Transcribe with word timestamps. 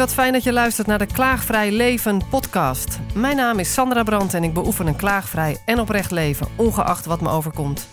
wat 0.00 0.14
fijn 0.14 0.32
dat 0.32 0.42
je 0.42 0.52
luistert 0.52 0.86
naar 0.86 0.98
de 0.98 1.06
Klaagvrij 1.06 1.72
Leven 1.72 2.20
podcast. 2.30 2.98
Mijn 3.14 3.36
naam 3.36 3.58
is 3.58 3.72
Sandra 3.72 4.02
Brandt 4.02 4.34
en 4.34 4.44
ik 4.44 4.54
beoefen 4.54 4.86
een 4.86 4.96
klaagvrij 4.96 5.62
en 5.64 5.80
oprecht 5.80 6.10
leven, 6.10 6.46
ongeacht 6.56 7.06
wat 7.06 7.20
me 7.20 7.28
overkomt. 7.28 7.88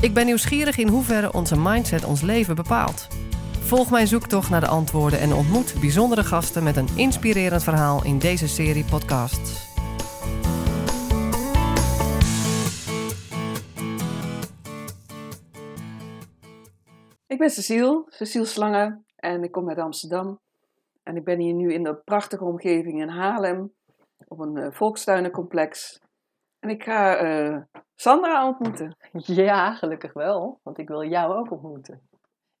Ik 0.00 0.14
ben 0.14 0.26
nieuwsgierig 0.26 0.78
in 0.78 0.88
hoeverre 0.88 1.32
onze 1.32 1.58
mindset 1.58 2.04
ons 2.04 2.20
leven 2.20 2.54
bepaalt. 2.54 3.08
Volg 3.60 3.90
mijn 3.90 4.06
zoektocht 4.06 4.50
naar 4.50 4.60
de 4.60 4.66
antwoorden 4.66 5.18
en 5.20 5.32
ontmoet 5.32 5.74
bijzondere 5.80 6.24
gasten 6.24 6.62
met 6.62 6.76
een 6.76 6.88
inspirerend 6.94 7.62
verhaal 7.62 8.04
in 8.04 8.18
deze 8.18 8.48
serie 8.48 8.84
podcasts. 8.84 9.74
Ik 17.26 17.38
ben 17.38 17.50
Cecile, 17.50 18.04
Cecile 18.08 18.44
Slangen 18.44 19.04
en 19.16 19.42
ik 19.42 19.52
kom 19.52 19.68
uit 19.68 19.78
Amsterdam. 19.78 20.44
En 21.06 21.16
ik 21.16 21.24
ben 21.24 21.38
hier 21.38 21.54
nu 21.54 21.72
in 21.72 21.82
de 21.82 21.94
prachtige 21.94 22.44
omgeving 22.44 23.00
in 23.00 23.08
Haarlem, 23.08 23.72
op 24.28 24.38
een 24.38 24.56
uh, 24.56 24.70
volkstuinencomplex. 24.70 26.00
En 26.58 26.70
ik 26.70 26.82
ga 26.82 27.22
uh, 27.22 27.62
Sandra 27.94 28.46
ontmoeten. 28.46 28.96
Ja, 29.44 29.74
gelukkig 29.74 30.12
wel, 30.12 30.60
want 30.62 30.78
ik 30.78 30.88
wil 30.88 31.04
jou 31.04 31.34
ook 31.34 31.50
ontmoeten. 31.50 32.08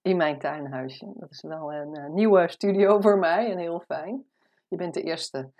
In 0.02 0.16
mijn 0.16 0.38
tuinhuisje. 0.38 1.12
Dat 1.14 1.30
is 1.30 1.42
wel 1.42 1.72
een 1.72 1.98
uh, 1.98 2.08
nieuwe 2.08 2.48
studio 2.48 3.00
voor 3.04 3.18
mij 3.18 3.50
en 3.50 3.58
heel 3.58 3.80
fijn. 3.80 4.24
Je 4.68 4.76
bent 4.76 4.94
de 4.94 5.02
eerste 5.02 5.50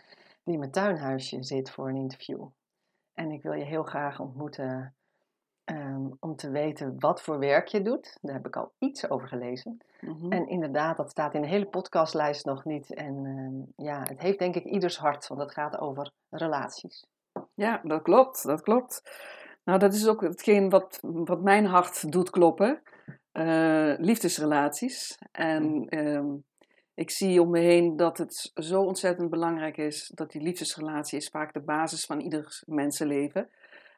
die 0.44 0.54
in 0.54 0.58
mijn 0.58 0.70
tuinhuisje 0.70 1.42
zit 1.42 1.70
voor 1.70 1.88
een 1.88 1.96
interview. 1.96 2.46
En 3.14 3.30
ik 3.30 3.42
wil 3.42 3.52
je 3.52 3.64
heel 3.64 3.82
graag 3.82 4.20
ontmoeten 4.20 4.94
Ehm, 5.66 6.06
om 6.20 6.36
te 6.36 6.50
weten 6.50 6.94
wat 6.98 7.22
voor 7.22 7.38
werk 7.38 7.68
je 7.68 7.82
doet. 7.82 8.18
Daar 8.20 8.34
heb 8.34 8.46
ik 8.46 8.56
al 8.56 8.72
iets 8.78 9.10
over 9.10 9.28
gelezen. 9.28 9.78
Mhm. 10.06 10.32
En 10.32 10.48
inderdaad, 10.48 10.96
dat 10.96 11.10
staat 11.10 11.34
in 11.34 11.40
de 11.40 11.48
hele 11.48 11.66
podcastlijst 11.66 12.44
nog 12.44 12.64
niet. 12.64 12.94
En 12.94 13.24
ehm, 13.24 13.86
ja, 13.86 14.00
het 14.02 14.20
heeft 14.20 14.38
denk 14.38 14.54
ik 14.54 14.64
ieders 14.64 14.98
hart, 14.98 15.26
want 15.26 15.40
het 15.40 15.52
gaat 15.52 15.78
over 15.78 16.10
relaties. 16.30 17.06
Ja, 17.54 17.80
dat 17.82 18.02
klopt, 18.02 18.46
dat 18.46 18.60
klopt. 18.60 19.02
Nou, 19.64 19.78
dat 19.78 19.94
is 19.94 20.08
ook 20.08 20.20
hetgeen 20.20 20.70
wat, 20.70 20.98
wat 21.02 21.42
mijn 21.42 21.66
hart 21.66 22.12
doet 22.12 22.30
kloppen. 22.30 22.82
Uh, 23.32 23.94
liefdesrelaties. 23.98 25.18
En 25.32 25.62
mm. 25.62 25.88
ehm, 25.88 26.26
ik 26.94 27.10
zie 27.10 27.40
om 27.40 27.50
me 27.50 27.58
heen 27.58 27.96
dat 27.96 28.18
het 28.18 28.50
zo 28.54 28.82
ontzettend 28.82 29.30
belangrijk 29.30 29.76
is 29.76 30.10
dat 30.14 30.30
die 30.30 30.42
liefdesrelatie 30.42 31.18
is 31.18 31.28
vaak 31.28 31.52
de 31.52 31.60
basis 31.60 32.04
van 32.04 32.20
ieders 32.20 32.62
mensenleven. 32.66 33.50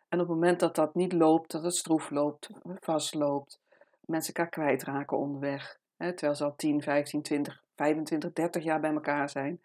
En 0.09 0.21
op 0.21 0.27
het 0.27 0.35
moment 0.35 0.61
dat 0.61 0.75
dat 0.75 0.95
niet 0.95 1.13
loopt, 1.13 1.51
dat 1.51 1.63
het 1.63 1.75
stroef 1.75 2.11
loopt, 2.11 2.51
vastloopt, 2.81 3.61
mensen 4.01 4.35
elkaar 4.35 4.51
kwijtraken 4.51 5.19
onderweg. 5.19 5.79
Hè, 5.99 6.13
terwijl 6.13 6.35
ze 6.35 6.45
al 6.45 6.57
10, 6.57 6.83
15, 6.83 7.23
20, 7.23 7.63
25, 7.77 8.33
30 8.33 8.65
jaar 8.65 8.81
bij 8.81 8.93
elkaar 8.93 9.31
zijn. 9.31 9.61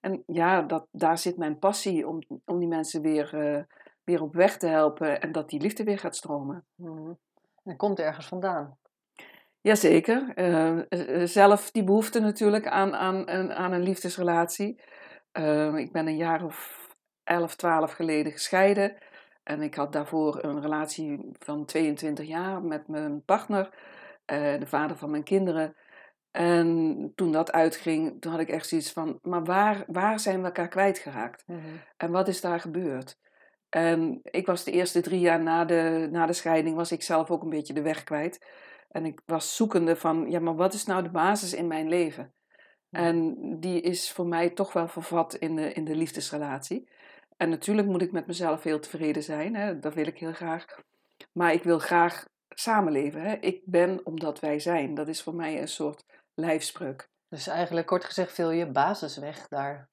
En 0.00 0.22
ja, 0.26 0.62
dat, 0.62 0.86
daar 0.90 1.18
zit 1.18 1.36
mijn 1.36 1.58
passie 1.58 2.08
om, 2.08 2.22
om 2.44 2.58
die 2.58 2.68
mensen 2.68 3.02
weer, 3.02 3.34
uh, 3.34 3.62
weer 4.04 4.22
op 4.22 4.34
weg 4.34 4.56
te 4.56 4.66
helpen 4.66 5.20
en 5.20 5.32
dat 5.32 5.48
die 5.48 5.60
liefde 5.60 5.84
weer 5.84 5.98
gaat 5.98 6.16
stromen. 6.16 6.64
Mm. 6.74 7.18
En 7.64 7.76
komt 7.76 7.98
ergens 7.98 8.26
vandaan. 8.26 8.78
Jazeker. 9.60 10.32
Uh, 10.34 11.26
zelf 11.26 11.70
die 11.70 11.84
behoefte 11.84 12.20
natuurlijk 12.20 12.66
aan, 12.66 12.94
aan, 12.94 13.52
aan 13.52 13.72
een 13.72 13.82
liefdesrelatie. 13.82 14.80
Uh, 15.32 15.76
ik 15.76 15.92
ben 15.92 16.06
een 16.06 16.16
jaar 16.16 16.44
of 16.44 16.88
11, 17.24 17.56
12 17.56 17.92
geleden 17.92 18.32
gescheiden. 18.32 18.96
En 19.42 19.62
ik 19.62 19.74
had 19.74 19.92
daarvoor 19.92 20.44
een 20.44 20.60
relatie 20.60 21.30
van 21.38 21.64
22 21.64 22.26
jaar 22.26 22.62
met 22.62 22.88
mijn 22.88 23.24
partner, 23.24 23.70
uh, 24.32 24.58
de 24.58 24.66
vader 24.66 24.96
van 24.96 25.10
mijn 25.10 25.22
kinderen. 25.22 25.76
En 26.30 27.12
toen 27.14 27.32
dat 27.32 27.52
uitging, 27.52 28.20
toen 28.20 28.32
had 28.32 28.40
ik 28.40 28.48
echt 28.48 28.68
zoiets 28.68 28.92
van, 28.92 29.18
maar 29.22 29.44
waar, 29.44 29.84
waar 29.86 30.20
zijn 30.20 30.40
we 30.40 30.46
elkaar 30.46 30.68
kwijtgeraakt? 30.68 31.42
Mm 31.46 31.60
En 31.96 32.10
wat 32.10 32.28
is 32.28 32.40
daar 32.40 32.60
gebeurd? 32.60 33.18
En 33.68 34.20
ik 34.22 34.46
was 34.46 34.64
de 34.64 34.70
eerste 34.70 35.00
drie 35.00 35.20
jaar 35.20 35.42
na 35.42 35.64
de, 35.64 36.08
na 36.10 36.26
de 36.26 36.32
scheiding, 36.32 36.76
was 36.76 36.92
ik 36.92 37.02
zelf 37.02 37.30
ook 37.30 37.42
een 37.42 37.50
beetje 37.50 37.74
de 37.74 37.82
weg 37.82 38.04
kwijt. 38.04 38.46
En 38.90 39.04
ik 39.04 39.20
was 39.26 39.56
zoekende 39.56 39.96
van, 39.96 40.30
ja, 40.30 40.40
maar 40.40 40.54
wat 40.54 40.74
is 40.74 40.84
nou 40.84 41.02
de 41.02 41.10
basis 41.10 41.54
in 41.54 41.66
mijn 41.66 41.88
leven? 41.88 42.32
En 42.90 43.36
die 43.60 43.80
is 43.80 44.12
voor 44.12 44.26
mij 44.26 44.50
toch 44.50 44.72
wel 44.72 44.88
vervat 44.88 45.34
in 45.34 45.56
de, 45.56 45.72
in 45.72 45.84
de 45.84 45.96
liefdesrelatie. 45.96 46.88
En 47.36 47.48
natuurlijk 47.48 47.88
moet 47.88 48.02
ik 48.02 48.12
met 48.12 48.26
mezelf 48.26 48.62
heel 48.62 48.80
tevreden 48.80 49.22
zijn, 49.22 49.54
hè? 49.54 49.78
dat 49.78 49.94
wil 49.94 50.06
ik 50.06 50.18
heel 50.18 50.32
graag. 50.32 50.64
Maar 51.32 51.52
ik 51.52 51.62
wil 51.62 51.78
graag 51.78 52.24
samenleven. 52.54 53.20
Hè? 53.20 53.34
Ik 53.34 53.60
ben 53.64 54.00
omdat 54.04 54.40
wij 54.40 54.58
zijn. 54.58 54.94
Dat 54.94 55.08
is 55.08 55.22
voor 55.22 55.34
mij 55.34 55.60
een 55.60 55.68
soort 55.68 56.04
lijfspreuk. 56.34 57.08
Dus 57.28 57.46
eigenlijk 57.46 57.86
kort 57.86 58.04
gezegd 58.04 58.32
veel 58.32 58.50
je 58.50 58.66
basis 58.66 59.16
weg 59.16 59.48
daar. 59.48 59.88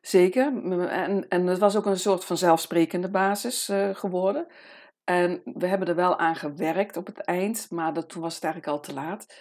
Zeker. 0.00 0.46
En, 0.88 1.28
en 1.28 1.46
het 1.46 1.58
was 1.58 1.76
ook 1.76 1.86
een 1.86 1.98
soort 1.98 2.24
van 2.24 2.36
zelfsprekende 2.36 3.10
basis 3.10 3.68
uh, 3.68 3.94
geworden. 3.94 4.46
En 5.04 5.40
we 5.44 5.66
hebben 5.66 5.88
er 5.88 5.94
wel 5.94 6.18
aan 6.18 6.36
gewerkt 6.36 6.96
op 6.96 7.06
het 7.06 7.18
eind, 7.18 7.66
maar 7.70 7.92
dat, 7.92 8.08
toen 8.08 8.22
was 8.22 8.34
het 8.34 8.44
eigenlijk 8.44 8.72
al 8.72 8.80
te 8.80 8.92
laat. 8.92 9.34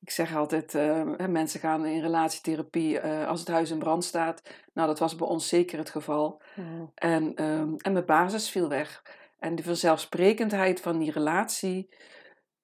Ik 0.00 0.10
zeg 0.10 0.36
altijd, 0.36 0.74
uh, 0.74 1.02
mensen 1.28 1.60
gaan 1.60 1.86
in 1.86 2.00
relatietherapie 2.00 3.02
uh, 3.02 3.28
als 3.28 3.40
het 3.40 3.48
huis 3.48 3.70
in 3.70 3.78
brand 3.78 4.04
staat. 4.04 4.42
Nou, 4.72 4.88
dat 4.88 4.98
was 4.98 5.16
bij 5.16 5.26
ons 5.26 5.48
zeker 5.48 5.78
het 5.78 5.90
geval. 5.90 6.42
Mm. 6.54 6.90
En, 6.94 7.44
um, 7.44 7.76
en 7.76 7.92
mijn 7.92 8.04
basis 8.04 8.50
viel 8.50 8.68
weg. 8.68 9.02
En 9.44 9.54
die 9.54 9.64
vanzelfsprekendheid 9.64 10.80
van 10.80 10.98
die 10.98 11.10
relatie, 11.10 11.88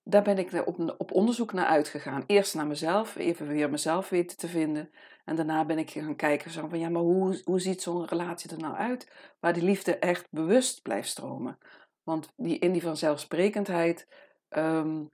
daar 0.02 0.22
ben 0.22 0.38
ik 0.38 0.66
op, 0.66 0.94
op 0.98 1.12
onderzoek 1.12 1.52
naar 1.52 1.66
uitgegaan. 1.66 2.24
Eerst 2.26 2.54
naar 2.54 2.66
mezelf, 2.66 3.16
even 3.16 3.46
weer 3.46 3.70
mezelf 3.70 4.08
weten 4.08 4.36
te 4.36 4.48
vinden. 4.48 4.90
En 5.24 5.36
daarna 5.36 5.64
ben 5.64 5.78
ik 5.78 5.90
gaan 5.90 6.16
kijken 6.16 6.50
zo 6.50 6.68
van, 6.68 6.78
ja, 6.78 6.88
maar 6.88 7.02
hoe, 7.02 7.40
hoe 7.44 7.60
ziet 7.60 7.82
zo'n 7.82 8.06
relatie 8.06 8.50
er 8.50 8.58
nou 8.58 8.74
uit? 8.74 9.34
Waar 9.40 9.52
die 9.52 9.62
liefde 9.62 9.98
echt 9.98 10.26
bewust 10.30 10.82
blijft 10.82 11.08
stromen. 11.08 11.58
Want 12.02 12.32
die, 12.36 12.58
in 12.58 12.72
die 12.72 12.82
vanzelfsprekendheid... 12.82 14.08
Um, 14.48 15.10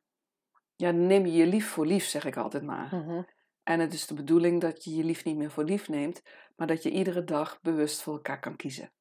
ja, 0.77 0.91
neem 0.91 1.27
je 1.27 1.33
je 1.33 1.47
lief 1.47 1.69
voor 1.69 1.87
lief, 1.87 2.05
zeg 2.05 2.25
ik 2.25 2.37
altijd 2.37 2.63
maar. 2.63 2.95
Mhm. 2.95 3.23
En 3.63 3.81
het 3.81 3.93
is 3.93 4.07
de 4.07 4.15
bedoeling 4.15 4.61
dat 4.61 4.85
je 4.85 4.95
je 4.95 5.05
lief 5.05 5.25
niet 5.25 5.37
meer 5.37 5.51
voor 5.51 5.65
lief 5.65 5.89
neemt, 5.89 6.23
maar 6.57 6.67
dat 6.67 6.83
je 6.83 6.91
iedere 6.91 7.25
dag 7.25 7.61
bewust 7.63 8.03
voor 8.03 8.15
elkaar 8.15 8.41
kan 8.41 8.57
kiezen. 8.57 8.93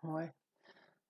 Mooi. 0.00 0.32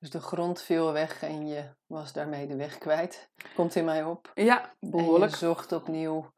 Dus 0.06 0.21
de 0.21 0.27
grond 0.27 0.62
viel 0.62 0.93
weg 0.93 1.22
en 1.22 1.47
je 1.47 1.65
was 1.87 2.12
daarmee 2.12 2.47
de 2.47 2.56
weg 2.56 2.78
kwijt. 2.78 3.31
Komt 3.55 3.75
in 3.75 3.84
mij 3.84 4.05
op. 4.05 4.31
Ja, 4.34 4.72
behoorlijk. 4.81 5.33
En 5.33 5.39
je 5.39 5.44
zocht 5.47 5.72
opnieuw 5.72 6.33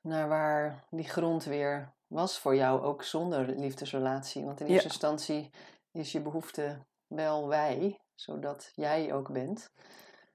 naar 0.00 0.28
waar 0.28 0.84
die 0.90 1.08
grond 1.08 1.44
weer 1.44 1.92
was 2.06 2.38
voor 2.38 2.54
jou, 2.54 2.82
ook 2.82 3.02
zonder 3.02 3.48
liefdesrelatie. 3.48 4.44
Want 4.44 4.60
in 4.60 4.66
eerste 4.66 4.88
instantie 4.88 5.50
is 5.92 6.12
je 6.12 6.20
behoefte 6.20 6.78
wel 7.06 7.48
wij, 7.48 8.00
zodat 8.14 8.70
jij 8.74 9.12
ook 9.12 9.32
bent. 9.32 9.70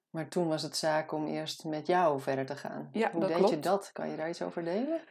Maar 0.09 0.28
toen 0.28 0.47
was 0.47 0.62
het 0.62 0.78
zaak 0.78 1.12
om 1.12 1.28
eerst 1.28 1.63
met 1.66 1.88
jou 1.88 2.22
verder 2.22 2.46
te 2.46 2.56
gaan. 2.56 2.90
Ja, 2.91 3.12
Hoe 3.12 3.28
deed 3.28 3.50
je 3.50 3.59
dat? 3.59 3.90
Kan 3.94 4.09
je 4.09 4.18
daar 4.18 4.29
iets 4.29 4.41
over 4.41 4.63
delen? 4.63 5.02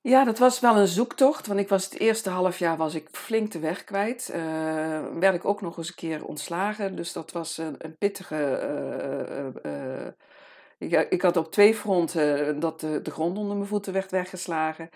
Ja, 0.00 0.24
dat 0.24 0.38
was 0.38 0.60
wel 0.60 0.76
een 0.76 0.86
zoektocht. 0.86 1.46
Want 1.46 1.60
ik 1.60 1.68
was 1.68 1.84
het 1.84 1.98
eerste 1.98 2.30
half 2.30 2.58
jaar 2.58 2.76
was 2.76 2.94
ik 2.94 3.08
flink 3.12 3.52
de 3.52 3.58
weg 3.58 3.84
kwijt. 3.84 4.30
Uh, 4.34 4.38
werd 5.18 5.34
ik 5.34 5.44
ook 5.44 5.60
nog 5.60 5.76
eens 5.78 5.88
een 5.88 5.94
keer 5.94 6.24
ontslagen. 6.24 6.96
Dus 6.96 7.12
dat 7.12 7.32
was 7.32 7.58
een, 7.58 7.74
een 7.78 7.96
pittige... 7.96 8.60
Ik, 10.78 10.92
ik, 11.10 11.22
had 11.22 11.36
op 11.36 11.52
twee 11.52 11.74
fronten 11.74 12.60
dat 12.60 12.80
de, 12.80 13.00
grond 13.04 13.38
onder 13.38 13.56
mijn 13.56 13.68
voeten 13.68 13.92
werd 13.92 14.10
weggeslagen. 14.10 14.88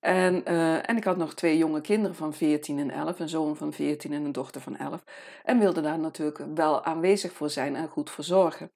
En, 0.00 0.44
en 0.84 0.96
ik 0.96 1.04
had 1.04 1.16
nog 1.16 1.34
twee 1.34 1.58
jonge 1.58 1.80
kinderen 1.80 2.16
van 2.16 2.34
14 2.34 2.78
en 2.78 2.90
11, 2.90 3.20
een 3.20 3.28
zoon 3.28 3.56
van 3.56 3.72
14 3.72 4.12
en 4.12 4.24
een 4.24 4.32
dochter 4.32 4.60
van 4.60 4.76
11. 4.76 5.04
En 5.44 5.58
wilde 5.58 5.80
daar 5.80 5.98
natuurlijk 5.98 6.44
wel 6.54 6.84
aanwezig 6.84 7.32
voor 7.32 7.50
zijn 7.50 7.76
en 7.76 7.88
goed 7.88 8.10
voor 8.10 8.24
zorgen. 8.24 8.70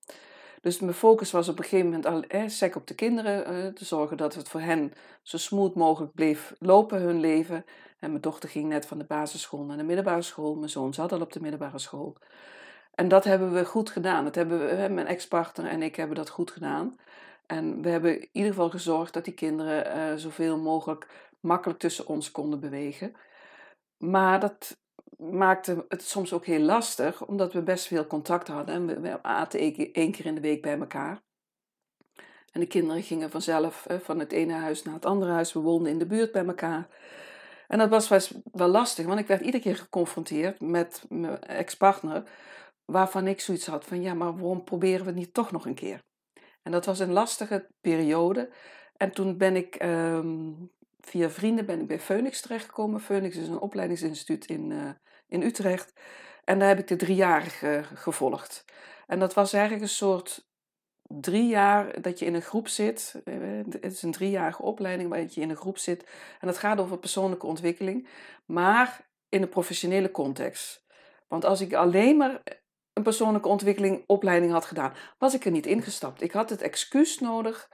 Dus 0.62 0.80
mijn 0.80 0.94
focus 0.94 1.30
was 1.30 1.48
op 1.48 1.58
een 1.58 1.64
gegeven 1.64 1.86
moment 1.86 2.06
al 2.06 2.22
eh, 2.22 2.48
sec 2.48 2.76
op 2.76 2.86
de 2.86 2.94
kinderen, 2.94 3.66
uh, 3.66 3.72
te 3.72 3.84
zorgen 3.84 4.16
dat 4.16 4.34
het 4.34 4.48
voor 4.48 4.60
hen 4.60 4.92
zo 5.22 5.36
smooth 5.36 5.74
mogelijk 5.74 6.14
bleef 6.14 6.54
lopen, 6.58 7.00
hun 7.00 7.20
leven. 7.20 7.64
En 7.98 8.10
mijn 8.10 8.22
dochter 8.22 8.48
ging 8.48 8.68
net 8.68 8.86
van 8.86 8.98
de 8.98 9.04
basisschool 9.04 9.64
naar 9.64 9.76
de 9.76 9.82
middelbare 9.82 10.22
school, 10.22 10.54
mijn 10.54 10.70
zoon 10.70 10.94
zat 10.94 11.12
al 11.12 11.20
op 11.20 11.32
de 11.32 11.40
middelbare 11.40 11.78
school. 11.78 12.16
En 12.94 13.08
dat 13.08 13.24
hebben 13.24 13.52
we 13.52 13.64
goed 13.64 13.90
gedaan. 13.90 14.24
Dat 14.24 14.34
hebben 14.34 14.58
we, 14.58 14.88
mijn 14.88 15.06
ex-partner 15.06 15.66
en 15.66 15.82
ik 15.82 15.96
hebben 15.96 16.16
dat 16.16 16.28
goed 16.28 16.50
gedaan. 16.50 16.96
En 17.46 17.82
we 17.82 17.88
hebben 17.88 18.20
in 18.20 18.28
ieder 18.32 18.50
geval 18.50 18.70
gezorgd 18.70 19.12
dat 19.12 19.24
die 19.24 19.34
kinderen 19.34 19.96
uh, 19.96 20.16
zoveel 20.16 20.58
mogelijk 20.58 21.06
makkelijk 21.40 21.78
tussen 21.78 22.06
ons 22.06 22.30
konden 22.30 22.60
bewegen. 22.60 23.14
Maar 23.98 24.40
dat 24.40 24.76
maakte 25.18 25.84
het 25.88 26.02
soms 26.02 26.32
ook 26.32 26.46
heel 26.46 26.60
lastig, 26.60 27.26
omdat 27.26 27.52
we 27.52 27.62
best 27.62 27.86
veel 27.86 28.06
contact 28.06 28.48
hadden. 28.48 28.74
En 28.74 29.02
we, 29.02 29.22
aten 29.22 29.60
één 29.92 30.12
keer 30.12 30.26
in 30.26 30.34
de 30.34 30.40
week 30.40 30.62
bij 30.62 30.78
elkaar. 30.78 31.22
En 32.52 32.60
de 32.60 32.66
kinderen 32.66 33.02
gingen 33.02 33.30
vanzelf 33.30 33.86
van 34.02 34.18
het 34.18 34.32
ene 34.32 34.52
huis 34.52 34.82
naar 34.82 34.94
het 34.94 35.06
andere 35.06 35.32
huis. 35.32 35.52
We 35.52 35.60
woonden 35.60 35.92
in 35.92 35.98
de 35.98 36.06
buurt 36.06 36.32
bij 36.32 36.46
elkaar. 36.46 36.88
En 37.68 37.78
dat 37.78 38.08
was 38.08 38.32
wel 38.52 38.68
lastig, 38.68 39.06
want 39.06 39.20
ik 39.20 39.26
werd 39.26 39.40
iedere 39.40 39.62
keer 39.62 39.76
geconfronteerd 39.76 40.60
met 40.60 41.04
mijn 41.08 41.40
ex-partner, 41.40 42.22
waarvan 42.84 43.26
ik 43.26 43.40
zoiets 43.40 43.66
had 43.66 43.84
van, 43.84 44.02
ja, 44.02 44.14
maar 44.14 44.32
waarom 44.32 44.64
proberen 44.64 45.00
we 45.00 45.06
het 45.06 45.14
niet 45.14 45.34
toch 45.34 45.52
nog 45.52 45.66
een 45.66 45.74
keer? 45.74 46.02
En 46.62 46.72
dat 46.72 46.84
was 46.84 46.98
een 46.98 47.12
lastige 47.12 47.68
periode. 47.80 48.50
En 48.96 49.12
toen 49.12 49.36
ben 49.36 49.56
ik, 49.56 49.82
um, 49.84 50.70
via 51.06 51.30
vrienden 51.30 51.66
ben 51.66 51.80
ik 51.80 51.86
bij 51.86 52.00
Phoenix 52.00 52.40
terechtgekomen. 52.40 53.00
Phoenix 53.00 53.36
is 53.36 53.48
een 53.48 53.60
opleidingsinstituut 53.60 54.46
in, 54.46 54.70
uh, 54.70 54.90
in 55.26 55.42
Utrecht. 55.42 55.92
En 56.44 56.58
daar 56.58 56.68
heb 56.68 56.78
ik 56.78 56.88
de 56.88 56.96
driejarige 56.96 57.84
gevolgd. 57.94 58.64
En 59.06 59.18
dat 59.18 59.34
was 59.34 59.52
eigenlijk 59.52 59.82
een 59.82 59.88
soort 59.88 60.50
drie 61.02 61.46
jaar 61.46 62.00
dat 62.00 62.18
je 62.18 62.24
in 62.24 62.34
een 62.34 62.42
groep 62.42 62.68
zit. 62.68 63.20
Eh, 63.24 63.34
het 63.70 63.84
is 63.84 64.02
een 64.02 64.12
driejarige 64.12 64.62
opleiding 64.62 65.08
waar 65.08 65.20
je 65.20 65.40
in 65.40 65.50
een 65.50 65.56
groep 65.56 65.78
zit. 65.78 66.02
En 66.40 66.46
dat 66.46 66.58
gaat 66.58 66.80
over 66.80 66.98
persoonlijke 66.98 67.46
ontwikkeling, 67.46 68.08
maar 68.46 69.10
in 69.28 69.42
een 69.42 69.48
professionele 69.48 70.10
context. 70.10 70.84
Want 71.28 71.44
als 71.44 71.60
ik 71.60 71.72
alleen 71.72 72.16
maar 72.16 72.42
een 72.92 73.02
persoonlijke 73.02 73.48
ontwikkeling 73.48 74.04
opleiding 74.06 74.52
had 74.52 74.64
gedaan, 74.64 74.94
was 75.18 75.34
ik 75.34 75.44
er 75.44 75.50
niet 75.50 75.66
ingestapt. 75.66 76.22
Ik 76.22 76.32
had 76.32 76.50
het 76.50 76.62
excuus 76.62 77.18
nodig 77.18 77.68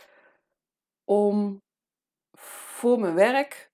om 1.04 1.62
voor 2.78 3.00
mijn 3.00 3.14
werk 3.14 3.70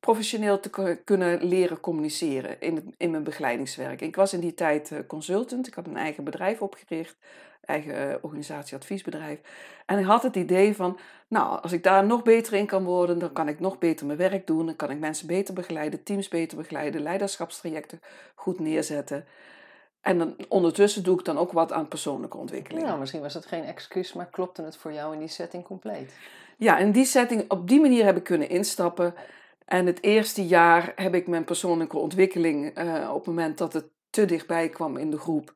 professioneel 0.00 0.60
te 0.60 0.98
kunnen 1.04 1.44
leren 1.44 1.80
communiceren 1.80 2.60
in, 2.60 2.94
in 2.96 3.10
mijn 3.10 3.22
begeleidingswerk. 3.22 4.00
Ik 4.00 4.16
was 4.16 4.32
in 4.32 4.40
die 4.40 4.54
tijd 4.54 4.90
eh, 4.90 4.98
consultant, 5.06 5.66
ik 5.66 5.74
had 5.74 5.86
een 5.86 5.96
eigen 5.96 6.24
bedrijf 6.24 6.62
opgericht, 6.62 7.16
eigen 7.64 8.08
uh, 8.08 8.14
organisatie, 8.20 8.76
adviesbedrijf. 8.76 9.40
En 9.86 9.98
ik 9.98 10.04
had 10.04 10.22
het 10.22 10.36
idee 10.36 10.76
van, 10.76 10.98
nou, 11.28 11.62
als 11.62 11.72
ik 11.72 11.82
daar 11.82 12.06
nog 12.06 12.22
beter 12.22 12.52
in 12.52 12.66
kan 12.66 12.84
worden, 12.84 13.18
dan 13.18 13.32
kan 13.32 13.48
ik 13.48 13.60
nog 13.60 13.78
beter 13.78 14.06
mijn 14.06 14.18
werk 14.18 14.46
doen, 14.46 14.66
dan 14.66 14.76
kan 14.76 14.90
ik 14.90 14.98
mensen 14.98 15.26
beter 15.26 15.54
begeleiden, 15.54 16.02
teams 16.02 16.28
beter 16.28 16.56
begeleiden, 16.56 17.02
leiderschapstrajecten 17.02 18.00
goed 18.34 18.60
neerzetten. 18.60 19.24
En 20.02 20.18
dan, 20.18 20.36
ondertussen 20.48 21.02
doe 21.02 21.18
ik 21.18 21.24
dan 21.24 21.38
ook 21.38 21.52
wat 21.52 21.72
aan 21.72 21.88
persoonlijke 21.88 22.36
ontwikkeling. 22.36 22.86
Nou, 22.86 22.98
misschien 22.98 23.20
was 23.20 23.34
het 23.34 23.46
geen 23.46 23.64
excuus, 23.64 24.12
maar 24.12 24.28
klopte 24.30 24.62
het 24.62 24.76
voor 24.76 24.92
jou 24.92 25.12
in 25.12 25.18
die 25.18 25.28
setting 25.28 25.64
compleet? 25.64 26.12
Ja, 26.56 26.78
in 26.78 26.92
die 26.92 27.04
setting, 27.04 27.50
op 27.50 27.68
die 27.68 27.80
manier 27.80 28.04
heb 28.04 28.16
ik 28.16 28.24
kunnen 28.24 28.48
instappen. 28.48 29.14
En 29.64 29.86
het 29.86 30.02
eerste 30.02 30.46
jaar 30.46 30.92
heb 30.96 31.14
ik 31.14 31.26
mijn 31.26 31.44
persoonlijke 31.44 31.98
ontwikkeling, 31.98 32.78
uh, 32.78 33.08
op 33.08 33.16
het 33.16 33.26
moment 33.26 33.58
dat 33.58 33.72
het 33.72 33.84
te 34.10 34.24
dichtbij 34.24 34.68
kwam 34.68 34.96
in 34.96 35.10
de 35.10 35.18
groep, 35.18 35.52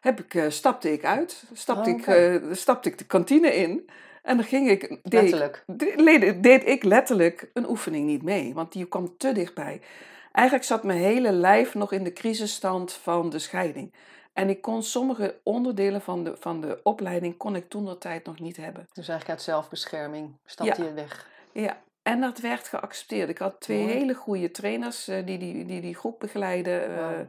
heb 0.00 0.20
ik, 0.20 0.34
uh, 0.34 0.44
stapte 0.48 0.92
ik 0.92 1.04
uit. 1.04 1.44
Stapte, 1.52 1.90
oh, 1.90 1.96
okay. 1.96 2.34
ik, 2.34 2.42
uh, 2.42 2.52
stapte 2.52 2.88
ik 2.88 2.98
de 2.98 3.04
kantine 3.04 3.54
in. 3.54 3.90
En 4.22 4.36
dan 4.36 4.46
ging 4.46 4.70
ik. 4.70 4.88
Deed, 4.88 5.00
letterlijk. 5.12 5.64
Deed, 5.66 6.42
deed 6.42 6.66
ik 6.66 6.84
letterlijk 6.84 7.50
een 7.52 7.68
oefening 7.68 8.06
niet 8.06 8.22
mee, 8.22 8.54
want 8.54 8.72
die 8.72 8.86
kwam 8.86 9.16
te 9.16 9.32
dichtbij. 9.32 9.80
Eigenlijk 10.32 10.66
zat 10.66 10.84
mijn 10.84 10.98
hele 10.98 11.32
lijf 11.32 11.74
nog 11.74 11.92
in 11.92 12.04
de 12.04 12.12
crisisstand 12.12 12.92
van 12.92 13.30
de 13.30 13.38
scheiding. 13.38 13.94
En 14.32 14.48
ik 14.48 14.62
kon 14.62 14.82
sommige 14.82 15.40
onderdelen 15.42 16.00
van 16.00 16.24
de, 16.24 16.36
van 16.38 16.60
de 16.60 16.80
opleiding 16.82 17.36
kon 17.36 17.56
ik 17.56 17.68
toen 17.68 17.98
tijd 17.98 18.24
nog 18.26 18.40
niet 18.40 18.56
hebben. 18.56 18.88
Dus 18.92 19.08
eigenlijk 19.08 19.28
uit 19.28 19.42
zelfbescherming 19.42 20.36
stapte 20.44 20.82
ja. 20.82 20.88
je 20.88 20.94
weg. 20.94 21.28
Ja, 21.52 21.80
en 22.02 22.20
dat 22.20 22.38
werd 22.38 22.68
geaccepteerd. 22.68 23.28
Ik 23.28 23.38
had 23.38 23.60
twee 23.60 23.82
Mooi. 23.82 23.92
hele 23.92 24.14
goede 24.14 24.50
trainers 24.50 25.08
uh, 25.08 25.26
die, 25.26 25.38
die, 25.38 25.66
die 25.66 25.80
die 25.80 25.94
groep 25.94 26.20
begeleiden. 26.20 26.90
Uh, 26.90 26.96
Wow. 26.96 27.26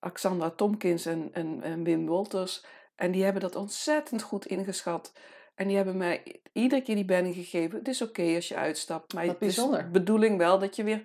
Alexandra 0.00 0.50
Tomkins 0.50 1.06
en, 1.06 1.30
en, 1.32 1.62
en 1.62 1.84
Wim 1.84 2.06
Wolters. 2.06 2.64
En 2.96 3.10
die 3.10 3.24
hebben 3.24 3.42
dat 3.42 3.56
ontzettend 3.56 4.22
goed 4.22 4.46
ingeschat. 4.46 5.12
En 5.54 5.66
die 5.66 5.76
hebben 5.76 5.96
mij 5.96 6.40
iedere 6.52 6.82
keer 6.82 6.94
die 6.94 7.04
benning 7.04 7.34
gegeven. 7.34 7.78
Het 7.78 7.88
is 7.88 8.02
oké 8.02 8.34
als 8.34 8.48
je 8.48 8.56
uitstapt. 8.56 9.12
Maar 9.12 9.26
Wat 9.26 9.34
het 9.34 9.42
is 9.42 9.54
bijzonder. 9.54 9.82
de 9.82 9.88
bedoeling 9.90 10.38
wel 10.38 10.58
dat 10.58 10.76
je 10.76 10.84
weer 10.84 11.02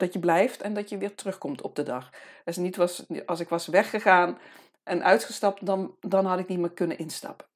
dat 0.00 0.12
je 0.12 0.18
blijft 0.18 0.60
en 0.60 0.74
dat 0.74 0.88
je 0.88 0.98
weer 0.98 1.14
terugkomt 1.14 1.62
op 1.62 1.76
de 1.76 1.82
dag. 1.82 2.10
Dus 2.44 2.56
niet 2.56 2.76
was, 2.76 3.04
als 3.26 3.40
ik 3.40 3.48
was 3.48 3.66
weggegaan 3.66 4.38
en 4.82 5.04
uitgestapt, 5.04 5.66
dan, 5.66 5.94
dan 6.00 6.26
had 6.26 6.38
ik 6.38 6.48
niet 6.48 6.58
meer 6.58 6.72
kunnen 6.72 6.98
instappen. 6.98 7.46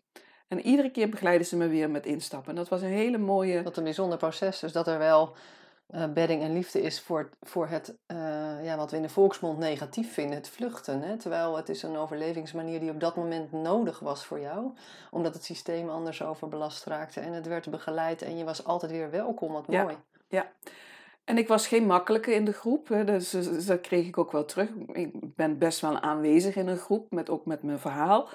En 0.49 0.61
iedere 0.61 0.91
keer 0.91 1.09
begeleiden 1.09 1.47
ze 1.47 1.57
me 1.57 1.69
weer 1.69 1.91
met 1.91 2.07
instappen. 2.07 2.51
En 2.51 2.57
dat 2.57 2.69
was 2.69 2.83
een 2.83 2.89
hele 2.89 3.19
mooie. 3.19 3.63
Wat 3.63 3.77
een 3.77 3.85
bijzonder 3.85 4.19
proces. 4.19 4.59
Dus 4.59 4.73
dat 4.73 4.87
er 4.87 4.99
wel 4.99 5.37
uh, 5.91 6.05
bedding 6.13 6.43
en 6.43 6.53
liefde 6.53 6.81
is 6.83 7.01
voor, 7.01 7.29
voor 7.41 7.69
het, 7.69 7.95
uh, 8.07 8.17
ja, 8.65 8.77
wat 8.77 8.91
we 8.91 8.97
in 8.97 9.03
de 9.03 9.09
volksmond 9.09 9.59
negatief 9.59 10.13
vinden, 10.13 10.37
het 10.37 10.49
vluchten. 10.49 11.03
Hè? 11.03 11.17
Terwijl 11.17 11.57
het 11.57 11.69
is 11.69 11.83
een 11.83 11.97
overlevingsmanier 11.97 12.81
die 12.81 12.91
op 12.91 13.01
dat 13.01 13.17
moment 13.17 13.53
nodig 13.53 13.99
was 13.99 14.25
voor 14.25 14.41
jou. 14.41 14.73
Omdat 15.11 15.35
het 15.35 15.45
systeem 15.45 15.89
anders 15.89 16.23
overbelast 16.23 16.85
raakte. 16.85 17.21
En 17.21 17.33
het 17.33 17.47
werd 17.47 17.71
begeleid 17.71 18.23
en 18.23 18.37
je 18.37 18.45
was 18.45 18.65
altijd 18.65 18.93
weer 18.93 19.11
welkom. 19.11 19.53
Wat 19.53 19.65
Ja. 19.69 19.83
mooi. 19.83 19.97
Ja. 20.29 20.47
En 21.25 21.39
ik 21.39 21.49
was 21.49 21.67
geen 21.67 21.87
makkelijke 21.87 22.35
in 22.35 22.45
de 22.45 22.53
groep, 22.53 22.89
hè, 22.89 23.05
dus, 23.05 23.31
dus 23.31 23.67
dat 23.67 23.81
kreeg 23.81 24.07
ik 24.07 24.19
ook 24.19 24.33
wel 24.33 24.45
terug. 24.45 24.69
Ik 24.93 25.35
ben 25.35 25.59
best 25.59 25.81
wel 25.81 26.01
aanwezig 26.01 26.57
in 26.57 26.69
een 26.69 26.79
groep, 26.79 27.11
met, 27.11 27.31
ook 27.31 27.47
met 27.47 27.63
mijn 27.63 27.79
verhaal. 27.79 28.29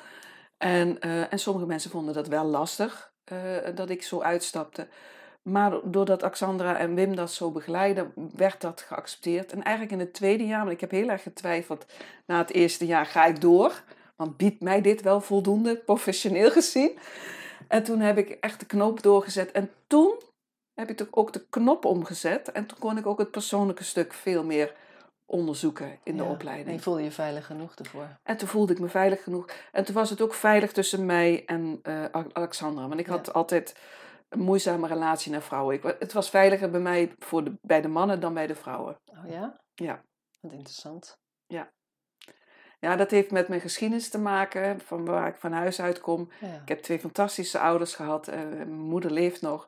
En, 0.58 0.98
uh, 1.06 1.34
en 1.34 1.40
sommige 1.40 1.66
mensen 1.66 1.92
vonden 1.92 2.14
dat 2.14 2.28
wel 2.28 2.46
lastig, 2.46 3.14
uh, 3.32 3.76
dat 3.76 3.90
ik 3.90 4.04
zo 4.04 4.22
uitstapte. 4.22 4.88
Maar 5.42 5.80
doordat 5.84 6.24
Alexandra 6.24 6.78
en 6.78 6.96
Wim 6.96 7.16
dat 7.16 7.32
zo 7.32 7.52
begeleiden, 7.52 8.14
werd 8.36 8.62
dat 8.62 8.82
geaccepteerd. 8.82 9.52
En 9.52 9.64
eigenlijk 9.64 9.96
in 9.96 10.06
het 10.06 10.14
tweede 10.14 10.46
jaar, 10.46 10.60
want 10.60 10.72
ik 10.72 10.82
heb 10.82 10.92
heel 10.92 11.10
erg 11.10 11.24
getwijfeld, 11.24 11.86
na 12.26 12.38
het 12.38 12.52
eerste 12.52 12.86
jaar 12.86 13.06
ga 13.06 13.26
ik 13.26 13.42
door. 13.42 13.84
Want 14.16 14.38
biedt 14.38 14.62
mij 14.62 14.82
dit 14.82 15.02
wel 15.02 15.22
voldoende, 15.22 15.76
professioneel 15.76 16.52
gezien? 16.52 16.98
En 17.68 17.84
toen 17.84 18.00
heb 18.00 18.18
ik 18.18 18.30
echt 18.30 18.60
de 18.60 18.66
knoop 18.66 19.04
doorgezet. 19.04 19.52
En 19.52 19.72
toen 19.88 20.14
heb 20.80 20.90
ik 20.90 21.08
ook 21.18 21.34
de 21.34 21.46
knop 21.50 21.86
omgezet. 21.86 22.52
En 22.52 22.66
toen 22.66 22.78
kon 22.80 22.98
ik 22.98 23.06
ook 23.06 23.20
het 23.20 23.32
persoonlijke 23.32 23.84
stuk 23.84 24.14
veel 24.14 24.44
meer 24.44 24.76
onderzoeken 25.26 26.00
in 26.04 26.18
de 26.18 26.24
Ja, 26.24 26.30
opleiding. 26.30 26.68
En 26.68 26.74
je 26.74 26.80
voelde 26.80 27.04
je 27.04 27.12
veilig 27.12 27.46
genoeg 27.46 27.76
ervoor. 27.76 28.08
En 28.24 28.38
toen 28.38 28.48
voelde 28.48 28.74
ik 28.74 28.80
me 28.80 28.88
veilig 28.90 29.24
genoeg. 29.24 29.50
En 29.72 29.86
toen 29.86 29.96
was 29.96 30.10
het 30.10 30.22
ook 30.22 30.34
veilig 30.34 30.72
tussen 30.72 31.06
mij 31.06 31.46
en 31.46 31.80
uh, 31.84 32.06
Alexandra. 32.34 32.88
Want 32.88 33.00
ik 33.00 33.08
had 33.08 33.26
Ja. 33.26 33.32
altijd 33.32 33.76
een 34.30 34.40
moeizame 34.40 34.88
relatie 34.88 35.32
naar 35.32 35.42
vrouwen. 35.42 35.76
Ik, 35.76 35.96
het 36.00 36.14
was 36.14 36.30
veiliger 36.30 36.70
bij 36.70 36.80
mij 36.80 37.14
voor 37.20 37.44
de, 37.44 37.54
bij 37.62 37.82
de 37.82 37.88
mannen 37.88 38.20
dan 38.20 38.34
bij 38.34 38.48
de 38.48 38.56
vrouwen. 38.56 38.98
Oh 39.06 39.30
ja? 39.30 39.60
Ja. 39.76 40.02
Wat 40.40 40.52
interessant. 40.52 41.18
Ja, 42.82 42.96
dat 42.96 43.12
heeft 43.12 43.32
met 43.32 43.48
mijn 43.48 43.62
geschiedenis 43.62 44.10
te 44.10 44.20
maken, 44.20 44.80
van 44.80 45.06
waar 45.06 45.28
ik 45.28 45.36
van 45.36 45.52
huis 45.52 45.82
uit 45.82 46.00
kom. 46.00 46.30
Ja. 46.40 46.48
Ik 46.62 46.68
heb 46.68 46.80
twee 46.80 47.00
fantastische 47.00 47.60
ouders 47.60 47.96
gehad. 47.96 48.28
eh, 48.28 48.40
mijn 48.40 48.72
moeder 48.72 49.12
leeft 49.12 49.42
nog. 49.42 49.68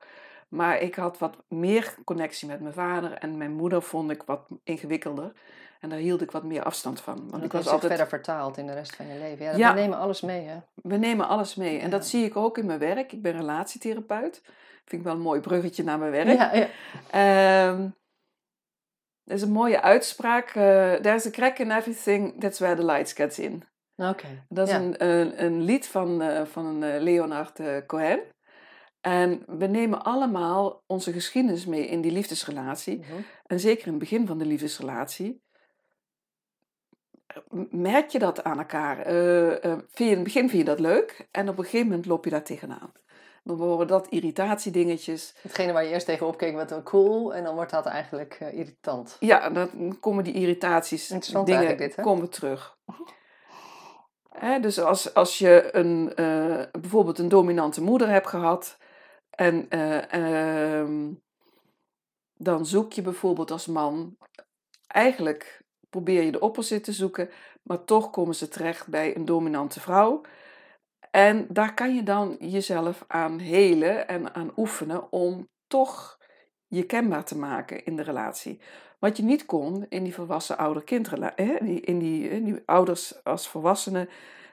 Maar 0.52 0.80
ik 0.80 0.96
had 0.96 1.18
wat 1.18 1.38
meer 1.48 1.96
connectie 2.06 2.48
met 2.48 2.60
mijn 2.62 2.74
vader. 2.74 3.14
En 3.14 3.38
mijn 3.38 3.52
moeder 3.52 3.82
vond 3.82 4.12
ik 4.12 4.24
wat 4.24 4.48
ingewikkelder. 4.64 5.32
En 5.80 5.90
daar 5.90 6.00
hield 6.00 6.22
ik 6.22 6.32
wat 6.32 6.44
meer 6.44 6.64
afstand 6.64 7.02
van. 7.02 7.16
Want 7.18 7.32
dat 7.32 7.44
ik 7.44 7.52
was 7.52 7.68
altijd... 7.68 7.88
verder 7.92 8.08
vertaald 8.08 8.58
in 8.58 8.68
de 8.68 8.74
rest 8.74 8.96
van 8.96 9.08
je 9.08 9.20
leven. 9.20 9.46
Ja, 9.46 9.52
dat 9.52 9.60
Ja. 9.60 9.74
we 9.74 9.80
nemen 9.80 9.98
alles 9.98 10.22
mee, 10.22 10.48
hè? 10.48 10.58
We 10.76 10.98
nemen 10.98 11.28
alles 11.28 11.56
mee. 11.56 11.78
En 11.78 11.84
Ja. 11.86 11.90
dat 11.90 12.06
zie 12.08 12.26
ik 12.26 12.36
ook 12.36 12.58
in 12.58 12.66
mijn 12.66 12.80
werk. 12.80 13.12
Ik 13.12 13.22
ben 13.22 13.32
relatietherapeut. 13.32 14.42
Vind 14.86 15.02
ik 15.02 15.04
wel 15.04 15.14
een 15.14 15.22
mooi 15.22 15.40
bruggetje 15.40 15.84
naar 15.84 16.00
mijn 16.00 16.12
werk. 16.12 16.28
Ja, 16.38 16.54
ja. 16.54 16.68
Ehm, 17.12 17.82
er 19.24 19.34
is 19.36 19.42
een 19.42 19.52
mooie 19.52 19.82
uitspraak. 19.82 20.48
eh, 20.50 20.94
There's 20.94 21.26
a 21.26 21.30
crack 21.30 21.58
in 21.60 21.72
everything, 21.72 22.40
that's 22.42 22.60
where 22.60 22.76
the 22.76 22.86
light 22.86 23.12
gets 23.12 23.40
in. 23.40 23.64
Oké. 23.96 24.28
Dat 24.50 24.68
is 24.68 24.74
Ja. 24.74 24.80
een, 24.80 25.06
een, 25.08 25.44
een 25.44 25.62
lied 25.62 25.88
van, 25.88 26.22
eh, 26.22 26.46
van 26.46 26.84
eh, 26.84 27.02
Leonard 27.02 27.60
eh, 27.60 27.78
Cohen. 27.88 28.20
En 29.02 29.44
we 29.48 29.66
nemen 29.66 30.04
allemaal 30.04 30.84
onze 30.88 31.12
geschiedenis 31.12 31.66
mee 31.66 31.86
in 31.88 32.02
die 32.02 32.12
liefdesrelatie. 32.12 32.98
Mhm. 33.00 33.12
En 33.46 33.60
zeker 33.60 33.86
in 33.86 33.90
het 33.92 34.00
begin 34.02 34.28
van 34.28 34.38
de 34.38 34.46
liefdesrelatie. 34.46 35.42
m- 37.50 37.82
Merk 37.82 38.10
je 38.10 38.20
dat 38.20 38.44
aan 38.44 38.58
elkaar? 38.58 39.00
Eh, 39.00 39.64
eh, 39.64 39.72
vind 39.72 39.98
je, 39.98 40.04
in 40.06 40.16
het 40.16 40.24
begin 40.24 40.50
vind 40.50 40.62
je 40.62 40.68
dat 40.70 40.80
leuk 40.80 41.28
en 41.32 41.50
op 41.50 41.58
een 41.58 41.64
gegeven 41.64 41.88
moment 41.88 42.06
loop 42.06 42.24
je 42.24 42.30
daar 42.32 42.44
tegenaan. 42.44 42.92
Dan 43.44 43.56
worden 43.58 43.88
dat 43.88 44.08
irritatiedingetjes. 44.08 45.36
Hetgene 45.42 45.72
waar 45.72 45.84
je 45.84 45.90
eerst 45.90 46.06
tegen 46.06 46.28
opkeek, 46.28 46.56
wat 46.56 46.70
wel 46.70 46.84
cool. 46.84 47.36
En 47.36 47.44
dan 47.44 47.56
wordt 47.56 47.72
dat 47.72 47.86
eigenlijk 47.86 48.38
eh, 48.40 48.54
irritant. 48.58 49.18
Ja, 49.20 49.50
dan 49.50 49.98
komen 50.00 50.24
die 50.24 50.34
irritaties, 50.34 51.08
dingen 51.08 51.78
dit, 51.78 51.96
komen 51.96 52.30
terug. 52.30 52.78
Hè, 54.30 54.60
dus 54.60 54.80
als, 54.80 55.14
als 55.14 55.38
je 55.38 55.70
een, 55.72 56.14
eh, 56.16 56.62
bijvoorbeeld 56.82 57.20
een 57.20 57.30
dominante 57.30 57.82
moeder 57.82 58.10
hebt 58.10 58.28
gehad 58.28 58.78
en 59.42 59.70
eh, 59.70 60.80
ehm, 60.80 61.14
dan 62.38 62.66
zoek 62.66 62.94
je 62.94 63.02
bijvoorbeeld 63.02 63.52
als 63.52 63.66
man, 63.66 64.18
eigenlijk 64.88 65.62
probeer 65.90 66.24
je 66.24 66.32
de 66.32 66.40
opposite 66.40 66.82
te 66.82 66.94
zoeken, 66.94 67.30
maar 67.64 67.86
toch 67.86 68.10
komen 68.10 68.36
ze 68.36 68.48
terecht 68.48 68.88
bij 68.88 69.16
een 69.16 69.26
dominante 69.26 69.80
vrouw. 69.80 70.22
En 71.12 71.46
daar 71.50 71.74
kan 71.74 71.96
je 71.96 72.04
dan 72.04 72.38
jezelf 72.40 73.04
aan 73.08 73.40
helen 73.40 74.08
en 74.08 74.36
aan 74.36 74.52
oefenen 74.56 75.12
om 75.12 75.50
toch 75.68 76.20
je 76.68 76.84
kenbaar 76.84 77.26
te 77.26 77.38
maken 77.38 77.86
in 77.86 77.96
de 77.96 78.04
relatie. 78.04 78.62
Wat 79.00 79.18
je 79.18 79.24
niet 79.24 79.46
kon 79.46 79.86
in 79.90 80.04
die 80.04 80.14
volwassen 80.14 80.58
ouder-kindrelatie, 80.58 81.46
in 81.46 81.66
die, 81.66 81.82
in, 81.82 82.00
die, 82.00 82.30
in 82.30 82.46
die 82.46 82.62
ouders 82.66 83.24
als 83.24 83.48
volwassenen 83.48 84.10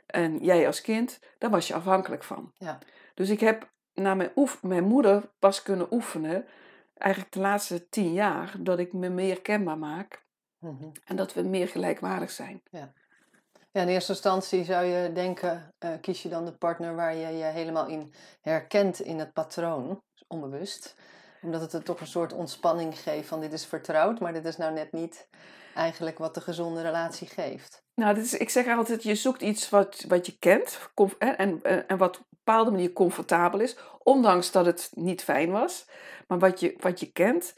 en 0.07 0.39
jij 0.39 0.67
als 0.67 0.81
kind, 0.81 1.21
daar 1.39 1.51
was 1.51 1.69
je 1.69 1.75
afhankelijk 1.75 2.25
van. 2.25 2.53
Ja. 2.55 2.79
Dus 3.15 3.29
ik 3.29 3.41
heb 3.41 3.77
naar 4.03 4.17
mijn, 4.17 4.31
oef, 4.37 4.63
mijn 4.63 4.85
moeder 4.85 5.31
pas 5.39 5.63
kunnen 5.63 5.93
oefenen, 5.93 6.47
eigenlijk 6.95 7.33
de 7.33 7.41
laatste 7.41 7.89
tien 7.89 8.13
jaar, 8.13 8.55
dat 8.59 8.79
ik 8.79 8.93
me 8.93 9.09
meer 9.09 9.41
kenbaar 9.41 9.79
maak 9.79 10.27
Mhm. 10.59 10.89
en 11.05 11.17
dat 11.17 11.35
we 11.35 11.43
meer 11.43 11.69
gelijkwaardig 11.69 12.31
zijn. 12.31 12.63
Ja, 12.71 13.83
in 13.83 13.89
eerste 13.89 14.13
instantie 14.13 14.65
zou 14.65 14.85
je 14.85 15.13
denken, 15.13 15.75
eh, 15.79 15.91
kies 16.01 16.23
je 16.23 16.29
dan 16.29 16.45
de 16.45 16.53
partner 16.53 16.95
waar 16.95 17.15
je 17.15 17.37
je 17.37 17.45
helemaal 17.45 17.87
in 17.87 18.13
herkent 18.41 19.01
in 19.01 19.19
het 19.19 19.33
patroon, 19.33 20.03
onbewust. 20.27 20.95
Omdat 21.43 21.61
het 21.61 21.73
er 21.73 21.83
toch 21.83 22.01
een 22.01 22.07
soort 22.07 22.33
ontspanning 22.33 22.99
geeft 22.99 23.29
van 23.29 23.41
dit 23.41 23.53
is 23.53 23.67
vertrouwd, 23.67 24.21
maar 24.21 24.33
dit 24.33 24.45
is 24.45 24.57
nou 24.57 24.73
net 24.73 24.93
niet 24.93 25.29
eigenlijk 25.75 26.19
wat 26.19 26.35
de 26.35 26.41
gezonde 26.41 26.83
relatie 26.83 27.29
geeft. 27.29 27.87
Nou, 27.99 28.15
dit 28.15 28.25
is, 28.25 28.35
ik 28.35 28.51
zeg 28.51 28.77
altijd, 28.77 29.03
je 29.03 29.15
zoekt 29.15 29.43
iets 29.43 29.71
wat, 29.71 30.05
wat 30.09 30.27
je 30.27 30.39
kent 30.39 30.91
en, 31.19 31.37
en, 31.63 31.89
en 31.89 31.99
wat 31.99 32.17
op 32.19 32.23
een 32.23 32.39
bepaalde 32.45 32.71
manier 32.71 32.93
comfortabel 32.93 33.61
is, 33.61 33.77
ondanks 34.03 34.51
dat 34.53 34.67
het 34.67 34.91
niet 34.95 35.23
fijn 35.23 35.51
was, 35.51 35.89
maar 36.29 36.39
wat 36.39 36.61
je, 36.61 36.75
wat 36.81 37.01
je 37.01 37.13
kent. 37.13 37.55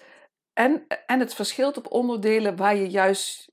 En, 0.53 0.87
en 1.07 1.21
het 1.21 1.35
verschilt 1.35 1.77
op 1.77 1.93
onderdelen 1.93 2.57
waar 2.57 2.77
je 2.77 2.91
juist 2.91 3.53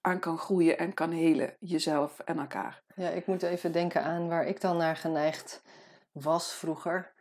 aan 0.00 0.20
kan 0.20 0.38
groeien 0.38 0.78
en 0.78 0.94
kan 0.94 1.10
helen, 1.10 1.56
jezelf 1.60 2.18
en 2.18 2.38
elkaar. 2.38 2.82
Ja, 2.94 3.08
ik 3.08 3.26
moet 3.26 3.42
even 3.42 3.72
denken 3.72 4.02
aan 4.02 4.28
waar 4.28 4.46
ik 4.46 4.60
dan 4.60 4.76
naar 4.76 4.96
geneigd 4.96 5.62
was 6.12 6.52
vroeger. 6.52 7.12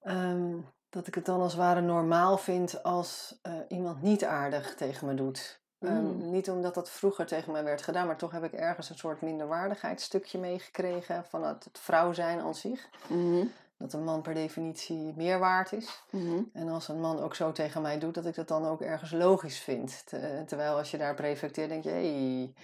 Ehm, 0.00 0.56
dat 0.88 1.06
ik 1.06 1.14
het 1.14 1.26
dan 1.26 1.40
als 1.40 1.52
het 1.52 1.60
ware 1.60 1.80
normaal 1.80 2.38
vind 2.38 2.82
als 2.82 3.38
uh, 3.42 3.52
iemand 3.68 4.02
niet 4.02 4.24
aardig 4.24 4.74
tegen 4.74 5.06
me 5.06 5.14
doet. 5.14 5.60
Ehm, 5.80 6.04
mm. 6.04 6.30
niet 6.30 6.50
omdat 6.50 6.74
dat 6.74 6.90
vroeger 6.90 7.26
tegen 7.26 7.52
mij 7.52 7.64
werd 7.64 7.82
gedaan, 7.82 8.06
maar 8.06 8.16
toch 8.16 8.30
heb 8.30 8.44
ik 8.44 8.52
ergens 8.52 8.90
een 8.90 8.98
soort 8.98 9.20
minderwaardigheidsstukje 9.20 10.38
meegekregen 10.38 11.24
van 11.28 11.44
het, 11.44 11.64
het 11.64 11.78
vrouw 11.78 12.12
zijn 12.12 12.40
aan 12.40 12.54
zich. 12.54 12.88
Mm 13.06 13.50
dat 13.80 13.92
een 13.92 14.04
man 14.04 14.22
per 14.22 14.34
definitie 14.34 15.12
meer 15.16 15.38
waard 15.38 15.72
is. 15.72 16.02
Mhm. 16.10 16.42
En 16.52 16.68
als 16.68 16.88
een 16.88 17.00
man 17.00 17.20
ook 17.20 17.34
zo 17.34 17.52
tegen 17.52 17.82
mij 17.82 17.98
doet, 17.98 18.14
dat 18.14 18.26
ik 18.26 18.34
dat 18.34 18.48
dan 18.48 18.66
ook 18.66 18.80
ergens 18.80 19.10
logisch 19.10 19.58
vind. 19.58 20.04
terwijl 20.46 20.76
als 20.76 20.90
je 20.90 20.98
daarop 20.98 21.18
reflecteert, 21.18 21.68
denk 21.68 21.84
je, 21.84 21.90
hé, 21.90 22.36
hey, 22.36 22.54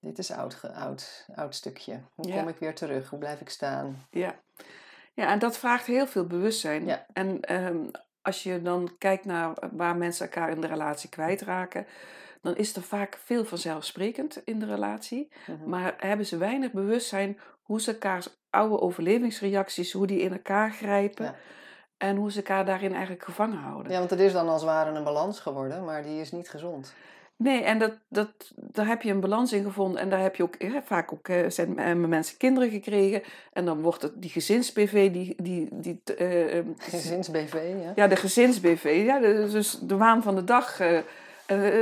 dit 0.00 0.18
is 0.18 0.30
oud, 0.30 0.60
oud, 0.74 1.26
oud 1.34 1.54
stukje. 1.54 2.00
Hoe 2.14 2.32
kom 2.32 2.48
ik 2.48 2.58
weer 2.58 2.74
terug? 2.74 3.10
Hoe 3.10 3.18
blijf 3.18 3.40
ik 3.40 3.48
staan? 3.48 4.06
Ja, 4.10 4.34
ja 5.14 5.30
en 5.30 5.38
dat 5.38 5.58
vraagt 5.58 5.86
heel 5.86 6.06
veel 6.06 6.26
bewustzijn. 6.26 6.86
Ja. 6.86 7.06
En 7.12 7.40
ehm, 7.40 7.78
als 8.22 8.42
je 8.42 8.62
dan 8.62 8.90
kijkt 8.98 9.24
naar 9.24 9.56
waar 9.72 9.96
mensen 9.96 10.24
elkaar 10.26 10.50
in 10.50 10.60
de 10.60 10.66
relatie 10.66 11.08
kwijtraken, 11.08 11.86
dan 12.42 12.56
is 12.56 12.76
er 12.76 12.82
vaak 12.82 13.18
veel 13.24 13.44
vanzelfsprekend 13.44 14.40
in 14.44 14.58
de 14.58 14.66
relatie. 14.66 15.28
Mhm. 15.46 15.68
Maar 15.68 15.94
hebben 15.96 16.26
ze 16.26 16.36
weinig 16.36 16.72
bewustzijn 16.72 17.38
hoe 17.62 17.80
ze 17.80 17.90
elkaars 17.90 18.28
oude 18.50 18.80
overlevingsreacties, 18.80 19.92
hoe 19.92 20.06
die 20.06 20.20
in 20.20 20.32
elkaar 20.32 20.70
grijpen. 20.70 21.34
En 21.96 22.16
hoe 22.16 22.30
ze 22.30 22.36
elkaar 22.36 22.64
daarin 22.64 22.92
eigenlijk 22.92 23.24
gevangen 23.24 23.58
houden. 23.58 23.92
Ja, 23.92 23.98
want 23.98 24.10
het 24.10 24.20
is 24.20 24.32
dan 24.32 24.48
als 24.48 24.60
het 24.60 24.70
ware 24.70 24.90
een 24.90 25.04
balans 25.04 25.40
geworden, 25.40 25.84
maar 25.84 26.02
die 26.02 26.20
is 26.20 26.32
niet 26.32 26.48
gezond. 26.48 26.94
Nee, 27.36 27.62
en 27.62 27.78
dat, 27.78 27.92
dat, 28.08 28.28
daar 28.54 28.86
heb 28.86 29.02
je 29.02 29.10
een 29.10 29.20
balans 29.20 29.52
in 29.52 29.64
gevonden. 29.64 30.00
En 30.00 30.10
daar 30.10 30.20
heb 30.20 30.36
je 30.36 30.42
ook 30.42 30.56
vaak 30.84 31.12
ook, 31.12 31.28
uh, 31.28 31.48
zijn 31.48 32.08
mensen 32.08 32.36
kinderen 32.36 32.70
gekregen. 32.70 33.22
En 33.52 33.64
dan 33.64 33.80
wordt 33.80 34.02
het 34.02 34.12
die 34.16 34.30
gezins-BV, 34.30 35.12
die... 35.12 35.34
die, 35.42 35.68
die 35.72 36.00
uh, 36.18 36.64
gezins-BV, 36.78 37.54
ja. 37.82 37.92
Ja, 37.94 38.06
de 38.06 38.16
gezins-BV. 38.16 39.02
Ja, 39.06 39.18
dus 39.20 39.78
de 39.78 39.96
waan 39.96 40.22
van 40.22 40.34
de 40.34 40.44
dag 40.44 40.80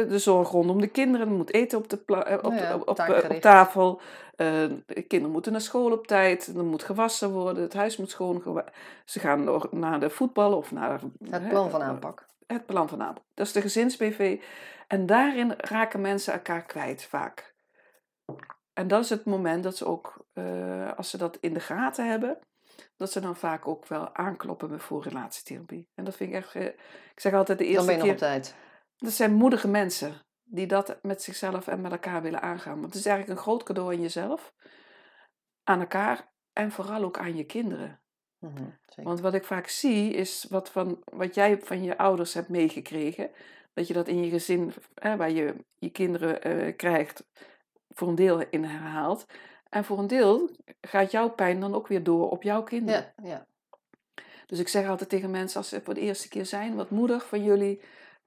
de 0.09 0.19
zorg 0.19 0.51
rondom 0.51 0.81
de 0.81 0.87
kinderen. 0.87 1.29
Er 1.29 1.33
moet 1.33 1.53
eten 1.53 1.79
op, 1.79 1.89
de 1.89 2.03
op, 2.07 2.45
op, 2.45 2.89
op, 2.89 2.89
op, 2.89 3.41
tafel. 3.41 4.01
de 4.37 5.05
kinderen 5.09 5.33
moeten 5.33 5.53
naar 5.53 5.61
school 5.61 5.93
op 5.93 6.07
tijd. 6.07 6.47
Er 6.57 6.65
moet 6.65 6.83
gewassen 6.83 7.31
worden. 7.31 7.63
Het 7.63 7.75
huis 7.75 7.97
moet 7.97 8.11
schoon. 8.11 8.63
Ze 9.05 9.21
gaan 9.21 9.61
naar 9.71 10.01
de 10.01 10.11
voetbal 10.11 10.57
of 10.57 10.73
naar... 10.73 11.01
Het 11.31 11.49
plan 11.49 11.71
van 11.71 11.83
aanpak. 11.83 12.27
Het 12.47 12.67
plan 12.67 12.89
van 12.89 13.03
aanpak. 13.03 13.25
Dat 13.35 13.47
is 13.47 13.53
de 13.53 13.61
gezins-BV. 13.61 14.41
En 14.87 15.07
daarin 15.07 15.55
raken 15.57 16.01
mensen 16.01 16.33
elkaar 16.33 16.63
kwijt 16.63 17.05
vaak. 17.05 17.55
En 18.73 18.89
dat 18.89 19.05
is 19.05 19.11
het 19.11 19.25
moment 19.25 19.63
dat 19.63 19.77
ze 19.77 19.87
ook, 19.87 20.27
als 20.97 21.11
ze 21.11 21.17
dat 21.17 21.39
in 21.41 21.55
de 21.55 21.61
gaten 21.61 22.09
hebben, 22.09 22.39
dat 22.97 23.13
ze 23.13 23.21
dan 23.21 23.37
vaak 23.37 23.69
ook 23.69 23.87
wel 23.87 24.15
aankloppen 24.15 24.81
voor 24.81 25.03
relatietherapie. 25.03 25.89
En 25.95 26.05
dat 26.05 26.17
vind 26.17 26.31
ik 26.31 26.37
echt, 26.37 26.55
ik 26.55 27.21
zeg 27.21 27.33
altijd 27.33 27.59
de 27.59 27.65
eerste 27.65 27.87
keer... 27.87 27.99
Dan 27.99 28.07
ben 28.07 28.07
je 28.07 28.13
nog 28.13 28.23
op 28.23 28.43
tijd. 28.43 28.55
Dat 28.97 29.13
zijn 29.13 29.35
moedige 29.35 29.69
mensen 29.69 30.27
die 30.45 30.67
dat 30.67 30.99
met 31.03 31.23
zichzelf 31.23 31.67
en 31.67 31.81
met 31.81 31.93
elkaar 31.93 32.23
willen 32.23 32.43
aangaan. 32.43 32.81
Want 32.81 32.87
het 32.87 32.95
is 32.95 33.07
eigenlijk 33.07 33.39
een 33.39 33.45
groot 33.45 33.63
cadeau 33.63 33.95
aan 33.95 34.01
jezelf, 34.01 34.53
aan 35.65 35.81
elkaar 35.81 36.33
en 36.53 36.73
vooral 36.73 37.03
ook 37.03 37.19
aan 37.19 37.37
je 37.37 37.45
kinderen. 37.45 38.01
Mhm, 38.39 38.65
Want 38.95 39.21
wat 39.21 39.35
ik 39.35 39.45
vaak 39.45 39.69
zie 39.69 40.13
is 40.13 40.47
wat, 40.49 40.71
van, 40.71 41.03
wat 41.05 41.35
jij 41.35 41.59
van 41.59 41.83
je 41.83 41.99
ouders 41.99 42.35
hebt 42.35 42.49
meegekregen. 42.49 43.31
Dat 43.75 43.87
je 43.87 43.95
dat 43.95 44.09
in 44.09 44.25
je 44.25 44.31
gezin, 44.31 44.73
hè, 44.95 45.17
waar 45.17 45.31
je 45.31 45.55
je 45.79 45.91
kinderen 45.91 46.49
uh, 46.49 46.77
krijgt, 46.77 47.27
voor 47.89 48.09
een 48.09 48.15
deel 48.15 48.41
in 48.51 48.65
herhaalt. 48.65 49.27
En 49.69 49.85
voor 49.85 49.99
een 49.99 50.07
deel 50.07 50.51
gaat 50.81 51.11
jouw 51.11 51.31
pijn 51.31 51.61
dan 51.61 51.75
ook 51.75 51.87
weer 51.87 52.03
door 52.03 52.31
op 52.31 52.43
jouw 52.43 52.63
kinderen. 52.63 53.13
Ja, 53.23 53.29
ja. 53.29 53.47
Dus 54.47 54.59
ik 54.59 54.69
zeg 54.69 54.89
altijd 54.89 55.09
tegen 55.09 55.31
mensen, 55.31 55.59
als 55.59 55.69
ze 55.69 55.81
voor 55.81 55.95
de 55.95 56.01
eerste 56.01 56.29
keer 56.29 56.47
zijn, 56.47 56.75
wat 56.75 56.91
moedig 56.91 57.27
van 57.27 57.45
jullie 57.45 57.81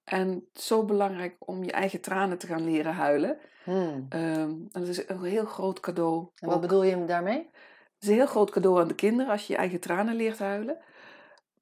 en 0.09 0.47
zo 0.53 0.85
belangrijk 0.85 1.35
om 1.39 1.63
je 1.63 1.71
eigen 1.71 2.01
tranen 2.01 2.37
te 2.37 2.47
gaan 2.47 2.63
leren 2.63 2.93
huilen. 2.93 3.37
Hmm. 3.63 4.05
Ehm, 4.09 4.49
en 4.49 4.69
dat 4.71 4.87
is 4.87 5.07
een 5.07 5.23
heel 5.23 5.45
groot 5.45 5.79
cadeau. 5.79 6.27
En 6.35 6.47
wat 6.47 6.61
bedoel 6.61 6.83
je 6.83 7.05
daarmee? 7.05 7.49
Het 7.93 8.03
is 8.03 8.07
een 8.07 8.13
heel 8.13 8.25
groot 8.25 8.49
cadeau 8.49 8.79
aan 8.79 8.87
de 8.87 8.95
kinderen 8.95 9.31
als 9.31 9.47
je 9.47 9.53
je 9.53 9.59
eigen 9.59 9.79
tranen 9.79 10.15
leert 10.15 10.39
huilen. 10.39 10.77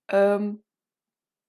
Ehm, 0.06 0.54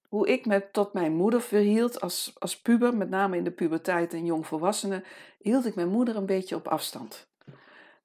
hoe 0.09 0.29
ik 0.29 0.47
me 0.47 0.71
tot 0.71 0.93
mijn 0.93 1.13
moeder 1.13 1.41
verhield 1.41 2.01
als, 2.01 2.33
als 2.39 2.61
puber, 2.61 2.97
met 2.97 3.09
name 3.09 3.37
in 3.37 3.45
de 3.45 3.51
puberteit 3.51 4.13
en 4.13 4.25
jongvolwassenen, 4.25 5.05
hield 5.39 5.67
ik 5.67 5.75
mijn 5.75 5.89
moeder 5.89 6.17
een 6.17 6.27
beetje 6.27 6.57
op 6.57 6.69
afstand. 6.69 7.29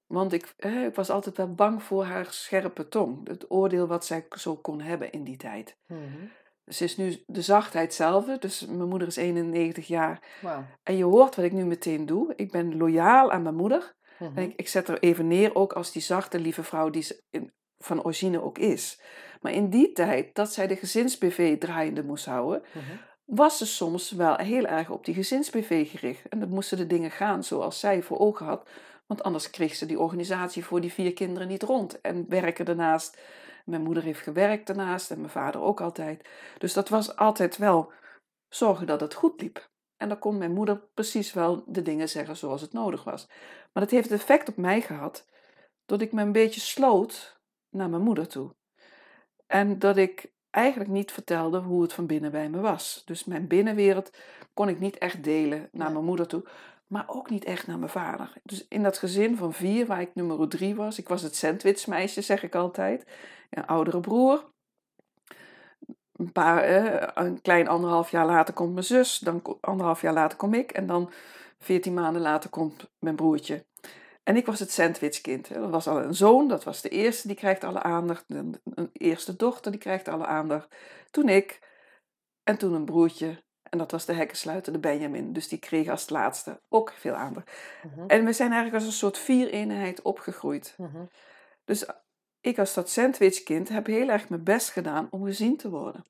Want 0.08 0.34
ik, 0.34 0.54
ik 0.58 0.96
was 0.96 1.10
altijd 1.10 1.38
wel 1.38 1.54
bang 1.54 1.84
voor 1.84 2.04
haar 2.04 2.26
scherpe 2.30 2.88
tong. 2.88 3.28
Het 3.28 3.52
oordeel 3.52 3.88
wat 3.88 4.06
zij 4.06 4.26
zo 4.30 4.56
kon 4.56 4.82
hebben 4.82 5.12
in 5.12 5.24
die 5.24 5.38
tijd. 5.38 5.78
Mm 5.88 6.32
ze 6.68 6.84
is 6.84 6.98
nu 6.98 7.24
de 7.26 7.42
zachtheid 7.42 7.94
zelf, 7.94 8.26
dus 8.26 8.66
mijn 8.66 8.90
moeder 8.90 9.08
is 9.08 9.16
91 9.16 9.88
jaar. 9.88 10.22
Wow. 10.42 10.60
En 10.84 10.98
je 10.98 11.04
hoort 11.04 11.36
wat 11.36 11.46
ik 11.46 11.52
nu 11.52 11.66
meteen 11.66 12.06
doe. 12.06 12.34
Ik 12.36 12.52
ben 12.52 12.78
loyaal 12.78 13.32
aan 13.32 13.42
mijn 13.42 13.56
moeder. 13.56 13.96
En 14.20 14.32
mhm. 14.32 14.40
ik, 14.40 14.54
ik, 14.56 14.68
zet 14.68 14.88
er 14.88 15.00
even 15.00 15.28
neer 15.28 15.56
ook 15.56 15.74
als 15.74 15.92
die 15.92 16.02
zachte, 16.02 16.40
lieve 16.40 16.64
vrouw 16.64 16.90
die 16.90 17.02
ze 17.02 17.22
in, 17.30 17.52
van 17.78 18.04
origine 18.04 18.42
ook 18.42 18.58
is. 18.58 19.02
Maar 19.42 19.52
in 19.52 19.70
die 19.70 19.92
tijd, 19.92 20.36
dat 20.36 20.54
zij 20.54 20.68
de 20.68 20.76
gezins-BV 20.76 21.58
draaiende 21.58 22.04
moest 22.04 22.26
houden, 22.26 22.62
mhm. 22.72 22.96
was 23.26 23.58
ze 23.58 23.66
soms 23.66 24.12
wel 24.12 24.36
heel 24.36 24.66
erg 24.66 24.90
op 24.90 25.06
die 25.06 25.14
gezins-BV 25.14 25.90
gericht. 25.90 26.28
En 26.30 26.40
dan 26.40 26.50
moesten 26.50 26.78
de 26.78 26.88
dingen 26.88 27.12
gaan 27.12 27.44
zoals 27.44 27.80
zij 27.80 28.02
voor 28.02 28.20
ogen 28.20 28.46
had. 28.46 28.70
Want 29.06 29.24
anders 29.24 29.50
kreeg 29.50 29.76
ze 29.76 29.86
die 29.86 30.00
organisatie 30.00 30.66
voor 30.66 30.82
die 30.82 30.94
vier 30.94 31.14
kinderen 31.14 31.48
niet 31.48 31.64
rond. 31.64 32.02
En 32.02 32.26
werken 32.30 32.66
daarnaast 32.66 33.18
mijn 33.64 33.82
moeder 33.82 34.04
heeft 34.04 34.22
gewerkt 34.22 34.68
daarnaast 34.68 35.12
en 35.12 35.18
mijn 35.18 35.30
vader 35.30 35.62
ook 35.62 35.82
altijd. 35.82 36.30
Dus 36.58 36.74
dat 36.74 36.90
was 36.90 37.16
altijd 37.16 37.58
wel 37.58 37.92
zorgen 38.50 38.88
dat 38.88 39.02
het 39.02 39.14
goed 39.14 39.42
liep. 39.42 39.70
En 39.98 40.10
dan 40.10 40.20
kon 40.20 40.38
mijn 40.38 40.54
moeder 40.54 40.82
precies 40.94 41.34
wel 41.34 41.64
de 41.68 41.82
dingen 41.82 42.10
zeggen 42.10 42.38
zoals 42.38 42.62
het 42.62 42.74
nodig 42.74 43.04
was. 43.04 43.28
Maar 43.74 43.84
dat 43.84 43.92
heeft 43.92 44.10
het 44.10 44.20
effect 44.20 44.50
op 44.50 44.58
mij 44.58 44.82
gehad 44.82 45.28
dat 45.86 46.02
ik 46.02 46.12
me 46.12 46.22
een 46.22 46.32
beetje 46.32 46.62
sloot 46.62 47.40
naar 47.70 47.90
mijn 47.90 48.02
moeder 48.02 48.28
toe. 48.28 48.56
En 49.48 49.80
dat 49.80 49.98
ik 49.98 50.32
eigenlijk 50.50 50.92
niet 50.92 51.12
vertelde 51.12 51.60
hoe 51.60 51.82
het 51.82 51.94
van 51.94 52.06
binnen 52.06 52.32
bij 52.32 52.50
me 52.50 52.60
was. 52.60 53.02
Dus 53.06 53.24
mijn 53.24 53.48
binnenwereld 53.48 54.18
kon 54.54 54.70
ik 54.70 54.80
niet 54.80 54.98
echt 54.98 55.24
delen 55.24 55.70
naar 55.72 55.92
mijn 55.92 56.06
moeder 56.06 56.28
toe 56.28 56.44
maar 56.94 57.04
ook 57.08 57.30
niet 57.30 57.44
echt 57.44 57.68
naar 57.68 57.78
mijn 57.80 57.92
vader. 57.92 58.34
Dus 58.44 58.68
in 58.68 58.84
dat 58.84 58.98
gezin 58.98 59.38
van 59.38 59.54
vier, 59.54 59.86
waar 59.86 60.02
ik 60.02 60.16
nummer 60.16 60.50
drie 60.50 60.76
was, 60.76 60.98
ik 60.98 61.08
was 61.08 61.22
het 61.22 61.36
sandwichmeisje, 61.36 62.22
zeg 62.22 62.44
ik 62.44 62.56
altijd, 62.56 63.06
een 63.50 63.66
oudere 63.66 64.00
broer. 64.00 64.52
Een, 66.14 66.32
paar, 66.32 67.18
een 67.18 67.42
klein 67.42 67.68
anderhalf 67.68 68.12
jaar 68.12 68.26
later 68.26 68.54
komt 68.54 68.74
mijn 68.74 68.86
zus, 68.86 69.20
dan 69.20 69.58
anderhalf 69.62 70.02
jaar 70.02 70.14
later 70.14 70.38
kom 70.38 70.54
ik 70.54 70.72
en 70.72 70.88
dan 70.88 71.12
veertien 71.60 71.94
maanden 71.94 72.22
later 72.22 72.50
komt 72.50 72.92
mijn 73.00 73.16
broertje. 73.16 73.66
En 74.24 74.36
ik 74.36 74.46
was 74.46 74.60
het 74.60 74.72
sandwichkind. 74.72 75.54
Dat 75.54 75.70
was 75.70 75.88
al 75.88 76.02
een 76.04 76.16
zoon, 76.16 76.48
dat 76.48 76.64
was 76.64 76.82
de 76.82 76.90
eerste, 76.90 77.28
die 77.28 77.38
krijgt 77.38 77.64
alle 77.64 77.82
aandacht. 77.82 78.26
Een 78.28 78.90
eerste 78.92 79.36
dochter, 79.36 79.72
die 79.72 79.80
krijgt 79.80 80.08
alle 80.08 80.26
aandacht. 80.26 80.76
Toen 81.12 81.30
ik, 81.30 81.60
en 82.44 82.58
toen 82.58 82.74
een 82.74 82.86
broertje, 82.86 83.44
en 83.74 83.80
dat 83.80 83.92
was 83.92 84.06
de 84.06 84.14
hekkensluiter, 84.14 84.74
de 84.74 84.80
Benjamin. 84.80 85.34
Dus 85.34 85.48
die 85.48 85.60
kreeg 85.60 85.90
als 85.90 86.10
laatste 86.10 86.60
ook 86.70 86.94
veel 86.98 87.14
aandacht. 87.14 87.52
Mhm. 87.84 88.08
En 88.08 88.26
we 88.26 88.34
zijn 88.34 88.52
eigenlijk 88.52 88.84
als 88.84 88.94
een 88.94 89.00
soort 89.00 89.18
vier-eenheid 89.18 90.02
opgegroeid. 90.02 90.76
Mhm. 90.78 91.04
Dus 91.66 91.86
ik 92.42 92.60
als 92.60 92.74
dat 92.74 92.90
sandwichkind 92.90 93.70
heb 93.70 93.86
heel 93.86 94.10
erg 94.10 94.30
mijn 94.30 94.44
best 94.44 94.70
gedaan 94.70 95.08
om 95.10 95.24
gezien 95.24 95.58
te 95.58 95.70
worden. 95.70 96.06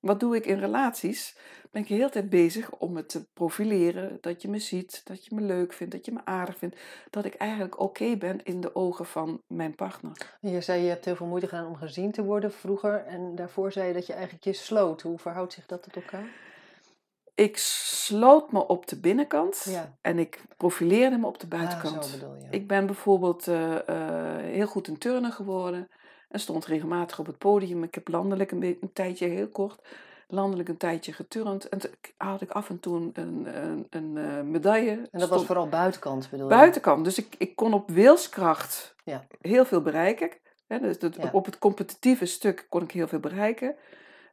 Wat 0.00 0.20
doe 0.20 0.36
ik 0.36 0.46
in 0.46 0.58
relaties? 0.58 1.36
Ben 1.70 1.82
ik 1.82 1.88
de 1.88 1.94
hele 1.94 2.10
tijd 2.10 2.30
bezig 2.30 2.70
om 2.70 2.92
me 2.92 3.06
te 3.06 3.28
profileren, 3.32 4.18
dat 4.20 4.42
je 4.42 4.48
me 4.48 4.58
ziet, 4.58 5.00
dat 5.04 5.24
je 5.24 5.34
me 5.34 5.40
leuk 5.40 5.72
vindt, 5.72 5.92
dat 5.92 6.04
je 6.04 6.12
me 6.12 6.20
aardig 6.24 6.58
vindt, 6.58 6.80
dat 7.10 7.24
ik 7.24 7.34
eigenlijk 7.34 7.80
oké 7.80 8.16
ben 8.16 8.42
in 8.42 8.60
de 8.60 8.74
ogen 8.74 9.06
van 9.06 9.42
mijn 9.46 9.74
partner. 9.74 10.38
Je 10.40 10.60
zei 10.60 10.82
je 10.82 10.88
hebt 10.88 11.04
heel 11.04 11.16
veel 11.16 11.26
moeite 11.26 11.48
gedaan 11.48 11.66
om 11.66 11.76
gezien 11.76 12.12
te 12.12 12.24
worden 12.24 12.52
vroeger 12.52 13.04
en 13.04 13.34
daarvoor 13.34 13.72
zei 13.72 13.88
je 13.88 13.94
dat 13.94 14.06
je 14.06 14.12
eigenlijk 14.12 14.44
je 14.44 14.52
sloot. 14.52 15.02
Hoe 15.02 15.18
verhoudt 15.18 15.52
zich 15.52 15.66
dat 15.66 15.82
tot 15.82 15.96
elkaar? 15.96 16.49
Ik 17.34 17.56
sloot 17.56 18.52
me 18.52 18.66
op 18.66 18.86
de 18.86 19.00
binnenkant 19.00 19.66
en 20.00 20.18
ik 20.18 20.42
profileerde 20.56 21.16
me 21.16 21.26
op 21.26 21.40
de 21.40 21.46
ah, 21.50 21.58
buitenkant. 21.58 22.04
Ah, 22.04 22.12
bedoel. 22.12 22.36
Ik 22.50 22.66
ben 22.66 22.86
bijvoorbeeld 22.86 23.46
uh, 23.46 23.70
uh, 23.70 23.78
heel 24.36 24.66
goed 24.66 24.88
in 24.88 24.98
turnen 24.98 25.32
geworden. 25.32 25.88
En 26.28 26.40
stond 26.40 26.66
regelmatig 26.66 27.18
op 27.18 27.26
het 27.26 27.38
podium. 27.38 27.82
Ik 27.82 27.94
heb 27.94 28.08
landelijk 28.08 28.50
een, 28.50 28.62
een 28.62 28.92
tijdje, 28.92 29.26
heel 29.26 29.48
kort, 29.48 29.80
landelijk 30.28 30.68
een 30.68 30.76
tijdje 30.76 31.12
geturnd. 31.12 31.68
En 31.68 31.78
toen 31.78 31.90
had 32.16 32.40
ik 32.40 32.50
af 32.50 32.68
en 32.68 32.80
toe 32.80 32.96
een, 32.96 33.10
een, 33.14 33.86
een, 33.90 34.16
uh, 34.16 34.40
medaille. 34.40 35.08
En 35.10 35.18
dat 35.18 35.28
was 35.28 35.44
vooral 35.44 35.68
buitenkant 35.68 36.30
bedoel 36.30 36.48
je? 36.48 36.54
Buitenkant. 36.54 37.04
Dus 37.04 37.18
ik, 37.18 37.34
ik 37.38 37.56
kon 37.56 37.72
op 37.74 37.90
wilskracht 37.90 38.94
Ja. 39.04 39.24
heel 39.40 39.64
veel 39.64 39.82
bereiken. 39.82 40.30
Dus 40.66 40.98
dat, 40.98 41.14
Ja. 41.14 41.30
Op 41.32 41.44
het 41.44 41.58
competitieve 41.58 42.26
stuk 42.26 42.66
kon 42.68 42.82
ik 42.82 42.90
heel 42.90 43.08
veel 43.08 43.18
bereiken. 43.18 43.74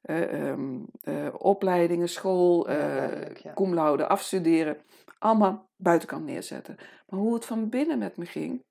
Eh, 0.07 0.49
ehm, 0.49 0.79
eh, 1.01 1.27
opleidingen, 1.37 2.09
school, 2.09 2.69
Ja, 2.69 3.09
eh 3.09 3.53
cum 3.53 3.73
laude, 3.73 4.07
afstuderen. 4.07 4.77
Allemaal 5.19 5.69
buitenkant 5.75 6.25
neerzetten. 6.25 6.75
Maar 7.09 7.19
hoe 7.19 7.33
het 7.33 7.45
van 7.45 7.69
binnen 7.69 7.97
met 7.97 8.17
me 8.17 8.25
ging, 8.25 8.63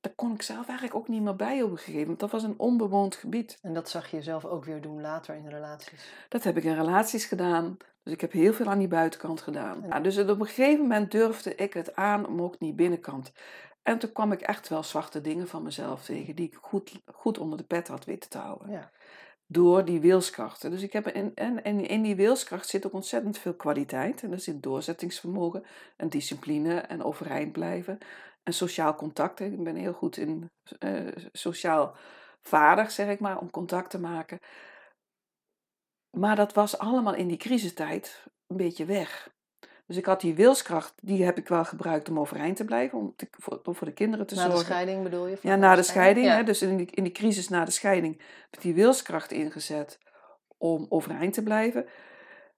daar 0.00 0.12
kon 0.14 0.34
ik 0.34 0.42
zelf 0.42 0.66
eigenlijk 0.66 0.94
ook 0.94 1.08
niet 1.08 1.22
meer 1.22 1.36
bij 1.36 1.62
op 1.62 1.70
een 1.70 1.76
gegeven 1.76 2.00
moment. 2.00 2.20
Dat 2.20 2.30
was 2.30 2.42
een 2.42 2.58
onbewoond 2.58 3.14
gebied. 3.14 3.58
En 3.60 3.74
dat 3.74 3.88
zag 3.88 4.10
je 4.10 4.22
zelf 4.22 4.44
ook 4.44 4.64
weer 4.64 4.80
doen 4.80 5.00
later 5.00 5.34
in 5.34 5.48
relaties. 5.48 6.12
Dat 6.28 6.42
heb 6.42 6.56
ik 6.56 6.64
in 6.64 6.74
relaties 6.74 7.24
gedaan. 7.24 7.76
Dus 8.02 8.12
ik 8.12 8.20
heb 8.20 8.32
heel 8.32 8.52
veel 8.52 8.66
aan 8.66 8.78
die 8.78 8.88
buitenkant 8.88 9.40
gedaan. 9.40 9.84
Ja, 9.88 10.00
dus 10.00 10.18
op 10.18 10.40
een 10.40 10.46
gegeven 10.46 10.80
moment 10.80 11.10
durfde 11.10 11.54
ik 11.54 11.74
het 11.74 11.96
aan 11.96 12.26
om 12.26 12.42
ook 12.42 12.58
die 12.58 12.74
binnenkant. 12.74 13.32
En 13.82 13.98
toen 13.98 14.12
kwam 14.12 14.32
ik 14.32 14.40
echt 14.40 14.68
wel 14.68 14.82
zwarte 14.82 15.20
dingen 15.20 15.48
van 15.48 15.62
mezelf 15.62 16.04
tegen, 16.04 16.36
die 16.36 16.46
ik 16.46 16.54
goed, 16.60 17.02
goed 17.14 17.38
onder 17.38 17.58
de 17.58 17.64
pet 17.64 17.88
had 17.88 18.04
weten 18.04 18.30
te 18.30 18.38
houden. 18.38 18.70
Ja. 18.70 18.90
Door 19.52 19.84
die 19.84 20.00
wilskrachten. 20.00 20.70
Dus 20.70 20.82
ik 20.82 20.92
heb 20.92 21.08
in, 21.08 21.34
en, 21.34 21.64
en 21.64 21.86
in 21.86 22.02
die 22.02 22.16
wilskracht 22.16 22.68
zit 22.68 22.86
ook 22.86 22.92
ontzettend 22.92 23.38
veel 23.38 23.54
kwaliteit. 23.54 24.22
En 24.22 24.32
er 24.32 24.40
zit 24.40 24.62
doorzettingsvermogen 24.62 25.64
en 25.96 26.08
discipline 26.08 26.74
en 26.74 27.02
overeind 27.02 27.52
blijven. 27.52 27.98
En 28.42 28.54
sociaal 28.54 28.94
contact. 28.94 29.40
Ik 29.40 29.64
ben 29.64 29.76
heel 29.76 29.92
goed 29.92 30.16
in 30.16 30.50
eh, 30.78 31.06
sociaal 31.32 31.96
vaardig, 32.40 32.90
zeg 32.90 33.08
ik 33.08 33.20
maar, 33.20 33.38
om 33.38 33.50
contact 33.50 33.90
te 33.90 34.00
maken. 34.00 34.38
Maar 36.16 36.36
dat 36.36 36.52
was 36.52 36.78
allemaal 36.78 37.14
in 37.14 37.28
die 37.28 37.36
crisistijd 37.36 38.26
een 38.46 38.56
beetje 38.56 38.84
weg. 38.84 39.30
Dus 39.92 40.00
ik 40.00 40.06
had 40.06 40.20
die 40.20 40.34
wilskracht, 40.34 40.94
die 41.02 41.24
heb 41.24 41.38
ik 41.38 41.48
wel 41.48 41.64
gebruikt 41.64 42.08
om 42.08 42.18
overeind 42.18 42.56
te 42.56 42.64
blijven, 42.64 42.98
om, 42.98 43.12
te- 43.16 43.28
voor, 43.30 43.60
om 43.64 43.74
voor 43.74 43.86
de 43.86 43.92
kinderen 43.92 44.26
te 44.26 44.34
Na 44.34 44.42
de 44.44 44.48
zorgen. 44.50 44.66
scheiding 44.66 45.02
bedoel 45.02 45.26
je? 45.26 45.38
Ja, 45.42 45.56
na 45.56 45.74
de 45.74 45.82
scheiding. 45.82 46.26
Ja. 46.26 46.36
Hè, 46.36 46.42
dus 46.44 46.62
in 46.62 46.76
die, 46.76 46.86
in 46.90 47.02
die 47.02 47.12
crisis 47.12 47.48
na 47.48 47.64
de 47.64 47.70
scheiding 47.70 48.18
heb 48.18 48.54
ik 48.54 48.60
die 48.60 48.74
wilskracht 48.74 49.30
ingezet 49.30 49.98
om 50.58 50.86
overeind 50.88 51.32
te 51.34 51.42
blijven. 51.42 51.86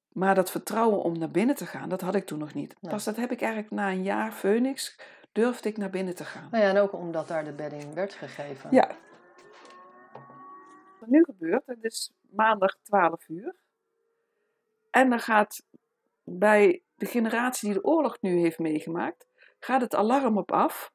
Maar 0.09 0.35
dat 0.35 0.51
vertrouwen 0.51 1.03
om 1.03 1.19
naar 1.19 1.31
binnen 1.31 1.55
te 1.55 1.67
gaan, 1.67 1.89
dat 1.89 2.01
had 2.01 2.15
ik 2.15 2.27
toen 2.27 2.39
nog 2.39 2.55
niet. 2.55 2.75
Nee. 2.81 2.93
Pas 2.93 3.05
dat 3.05 3.17
heb 3.17 3.31
ik 3.33 3.41
eigenlijk 3.41 3.73
na 3.73 3.91
een 3.91 4.03
jaar 4.03 4.33
Phoenix, 4.33 4.99
durfde 5.33 5.69
ik 5.69 5.77
naar 5.77 5.91
binnen 5.91 6.15
te 6.15 6.25
gaan. 6.25 6.49
Nou 6.51 6.65
ja, 6.65 6.71
en 6.71 6.79
ook 6.79 6.93
omdat 6.93 7.29
daar 7.29 7.45
de 7.45 7.53
bedding 7.53 7.95
werd 7.95 8.15
gegeven. 8.15 8.69
Ja. 8.73 8.91
Wat 11.01 11.09
nu 11.09 11.25
gebeurt, 11.25 11.63
het 11.67 11.85
is 11.85 12.13
maandag 12.31 12.77
12 12.83 13.29
uur. 13.29 13.55
En 14.91 15.11
dan 15.11 15.21
gaat 15.21 15.63
bij 16.25 16.83
de 16.95 17.07
generatie 17.07 17.69
die 17.69 17.79
de 17.79 17.85
oorlog 17.85 18.21
nu 18.21 18.39
heeft 18.39 18.59
meegemaakt, 18.59 19.27
gaat 19.59 19.81
het 19.81 19.95
alarm 19.95 20.39
op 20.39 20.53
af. 20.53 20.93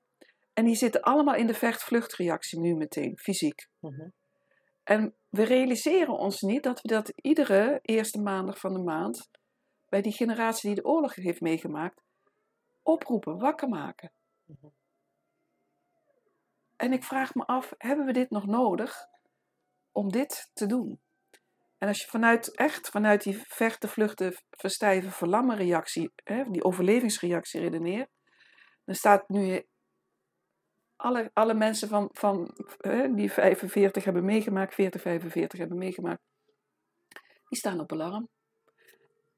En 0.54 0.66
die 0.66 0.76
zitten 0.76 1.02
allemaal 1.02 1.36
in 1.36 1.48
de 1.48 1.54
vecht-vluchtreactie 1.54 2.60
nu 2.60 2.76
meteen, 2.76 3.18
fysiek. 3.18 3.68
Mhm. 3.80 4.10
En 4.84 5.16
we 5.30 5.44
realiseren 5.44 6.18
ons 6.18 6.42
niet 6.42 6.64
dat 6.64 6.82
we 6.82 6.88
dat 6.88 7.14
iedere 7.16 7.80
eerste 7.82 8.22
maandag 8.22 8.60
van 8.60 8.74
de 8.74 8.80
maand, 8.80 9.30
bij 9.90 10.02
die 10.02 10.12
generatie 10.12 10.74
die 10.74 10.82
de 10.82 10.90
oorlog 10.90 11.16
heeft 11.16 11.42
meegemaakt, 11.42 12.02
oproepen, 12.84 13.38
wakker 13.38 13.70
maken. 13.70 14.12
Mhm. 14.46 14.68
En 16.76 16.94
ik 16.94 17.04
vraag 17.04 17.34
me 17.34 17.46
af, 17.46 17.74
hebben 17.78 18.06
we 18.06 18.14
dit 18.14 18.30
nog 18.30 18.46
nodig 18.46 19.08
om 19.92 20.12
dit 20.12 20.50
te 20.54 20.66
doen? 20.66 21.00
En 21.80 21.88
als 21.88 22.02
je 22.02 22.08
vanuit, 22.08 22.56
echt 22.56 22.90
vanuit 22.90 23.24
die 23.24 23.42
vechten, 23.48 23.90
vluchten, 23.90 24.34
verstijven, 24.50 25.12
verlammen 25.12 25.56
reactie, 25.56 26.12
hè, 26.24 26.44
die 26.50 26.64
overlevingsreactie 26.64 27.60
redeneert, 27.60 28.10
dan 28.86 28.96
staat 28.96 29.30
nu 29.30 29.66
alle, 30.96 31.32
alle 31.34 31.54
mensen 31.54 31.88
van, 31.88 32.10
van, 32.12 32.52
hè, 32.78 33.14
die 33.14 33.32
45 33.32 34.04
hebben 34.04 34.26
meegemaakt, 34.26 34.74
40, 34.74 35.02
45 35.02 35.60
hebben 35.60 35.78
meegemaakt, 35.78 36.22
die 37.48 37.58
staan 37.58 37.80
op 37.80 37.92
alarm. 37.92 38.30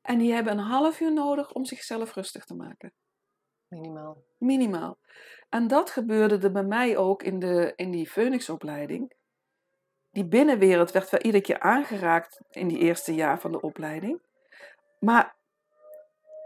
En 0.02 0.18
die 0.18 0.34
hebben 0.34 0.54
een 0.54 0.66
half 0.66 1.00
uur 1.00 1.14
nodig 1.14 1.52
om 1.52 1.66
zichzelf 1.66 2.14
rustig 2.14 2.46
te 2.46 2.56
maken. 2.56 2.94
Minimaal. 3.68 4.24
Minimaal. 4.38 5.00
En 5.50 5.68
dat 5.68 5.90
gebeurde 5.90 6.38
er 6.38 6.52
bij 6.52 6.64
mij 6.64 6.98
ook 6.98 7.24
in, 7.24 7.40
de, 7.40 7.74
in 7.76 7.92
die 7.92 8.10
Phoenix-opleiding. 8.10 9.14
Die 10.12 10.26
binnenwereld 10.26 10.92
werd 10.92 11.10
wel 11.10 11.20
iedere 11.22 11.44
keer 11.44 11.60
aangeraakt 11.60 12.40
in 12.50 12.68
die 12.68 12.78
eerste 12.78 13.16
jaar 13.16 13.40
van 13.40 13.52
de 13.52 13.62
opleiding. 13.62 14.22
Maar 15.00 15.36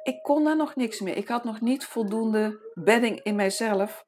ik 0.04 0.24
kon 0.24 0.44
daar 0.44 0.56
nog 0.56 0.76
niks 0.76 1.00
mee. 1.00 1.14
Ik 1.14 1.28
had 1.28 1.44
nog 1.44 1.62
niet 1.62 1.86
voldoende 1.86 2.72
bedding 2.74 3.22
in 3.22 3.36
mijzelf 3.36 4.06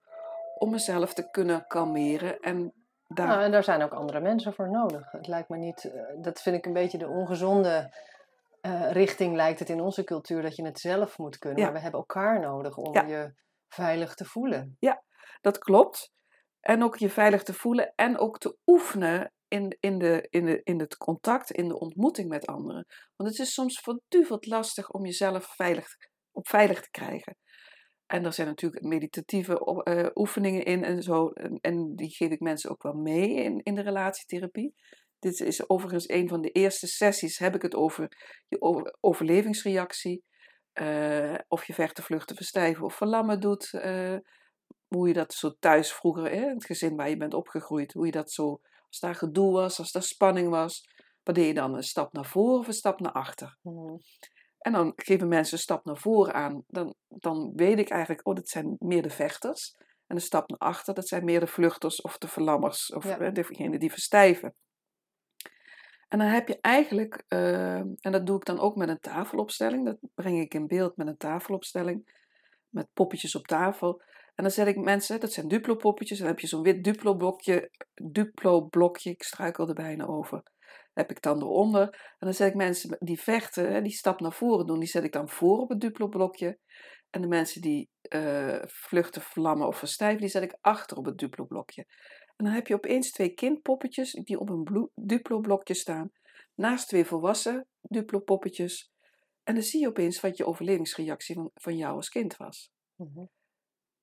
om 0.57 0.69
mezelf 0.69 1.13
te 1.13 1.29
kunnen 1.29 1.67
kalmeren. 1.67 2.39
En 2.39 2.73
daar... 3.07 3.27
Nou, 3.27 3.41
en 3.41 3.51
daar 3.51 3.63
zijn 3.63 3.83
ook 3.83 3.93
andere 3.93 4.19
mensen 4.19 4.53
voor 4.53 4.69
nodig. 4.69 5.11
Het 5.11 5.27
lijkt 5.27 5.49
me 5.49 5.57
niet, 5.57 5.83
eh, 5.83 6.01
dat 6.21 6.41
vind 6.41 6.55
ik 6.55 6.65
een 6.65 6.73
beetje 6.73 6.97
de 6.97 7.07
ongezonde 7.07 7.93
eh, 8.61 8.91
richting 8.91 9.35
lijkt 9.35 9.59
het 9.59 9.69
in 9.69 9.81
onze 9.81 10.03
cultuur 10.03 10.41
dat 10.41 10.55
je 10.55 10.65
het 10.65 10.79
zelf 10.79 11.17
moet 11.17 11.37
kunnen. 11.37 11.59
Ja. 11.59 11.63
Maar 11.65 11.73
we 11.73 11.81
hebben 11.81 11.99
elkaar 11.99 12.39
nodig 12.39 12.77
om 12.77 12.93
Ja. 12.93 13.05
je 13.05 13.33
veilig 13.69 14.13
te 14.15 14.25
voelen. 14.25 14.77
Dat 15.41 15.57
klopt. 15.57 16.11
En 16.61 16.83
ook 16.83 16.95
je 16.95 17.09
veilig 17.09 17.43
te 17.43 17.53
voelen 17.53 17.93
en 17.95 18.17
ook 18.17 18.39
te 18.39 18.57
oefenen 18.65 19.31
in, 19.47 19.77
in, 19.79 19.97
de, 19.97 20.27
in, 20.29 20.45
de, 20.45 20.61
in 20.63 20.79
het 20.79 20.97
contact, 20.97 21.51
in 21.51 21.67
de 21.67 21.79
ontmoeting 21.79 22.29
met 22.29 22.45
anderen. 22.45 22.85
Want 23.15 23.29
het 23.29 23.39
is 23.39 23.53
soms 23.53 23.79
verduveld 23.79 24.45
lastig 24.45 24.89
om 24.91 25.05
jezelf 25.05 25.45
veilig, 25.55 25.87
op 26.31 26.47
veilig 26.47 26.81
te 26.81 26.89
krijgen. 26.89 27.37
En 28.05 28.25
er 28.25 28.33
zijn 28.33 28.47
natuurlijk 28.47 28.83
meditatieve 28.83 29.83
eh, 29.83 30.07
oefeningen 30.13 30.63
in 30.65 30.83
en 30.83 31.01
zo. 31.03 31.27
En, 31.61 31.95
die 31.95 32.09
geef 32.09 32.29
ik 32.31 32.39
mensen 32.39 32.69
ook 32.69 32.83
wel 32.83 32.93
mee 32.93 33.29
in, 33.29 33.59
in 33.63 33.75
de 33.75 33.81
relatietherapie. 33.81 34.73
Dit 35.19 35.39
is 35.39 35.69
overigens 35.69 36.09
een 36.09 36.27
van 36.27 36.41
de 36.41 36.49
eerste 36.51 36.87
sessies. 36.87 37.37
Heb 37.39 37.55
ik 37.55 37.61
het 37.61 37.75
over 37.75 38.07
je 38.47 38.61
over- 38.61 38.95
overlevingsreactie. 38.99 40.23
eh, 40.73 41.35
of 41.47 41.65
je 41.65 41.73
vechten, 41.73 42.03
vluchten, 42.03 42.35
verstijven 42.35 42.83
of 42.85 42.95
verlammen 42.95 43.39
doet. 43.39 43.73
eh, 43.73 44.17
hoe 44.87 45.07
je 45.07 45.13
dat 45.13 45.33
zo 45.33 45.51
thuis 45.59 45.93
vroeger, 45.93 46.23
hè, 46.23 46.41
in 46.41 46.53
het 46.53 46.65
gezin 46.65 46.95
waar 46.95 47.09
je 47.09 47.17
bent 47.17 47.33
opgegroeid, 47.33 47.93
hoe 47.93 48.05
je 48.05 48.11
dat 48.11 48.31
zo, 48.31 48.59
als 48.87 48.99
daar 48.99 49.15
gedoe 49.15 49.51
was, 49.51 49.79
als 49.79 49.91
daar 49.91 50.03
spanning 50.03 50.49
was, 50.49 50.87
wat 51.23 51.35
deed 51.35 51.47
je 51.47 51.53
dan? 51.53 51.75
Een 51.75 51.83
stap 51.83 52.13
naar 52.13 52.25
voren 52.25 52.59
of 52.59 52.67
een 52.67 52.73
stap 52.73 52.99
naar 52.99 53.11
achter? 53.11 53.57
Mhm. 53.61 53.95
En 54.57 54.71
dan 54.71 54.93
geven 54.95 55.27
mensen 55.27 55.53
een 55.53 55.63
stap 55.63 55.85
naar 55.85 55.97
voren 55.97 56.33
aan, 56.33 56.63
dan, 56.67 56.95
dan 57.07 57.51
weet 57.55 57.79
ik 57.79 57.89
eigenlijk, 57.89 58.27
oh, 58.27 58.35
dat 58.35 58.49
zijn 58.49 58.75
meer 58.79 59.01
de 59.01 59.09
vechters. 59.09 59.75
En 60.07 60.15
een 60.15 60.21
stap 60.21 60.49
naar 60.49 60.59
achter, 60.59 60.93
dat 60.93 61.07
zijn 61.07 61.23
meer 61.25 61.39
de 61.39 61.47
vluchters 61.47 62.01
of 62.01 62.17
de 62.17 62.27
verlammers, 62.27 62.93
of 62.93 63.03
Ja. 63.03 63.29
degenen 63.29 63.79
die 63.79 63.91
verstijven. 63.91 64.55
En 66.07 66.19
dan 66.19 66.27
heb 66.27 66.47
je 66.47 66.57
eigenlijk, 66.61 67.23
eh, 67.27 67.75
en 67.75 67.97
dat 68.11 68.25
doe 68.25 68.35
ik 68.35 68.45
dan 68.45 68.59
ook 68.59 68.75
met 68.75 68.89
een 68.89 68.99
tafelopstelling, 68.99 69.85
dat 69.85 69.97
breng 70.15 70.39
ik 70.39 70.53
in 70.53 70.67
beeld 70.67 70.97
met 70.97 71.07
een 71.07 71.17
tafelopstelling, 71.17 72.25
met 72.69 72.87
poppetjes 72.93 73.35
op 73.35 73.47
tafel. 73.47 74.01
En 74.37 74.43
dan 74.43 74.51
zet 74.51 74.67
ik 74.67 74.77
mensen, 74.77 75.19
dat 75.19 75.31
zijn 75.31 75.47
Duplo-poppetjes, 75.47 76.17
dan 76.17 76.27
heb 76.27 76.39
je 76.39 76.47
zo'n 76.47 76.61
wit 76.61 76.83
Duplo-blokje, 76.83 77.71
Duplo-blokje, 77.93 79.09
ik 79.09 79.23
struikel 79.23 79.67
er 79.67 79.73
bijna 79.73 80.05
over. 80.05 80.43
heb 80.93 81.11
ik 81.11 81.21
dan 81.21 81.41
eronder. 81.41 81.81
En 81.91 82.27
dan 82.27 82.33
zet 82.33 82.47
ik 82.47 82.55
mensen 82.55 82.97
die 82.99 83.21
vechten, 83.21 83.71
hè, 83.71 83.81
die 83.81 83.91
stap 83.91 84.19
naar 84.19 84.33
voren 84.33 84.65
doen, 84.65 84.79
die 84.79 84.89
zet 84.89 85.03
ik 85.03 85.11
dan 85.11 85.29
voor 85.29 85.57
op 85.57 85.69
het 85.69 85.79
Duplo-blokje. 85.79 86.59
En 87.09 87.21
de 87.21 87.27
mensen 87.27 87.61
die 87.61 87.89
eh, 88.01 88.61
vluchten, 88.65 89.21
vlammen 89.21 89.67
of 89.67 89.77
verstijven, 89.77 90.21
die 90.21 90.29
zet 90.29 90.43
ik 90.43 90.57
achter 90.61 90.97
op 90.97 91.05
het 91.05 91.17
Duplo-blokje. 91.17 91.85
En 92.35 92.45
dan 92.45 92.53
heb 92.53 92.67
je 92.67 92.75
opeens 92.75 93.11
twee 93.11 93.33
kindpoppetjes 93.33 94.11
die 94.11 94.39
op 94.39 94.49
een 94.49 94.63
bloe- 94.63 94.89
Duplo-blokje 94.95 95.73
staan, 95.73 96.11
naast 96.55 96.87
twee 96.87 97.05
volwassen 97.05 97.67
Duplo-poppetjes. 97.81 98.91
En 99.43 99.53
dan 99.53 99.63
zie 99.63 99.79
je 99.79 99.87
opeens 99.87 100.19
wat 100.19 100.37
je 100.37 100.45
overlevingsreactie 100.45 101.35
van, 101.35 101.51
van 101.53 101.77
jou 101.77 101.95
als 101.95 102.09
kind 102.09 102.37
was. 102.37 102.71
Mhm. 102.95 103.25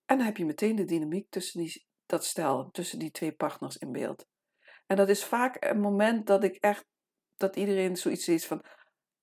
En 0.04 0.16
dan 0.16 0.26
heb 0.26 0.36
je 0.36 0.44
meteen 0.44 0.76
de 0.76 0.84
dynamiek 0.84 1.30
tussen 1.30 1.60
die, 1.60 1.86
dat 2.06 2.24
stel, 2.24 2.70
tussen 2.70 2.98
die 2.98 3.10
twee 3.10 3.32
partners 3.32 3.76
in 3.76 3.92
beeld. 3.92 4.26
En 4.86 4.96
dat 4.96 5.08
is 5.08 5.24
vaak 5.24 5.64
een 5.64 5.80
moment 5.80 6.26
dat 6.26 6.44
ik 6.44 6.54
echt, 6.54 6.84
dat 7.36 7.56
iedereen 7.56 7.96
zoiets 7.96 8.28
is 8.28 8.46
van, 8.46 8.64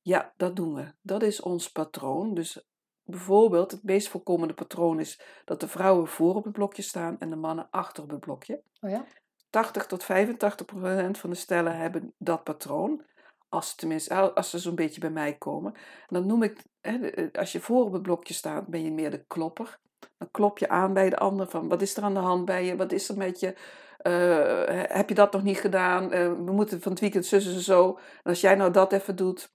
ja, 0.02 0.34
dat 0.38 0.56
doen 0.56 0.74
we. 0.74 0.94
Dat 1.02 1.24
is 1.24 1.42
ons 1.42 1.72
patroon. 1.72 2.34
Dus 2.34 2.66
bijvoorbeeld, 3.04 3.72
het 3.72 3.84
meest 3.84 4.08
voorkomende 4.10 4.54
patroon 4.54 5.00
is 5.00 5.22
dat 5.46 5.60
de 5.60 5.68
vrouwen 5.68 6.08
voor 6.08 6.36
op 6.36 6.44
het 6.44 6.54
blokje 6.54 6.82
staan 6.82 7.20
en 7.20 7.30
de 7.30 7.36
mannen 7.36 7.68
achter 7.70 8.04
op 8.04 8.10
het 8.10 8.20
blokje. 8.20 8.64
Oh 8.80 8.90
ja? 8.90 9.06
80 9.50 9.86
tot 9.86 10.04
85 10.04 10.66
procent 10.66 11.18
van 11.18 11.30
de 11.30 11.36
stellen 11.36 11.78
hebben 11.78 12.14
dat 12.18 12.44
patroon. 12.44 13.06
Als, 13.50 13.70
ze 13.70 13.76
tenminste, 13.76 14.34
als 14.34 14.50
ze 14.50 14.60
zo'n 14.60 14.76
beetje 14.76 15.00
bij 15.00 15.10
mij 15.10 15.38
komen. 15.38 15.74
En 15.74 16.08
dan 16.08 16.26
noem 16.26 16.44
ik, 16.44 16.64
hè, 16.82 17.00
de- 17.00 17.30
als 17.34 17.52
je 17.52 17.60
voor 17.60 17.86
op 17.86 17.94
het 17.94 18.02
blokje 18.02 18.34
staat, 18.34 18.68
ben 18.68 18.84
je 18.84 18.92
meer 18.92 19.12
de 19.12 19.24
klopper. 19.28 19.80
Dan 20.18 20.32
klop 20.32 20.58
je 20.58 20.70
aan 20.70 20.94
bij 20.94 21.10
de 21.10 21.18
ander 21.18 21.48
van 21.48 21.68
wat 21.68 21.82
is 21.82 21.98
er 21.98 22.04
aan 22.04 22.14
de 22.14 22.20
hand 22.20 22.46
bij 22.46 22.66
je, 22.66 22.76
wat 22.76 22.92
is 22.92 23.10
er 23.10 23.18
met 23.18 23.40
je, 23.40 23.56
Eh, 24.02 24.96
heb 24.96 25.10
je 25.10 25.16
dat 25.16 25.34
nog 25.34 25.44
niet 25.44 25.60
gedaan, 25.60 26.12
Eh, 26.12 26.28
we 26.28 26.52
moeten 26.52 26.82
van 26.82 26.92
het 26.92 27.02
weekend 27.02 27.26
zussen 27.26 27.54
en 27.54 27.60
zo. 27.60 27.98
En 27.98 28.30
als 28.30 28.42
jij 28.42 28.56
nou 28.56 28.72
dat 28.72 28.94
even 28.94 29.16
doet, 29.16 29.54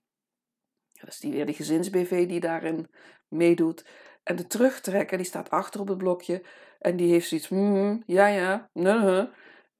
dat 1.00 1.08
is 1.08 1.18
die, 1.18 1.32
weer 1.32 1.46
die 1.46 1.54
gezins-BV 1.54 2.26
die 2.28 2.40
daarin 2.40 2.90
meedoet. 3.28 3.84
En 4.22 4.36
de 4.36 4.46
terugtrekker, 4.46 5.16
die 5.16 5.26
staat 5.26 5.50
achter 5.50 5.80
op 5.80 5.88
het 5.88 5.98
blokje 5.98 6.44
en 6.78 6.96
die 6.96 7.10
heeft 7.12 7.28
zoiets, 7.28 7.48
"Mhm, 7.48 7.96
ja 8.06 8.26
ja, 8.26 8.70
nee, 8.72 8.94
nee." 8.98 9.28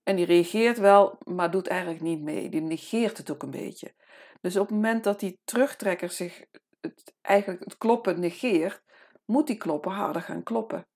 En 0.02 0.16
die 0.16 0.24
reageert 0.26 0.78
wel, 0.78 1.18
maar 1.24 1.50
doet 1.50 1.66
eigenlijk 1.68 2.00
niet 2.00 2.22
mee. 2.22 2.48
Die 2.48 2.60
negeert 2.60 3.18
het 3.18 3.30
ook 3.30 3.42
een 3.42 3.50
beetje. 3.50 3.94
Dus 4.40 4.56
op 4.56 4.66
het 4.66 4.74
moment 4.74 5.04
dat 5.04 5.20
die 5.20 5.40
terugtrekker 5.44 6.10
zich 6.10 6.44
het, 6.80 7.14
eigenlijk 7.22 7.64
het 7.64 7.78
kloppen 7.78 8.20
negeert, 8.20 8.82
moet 9.26 9.46
die 9.46 9.56
kloppen 9.56 9.90
harder 9.92 10.22
gaan 10.22 10.42
kloppen. 10.42 10.86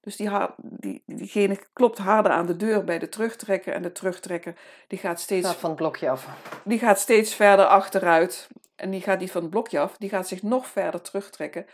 Dus 0.00 0.16
die, 0.16 0.30
die, 0.56 1.02
diegene 1.06 1.58
klopt 1.72 1.98
harder 1.98 2.32
aan 2.32 2.46
de 2.46 2.56
deur 2.56 2.84
bij 2.84 2.98
de 2.98 3.08
terugtrekker 3.08 3.72
en 3.74 3.82
de 3.82 3.92
terugtrekker 3.92 4.54
die 4.86 4.98
gaat 4.98 5.20
steeds 5.20 5.46
Gaat 5.46 5.56
van 5.56 5.70
het 5.70 5.78
blokje 5.78 6.10
af. 6.10 6.28
die 6.64 6.78
gaat 6.78 6.98
steeds 6.98 7.34
verder 7.34 7.66
achteruit. 7.66 8.48
En 8.76 8.90
die 8.90 9.00
gaat 9.00 9.18
niet 9.18 9.30
van 9.30 9.42
het 9.42 9.50
blokje 9.50 9.78
af, 9.80 9.96
die 9.96 10.08
gaat 10.08 10.28
zich 10.28 10.42
nog 10.42 10.66
verder 10.66 11.00
terugtrekken. 11.02 11.66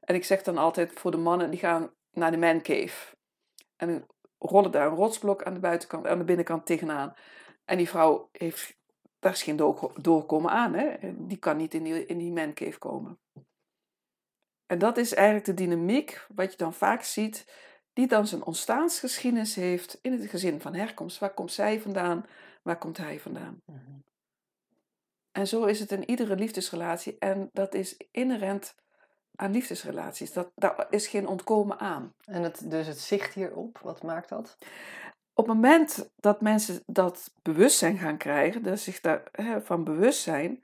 En 0.00 0.14
ik 0.14 0.24
zeg 0.24 0.42
dan 0.42 0.58
altijd 0.58 0.92
voor 0.94 1.10
de 1.10 1.16
mannen, 1.16 1.50
die 1.50 1.58
gaan 1.58 1.90
naar 2.12 2.30
de 2.30 2.36
man 2.36 2.62
cave. 2.62 3.16
En 3.76 3.88
die 3.88 4.04
rollen 4.38 4.70
daar 4.70 4.86
een 4.86 4.94
rotsblok 4.96 5.42
aan 5.42 5.54
de 5.54 5.60
buitenkant, 5.60 6.06
aan 6.06 6.18
de 6.18 6.24
binnenkant 6.24 6.66
tegenaan. 6.66 7.14
En 7.64 7.76
die 7.76 7.88
vrouw 7.88 8.28
heeft, 8.32 8.76
daar 9.18 9.32
is 9.32 9.42
geen 9.42 9.56
door- 9.56 9.92
doorkomen 9.94 10.50
aan, 10.50 10.74
hè? 10.74 10.96
Die 11.16 11.38
kan 11.38 11.56
niet 11.56 11.74
in 11.74 11.82
die, 11.82 12.06
in 12.06 12.18
die 12.18 12.32
man 12.32 12.54
cave 12.54 12.78
komen. 12.78 13.18
En 14.68 14.78
dat 14.78 14.96
is 14.96 15.14
eigenlijk 15.14 15.46
de 15.46 15.54
dynamiek, 15.54 16.26
wat 16.34 16.50
je 16.50 16.56
dan 16.58 16.74
vaak 16.74 17.02
ziet, 17.02 17.44
die 17.92 18.06
dan 18.06 18.26
zijn 18.26 18.44
ontstaansgeschiedenis 18.44 19.54
heeft 19.54 19.98
in 20.02 20.12
het 20.12 20.30
gezin 20.30 20.60
van 20.60 20.74
herkomst. 20.74 21.18
Waar 21.18 21.34
komt 21.34 21.52
zij 21.52 21.80
vandaan? 21.80 22.26
Waar 22.62 22.78
komt 22.78 22.96
hij 22.96 23.20
vandaan? 23.20 23.60
Mhm. 23.64 23.78
En 25.32 25.46
zo 25.46 25.64
is 25.64 25.80
het 25.80 25.92
in 25.92 26.10
iedere 26.10 26.36
liefdesrelatie. 26.36 27.16
En 27.18 27.50
dat 27.52 27.74
is 27.74 27.96
inherent 28.10 28.74
aan 29.34 29.52
liefdesrelaties. 29.52 30.32
Dat, 30.32 30.50
daar 30.54 30.86
is 30.90 31.06
geen 31.06 31.26
ontkomen 31.26 31.78
aan. 31.78 32.14
En 32.24 32.42
het, 32.42 32.70
dus 32.70 32.86
het 32.86 32.98
zicht 32.98 33.34
hierop, 33.34 33.78
wat 33.82 34.02
maakt 34.02 34.28
dat? 34.28 34.58
Op 35.34 35.46
het 35.46 35.54
moment 35.54 36.10
dat 36.16 36.40
mensen 36.40 36.82
dat 36.86 37.34
bewustzijn 37.42 37.98
gaan 37.98 38.16
krijgen, 38.16 38.62
dat 38.62 38.78
zich 38.78 39.00
daarvan 39.00 39.84
bewust 39.84 40.20
zijn 40.20 40.62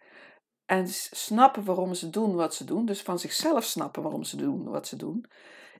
en 0.67 0.89
snappen 0.89 1.65
waarom 1.65 1.95
ze 1.95 2.11
doen 2.11 2.35
wat 2.35 2.55
ze 2.55 2.65
doen, 2.65 2.87
dus 2.87 3.03
van 3.03 3.19
zichzelf 3.19 3.65
snappen 3.65 4.03
waarom 4.03 4.25
ze 4.25 4.37
doen 4.37 4.65
wat 4.65 4.87
ze 4.87 4.97
doen, 4.97 5.27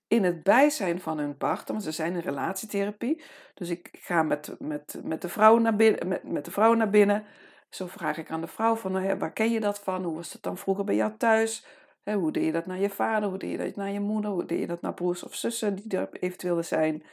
in 0.09 0.25
het 0.25 0.43
bijzijn 0.43 1.01
van 1.01 1.19
hun 1.19 1.37
partner, 1.37 1.73
want 1.73 1.83
ze 1.83 1.93
zijn 1.93 2.13
in 2.15 2.21
relatietherapie, 2.21 3.23
dus 3.55 3.69
ik 3.69 3.89
ga 3.93 4.23
met, 4.23 4.55
met, 4.59 5.01
met, 5.05 5.23
de, 5.23 5.29
vrouw 5.29 5.59
naar 5.59 5.77
binnen, 5.77 6.09
met, 6.09 6.23
met 6.23 6.45
de 6.45 6.51
vrouw 6.51 6.75
naar 6.75 6.91
binnen, 6.91 7.25
zo 7.71 7.87
vraag 7.87 8.17
ik 8.17 8.31
aan 8.31 8.41
de 8.41 8.47
vrouw 8.47 8.77
van, 8.77 8.93
nou 8.93 9.19
waar 9.19 9.33
ken 9.33 9.51
je 9.51 9.61
dat 9.61 9.79
van, 9.79 10.05
hoe 10.05 10.15
was 10.15 10.33
het 10.33 10.43
dan 10.43 10.59
vroeger 10.59 10.85
bij 10.85 10.95
jou 10.95 11.17
thuis, 11.17 11.67
hoe 12.05 12.33
deed 12.33 12.45
je 12.45 12.53
dat 12.53 12.67
naar 12.67 12.81
je 12.81 12.91
vader, 12.91 13.29
hoe 13.29 13.39
deed 13.39 13.51
je 13.51 13.59
dat 13.59 13.77
naar 13.77 13.91
je 13.91 14.01
moeder, 14.01 14.31
hoe 14.31 14.45
deed 14.45 14.61
je 14.61 14.67
dat 14.67 14.81
naar 14.81 14.95
broers 14.95 15.23
of 15.23 15.35
zussen 15.35 15.75
die 15.75 15.99
er 15.99 16.09
eventueel 16.13 16.63
zijn. 16.63 17.05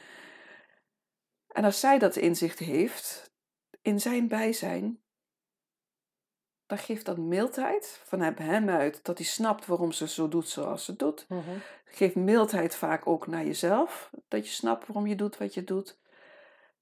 En 1.48 1.64
als 1.64 1.80
zij 1.80 1.98
dat 1.98 2.16
inzicht 2.16 2.58
heeft, 2.58 3.32
in 3.82 4.00
zijn 4.00 4.28
bijzijn, 4.28 5.02
dan 6.72 6.80
geeft 6.80 7.06
dat 7.06 7.18
mildheid 7.18 8.00
van 8.04 8.20
hem 8.20 8.68
uit 8.68 9.04
dat 9.04 9.18
hij 9.18 9.26
snapt 9.26 9.66
waarom 9.66 9.92
ze 9.92 10.08
zo 10.08 10.28
doet 10.28 10.48
zoals 10.48 10.84
ze 10.84 10.96
doet. 10.96 11.26
Mhm. 11.28 11.40
Geeft 11.84 12.14
mildheid 12.14 12.74
vaak 12.74 13.06
ook 13.06 13.26
naar 13.26 13.44
jezelf, 13.44 14.10
dat 14.28 14.46
je 14.46 14.52
snapt 14.52 14.86
waarom 14.86 15.06
je 15.06 15.14
doet 15.14 15.38
wat 15.38 15.54
je 15.54 15.64
doet. 15.64 15.98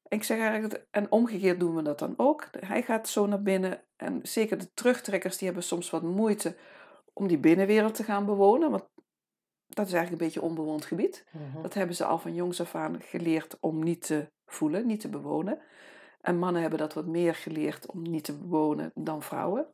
En 0.09 0.16
ik 0.16 0.24
zeg 0.24 0.38
eigenlijk, 0.38 0.87
en 0.90 1.12
omgekeerd 1.12 1.61
doen 1.61 1.74
we 1.74 1.83
dat 1.83 1.98
dan 1.98 2.14
ook. 2.16 2.48
Hij 2.66 2.83
gaat 2.83 3.09
zo 3.09 3.26
naar 3.26 3.42
binnen 3.42 3.83
en 3.96 4.20
zeker 4.22 4.59
de 4.59 4.72
terugtrekkers 4.74 5.37
die 5.37 5.46
hebben 5.46 5.64
soms 5.64 5.90
wat 5.90 6.03
moeite 6.03 6.57
om 7.12 7.26
die 7.26 7.38
binnenwereld 7.38 7.94
te 7.94 8.05
gaan 8.05 8.26
bewonen, 8.26 8.70
want 8.70 8.88
dat 9.66 9.87
is 9.87 9.92
eigenlijk 9.92 10.22
een 10.22 10.29
beetje 10.29 10.48
onbewoond 10.48 10.85
gebied. 10.85 11.26
Mhm. 11.31 11.62
Dat 11.62 11.74
hebben 11.74 11.96
ze 11.96 12.05
al 12.05 12.18
van 12.18 12.35
jongs 12.35 12.61
af 12.61 12.74
aan 12.74 13.03
geleerd 13.03 13.57
om 13.61 13.83
niet 13.83 14.07
te 14.07 14.31
voelen, 14.46 14.87
niet 14.87 15.00
te 15.00 15.09
bewonen. 15.09 15.61
En 16.20 16.38
mannen 16.38 16.61
hebben 16.61 16.78
dat 16.78 16.94
wat 16.94 17.06
meer 17.06 17.35
geleerd 17.35 17.87
om 17.87 18.02
niet 18.02 18.24
te 18.24 18.38
bewonen 18.38 18.90
dan 18.94 19.22
vrouwen. 19.22 19.66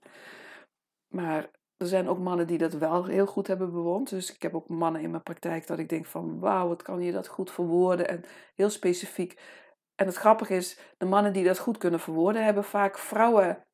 Maar 1.08 1.50
er 1.76 1.86
zijn 1.86 2.08
ook 2.08 2.18
mannen 2.18 2.46
die 2.46 2.58
dat 2.58 2.72
wel 2.72 3.04
heel 3.04 3.26
goed 3.26 3.46
hebben 3.46 3.72
bewoond. 3.72 4.10
Dus 4.10 4.34
ik 4.34 4.42
heb 4.42 4.54
ook 4.54 4.68
mannen 4.68 5.02
in 5.02 5.10
mijn 5.10 5.22
praktijk 5.22 5.66
dat 5.66 5.78
ik 5.78 5.88
denk 5.88 6.06
van 6.06 6.38
wauw, 6.38 6.68
wat 6.68 6.82
kan 6.82 7.02
je 7.02 7.12
dat 7.12 7.26
goed 7.26 7.50
verwoorden 7.50 8.08
en 8.08 8.24
heel 8.54 8.70
specifiek. 8.70 9.40
En 9.94 10.06
het 10.06 10.16
grappige 10.16 10.54
is, 10.54 10.78
de 10.98 11.06
mannen 11.06 11.32
die 11.32 11.44
dat 11.44 11.58
goed 11.58 11.78
kunnen 11.78 12.00
verwoorden, 12.00 12.44
hebben 12.44 12.64
vaak 12.64 12.98
vrouwen 12.98 13.66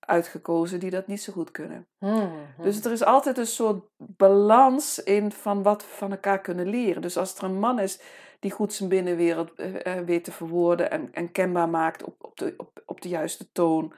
uitgekozen 0.00 0.80
die 0.80 0.90
dat 0.90 1.06
niet 1.06 1.22
zo 1.22 1.32
goed 1.32 1.50
kunnen. 1.50 1.88
Mhm. 1.98 2.62
Dus 2.62 2.84
er 2.84 2.92
is 2.92 3.04
altijd 3.04 3.38
een 3.38 3.46
soort 3.46 3.84
balans 3.96 5.02
in 5.02 5.32
van 5.32 5.62
wat 5.62 5.82
we 5.82 5.88
van 5.88 6.10
elkaar 6.10 6.40
kunnen 6.40 6.66
leren. 6.66 7.02
Dus 7.02 7.16
als 7.16 7.36
er 7.36 7.44
een 7.44 7.58
man 7.58 7.78
is 7.78 8.00
die 8.40 8.50
goed 8.50 8.72
zijn 8.72 8.88
binnenwereld 8.88 9.54
eh, 9.54 9.98
eh, 9.98 10.04
weet 10.04 10.24
te 10.24 10.32
verwoorden 10.32 10.90
en, 10.90 11.12
en 11.12 11.32
kenbaar 11.32 11.68
maakt 11.68 12.02
op, 12.02 12.24
op, 12.24 12.36
de, 12.36 12.54
op, 12.56 12.82
op 12.86 13.00
de 13.00 13.08
juiste 13.08 13.52
toon, 13.52 13.94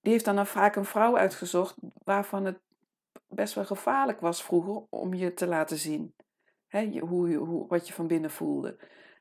die 0.00 0.12
heeft 0.12 0.24
dan, 0.24 0.36
dan 0.36 0.46
vaak 0.46 0.76
een 0.76 0.84
vrouw 0.84 1.16
uitgezocht 1.16 1.76
waarvan 2.04 2.44
het 2.44 2.58
best 3.28 3.54
wel 3.54 3.64
gevaarlijk 3.64 4.20
was 4.20 4.42
vroeger 4.44 4.86
om 4.90 5.14
je 5.14 5.34
te 5.34 5.46
laten 5.46 5.76
zien. 5.76 6.14
Hè, 6.66 6.78
je- 6.78 7.00
hoe, 7.00 7.28
je- 7.28 7.36
hoe, 7.36 7.68
wat 7.68 7.86
je 7.86 7.92
van 7.94 8.06
binnen 8.06 8.30
voelde. 8.30 8.78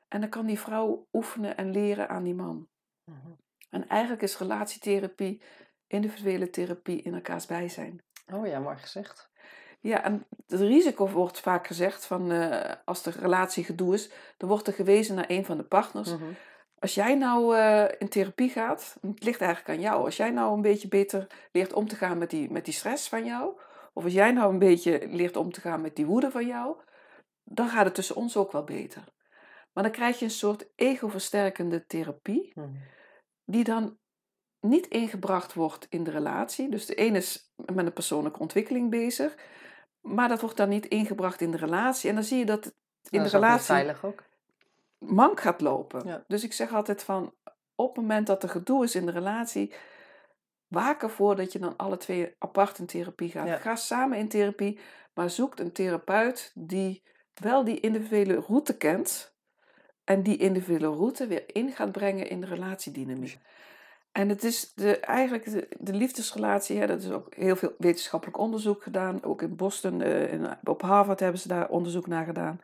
En 0.07 0.21
dan 0.21 0.29
kan 0.29 0.45
die 0.45 0.59
vrouw 0.59 1.07
oefenen 1.13 1.57
en 1.57 1.71
leren 1.71 2.09
aan 2.09 2.23
die 2.23 2.35
man. 2.35 2.67
Mhm. 3.03 3.31
En 3.69 3.87
eigenlijk 3.87 4.21
is 4.21 4.37
relatietherapie, 4.37 5.41
individuele 5.87 6.49
therapie 6.49 7.01
in 7.01 7.13
elkaars 7.13 7.45
bijzijn. 7.45 8.03
Oh 8.33 8.47
ja, 8.47 8.59
mooi 8.59 8.77
gezegd. 8.77 9.31
Ja, 9.83 10.03
en 10.03 10.25
het 10.47 10.59
risico 10.59 11.07
wordt 11.09 11.39
vaak 11.39 11.67
gezegd 11.67 12.05
van 12.05 12.31
eh, 12.31 12.71
als 12.85 13.03
de 13.03 13.09
relatie 13.09 13.63
gedoe 13.63 13.93
is, 13.93 14.11
dan 14.37 14.49
wordt 14.49 14.67
er 14.67 14.73
gewezen 14.73 15.15
naar 15.15 15.25
een 15.27 15.45
van 15.45 15.57
de 15.57 15.63
partners. 15.63 16.09
Mhm. 16.11 16.23
Als 16.79 16.93
jij 16.93 17.15
nou 17.15 17.57
eh, 17.57 17.85
in 17.97 18.09
therapie 18.09 18.49
gaat, 18.49 18.97
het 19.01 19.23
ligt 19.23 19.41
eigenlijk 19.41 19.77
aan 19.77 19.83
jou. 19.83 20.05
Als 20.05 20.17
jij 20.17 20.29
nou 20.31 20.53
een 20.53 20.61
beetje 20.61 20.87
beter 20.87 21.27
leert 21.51 21.73
om 21.73 21.87
te 21.87 21.95
gaan 21.95 22.17
met 22.17 22.29
die, 22.29 22.51
met 22.51 22.65
die 22.65 22.73
stress 22.73 23.09
van 23.09 23.25
jou, 23.25 23.57
of 23.93 24.03
als 24.03 24.13
jij 24.13 24.31
nou 24.31 24.51
een 24.53 24.59
beetje 24.59 25.07
leert 25.09 25.35
om 25.37 25.51
te 25.51 25.61
gaan 25.61 25.81
met 25.81 25.95
die 25.95 26.05
woede 26.05 26.31
van 26.31 26.47
jou, 26.47 26.75
dan 27.43 27.69
gaat 27.69 27.85
het 27.85 27.95
tussen 27.95 28.15
ons 28.15 28.37
ook 28.37 28.51
wel 28.51 28.63
beter. 28.63 29.03
Maar 29.73 29.83
dan 29.83 29.93
krijg 29.93 30.19
je 30.19 30.25
een 30.25 30.31
soort 30.31 30.67
ego-versterkende 30.75 31.85
therapie, 31.85 32.51
Mhm. 32.55 32.67
die 33.45 33.63
dan 33.63 33.97
niet 34.59 34.87
ingebracht 34.87 35.53
wordt 35.53 35.87
in 35.89 36.03
de 36.03 36.11
relatie. 36.11 36.69
Dus 36.69 36.85
de 36.85 36.95
ene 36.95 37.17
is 37.17 37.53
met 37.73 37.85
een 37.85 37.93
persoonlijke 37.93 38.39
ontwikkeling 38.39 38.89
bezig, 38.89 39.35
maar 40.03 40.27
dat 40.27 40.41
wordt 40.41 40.57
dan 40.57 40.69
niet 40.69 40.85
ingebracht 40.85 41.41
in 41.41 41.51
de 41.51 41.57
relatie. 41.57 42.09
En 42.09 42.15
dan 42.15 42.23
zie 42.23 42.37
je 42.37 42.45
dat 42.45 42.63
het 42.63 42.73
in 43.09 43.21
Dat 43.21 43.31
de 43.31 43.37
relatie 43.37 43.65
veilig 43.65 44.05
ook. 44.05 44.23
mank 44.97 45.39
gaat 45.39 45.61
lopen. 45.61 46.07
Ja. 46.07 46.23
Dus 46.27 46.43
ik 46.43 46.53
zeg 46.53 46.73
altijd 46.73 47.03
van, 47.03 47.33
op 47.75 47.87
het 47.95 47.95
moment 47.95 48.27
dat 48.27 48.43
er 48.43 48.49
gedoe 48.49 48.83
is 48.83 48.95
in 48.95 49.05
de 49.05 49.11
relatie, 49.11 49.73
waak 50.67 51.03
ervoor 51.03 51.35
dat 51.35 51.51
je 51.51 51.59
dan 51.59 51.75
alle 51.75 51.97
twee 51.97 52.35
apart 52.39 52.79
in 52.79 52.85
therapie 52.85 53.29
gaat. 53.31 53.47
Ja. 53.47 53.57
Ga 53.57 53.75
samen 53.75 54.17
in 54.17 54.27
therapie, 54.27 54.79
maar 55.13 55.29
zoek 55.29 55.59
een 55.59 55.71
therapeut 55.71 56.51
die 56.55 57.03
wel 57.33 57.63
die 57.63 57.79
individuele 57.79 58.35
route 58.35 58.77
kent 58.77 59.35
en 60.03 60.23
die 60.23 60.37
individuele 60.37 60.95
route 60.95 61.27
weer 61.27 61.43
in 61.55 61.71
gaat 61.71 61.91
brengen 61.91 62.29
in 62.29 62.41
de 62.41 62.47
relatiedynamiek. 62.47 63.39
En 64.13 64.29
het 64.29 64.43
is 64.43 64.73
de, 64.73 64.97
eigenlijk 64.99 65.51
de, 65.51 65.67
de 65.79 65.93
liefdesrelatie, 65.93 66.77
hè, 66.79 66.87
dat 66.87 67.01
is 67.03 67.11
ook 67.11 67.35
heel 67.35 67.55
veel 67.55 67.73
wetenschappelijk 67.77 68.37
onderzoek 68.37 68.83
gedaan. 68.83 69.23
Ook 69.23 69.41
in 69.41 69.55
Boston, 69.55 70.01
eh, 70.01 70.33
in, 70.33 70.47
op 70.63 70.81
Harvard 70.81 71.19
hebben 71.19 71.39
ze 71.39 71.47
daar 71.47 71.69
onderzoek 71.69 72.07
naar 72.07 72.25
gedaan. 72.25 72.61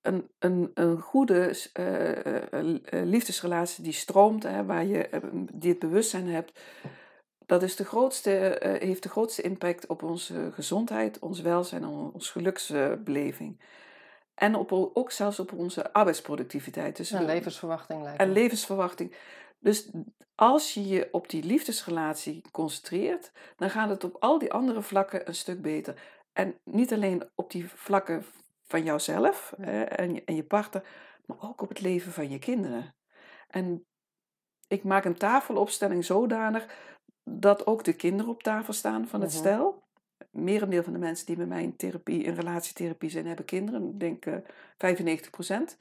Een, 0.00 0.30
een, 0.38 0.70
een 0.74 1.00
goede 1.00 1.68
eh, 1.72 2.52
eh, 2.52 2.80
liefdesrelatie 3.04 3.84
die 3.84 3.92
stroomt, 3.92 4.42
hè, 4.42 4.64
waar 4.64 4.84
je 4.84 5.08
die 5.52 5.70
het 5.70 5.78
bewustzijn 5.78 6.28
hebt, 6.28 6.60
dat 7.46 7.62
is 7.62 7.76
de 7.76 7.84
grootste, 7.84 8.30
heeft 8.80 9.02
de 9.02 9.08
grootste 9.08 9.42
impact 9.42 9.86
op 9.86 10.02
onze 10.02 10.50
gezondheid, 10.52 11.18
ons 11.18 11.40
welzijn 11.40 11.82
en 11.82 11.88
onze 11.88 12.32
geluksbeleving. 12.32 13.60
En 14.34 14.54
op, 14.54 14.72
ook 14.72 15.10
zelfs 15.10 15.40
op 15.40 15.52
onze 15.52 15.92
arbeidsproductiviteit. 15.92 16.96
Dus 16.96 17.10
we- 17.10 17.24
levensverwachting 17.24 18.02
lijkt 18.02 18.20
en 18.20 18.28
me. 18.28 18.34
levensverwachting. 18.34 19.14
Dus 19.60 19.90
als 20.34 20.74
je 20.74 20.88
je 20.88 21.08
op 21.12 21.28
die 21.28 21.44
liefdesrelatie 21.44 22.42
concentreert, 22.50 23.32
dan 23.56 23.70
gaat 23.70 23.88
het 23.88 24.04
op 24.04 24.16
al 24.18 24.38
die 24.38 24.52
andere 24.52 24.82
vlakken 24.82 25.28
een 25.28 25.34
stuk 25.34 25.62
beter. 25.62 26.02
En 26.32 26.60
niet 26.64 26.92
alleen 26.92 27.30
op 27.34 27.50
die 27.50 27.68
vlakken 27.68 28.24
van 28.62 28.82
jouzelf 28.84 29.54
hè, 29.60 29.82
en, 29.82 30.14
je, 30.14 30.24
en 30.24 30.34
je 30.36 30.44
partner, 30.44 30.84
maar 31.26 31.36
ook 31.40 31.60
op 31.60 31.68
het 31.68 31.80
leven 31.80 32.12
van 32.12 32.30
je 32.30 32.38
kinderen. 32.38 32.94
En 33.48 33.84
ik 34.68 34.84
maak 34.84 35.04
een 35.04 35.16
tafelopstelling 35.18 36.04
zodanig 36.04 36.66
dat 37.24 37.66
ook 37.66 37.84
de 37.84 37.92
kinderen 37.92 38.32
op 38.32 38.42
tafel 38.42 38.72
staan 38.72 39.08
van 39.08 39.20
het 39.20 39.30
Mhm. 39.30 39.38
stel. 39.38 39.88
merendeel 40.30 40.82
van 40.82 40.92
de 40.92 40.98
mensen 40.98 41.26
die 41.26 41.36
bij 41.36 41.46
mij 41.46 41.62
in 41.62 41.76
therapie, 41.76 42.22
in 42.22 42.34
relatietherapie 42.34 43.10
zijn, 43.10 43.26
hebben 43.26 43.44
kinderen. 43.44 43.88
Ik 43.88 44.00
denk 44.00 44.26
uh, 44.26 44.36
95 44.78 45.30
procent. 45.30 45.76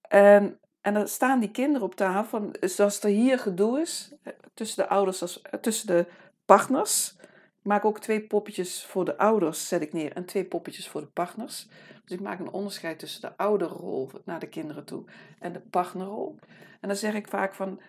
En, 0.00 0.60
en 0.80 0.94
dan 0.94 1.08
staan 1.08 1.40
die 1.40 1.50
kinderen 1.50 1.86
op 1.86 1.94
tafel, 1.94 2.24
van, 2.24 2.56
zoals 2.60 3.02
er 3.02 3.10
hier 3.10 3.38
gedoe 3.38 3.80
is, 3.80 4.12
tussen 4.54 4.82
de 4.82 4.88
ouders, 4.88 5.22
als, 5.22 5.42
tussen 5.60 5.86
de 5.86 6.06
partners. 6.44 7.16
Ik 7.58 7.74
maak 7.74 7.84
ook 7.84 8.00
twee 8.00 8.20
poppetjes 8.26 8.84
voor 8.84 9.04
de 9.04 9.18
ouders, 9.18 9.68
zet 9.68 9.82
ik 9.82 9.92
neer, 9.92 10.12
en 10.12 10.24
twee 10.24 10.44
poppetjes 10.44 10.88
voor 10.88 11.00
de 11.00 11.06
partners. 11.06 11.68
Dus 12.04 12.16
ik 12.16 12.20
maak 12.20 12.38
een 12.38 12.52
onderscheid 12.52 12.98
tussen 12.98 13.20
de 13.20 13.36
ouderrol 13.36 14.10
naar 14.24 14.40
de 14.40 14.48
kinderen 14.48 14.84
toe 14.84 15.04
en 15.38 15.52
de 15.52 15.60
partnerrol. 15.60 16.38
En 16.80 16.88
dan 16.88 16.96
zeg 16.96 17.14
ik 17.14 17.28
vaak 17.28 17.54
van, 17.54 17.80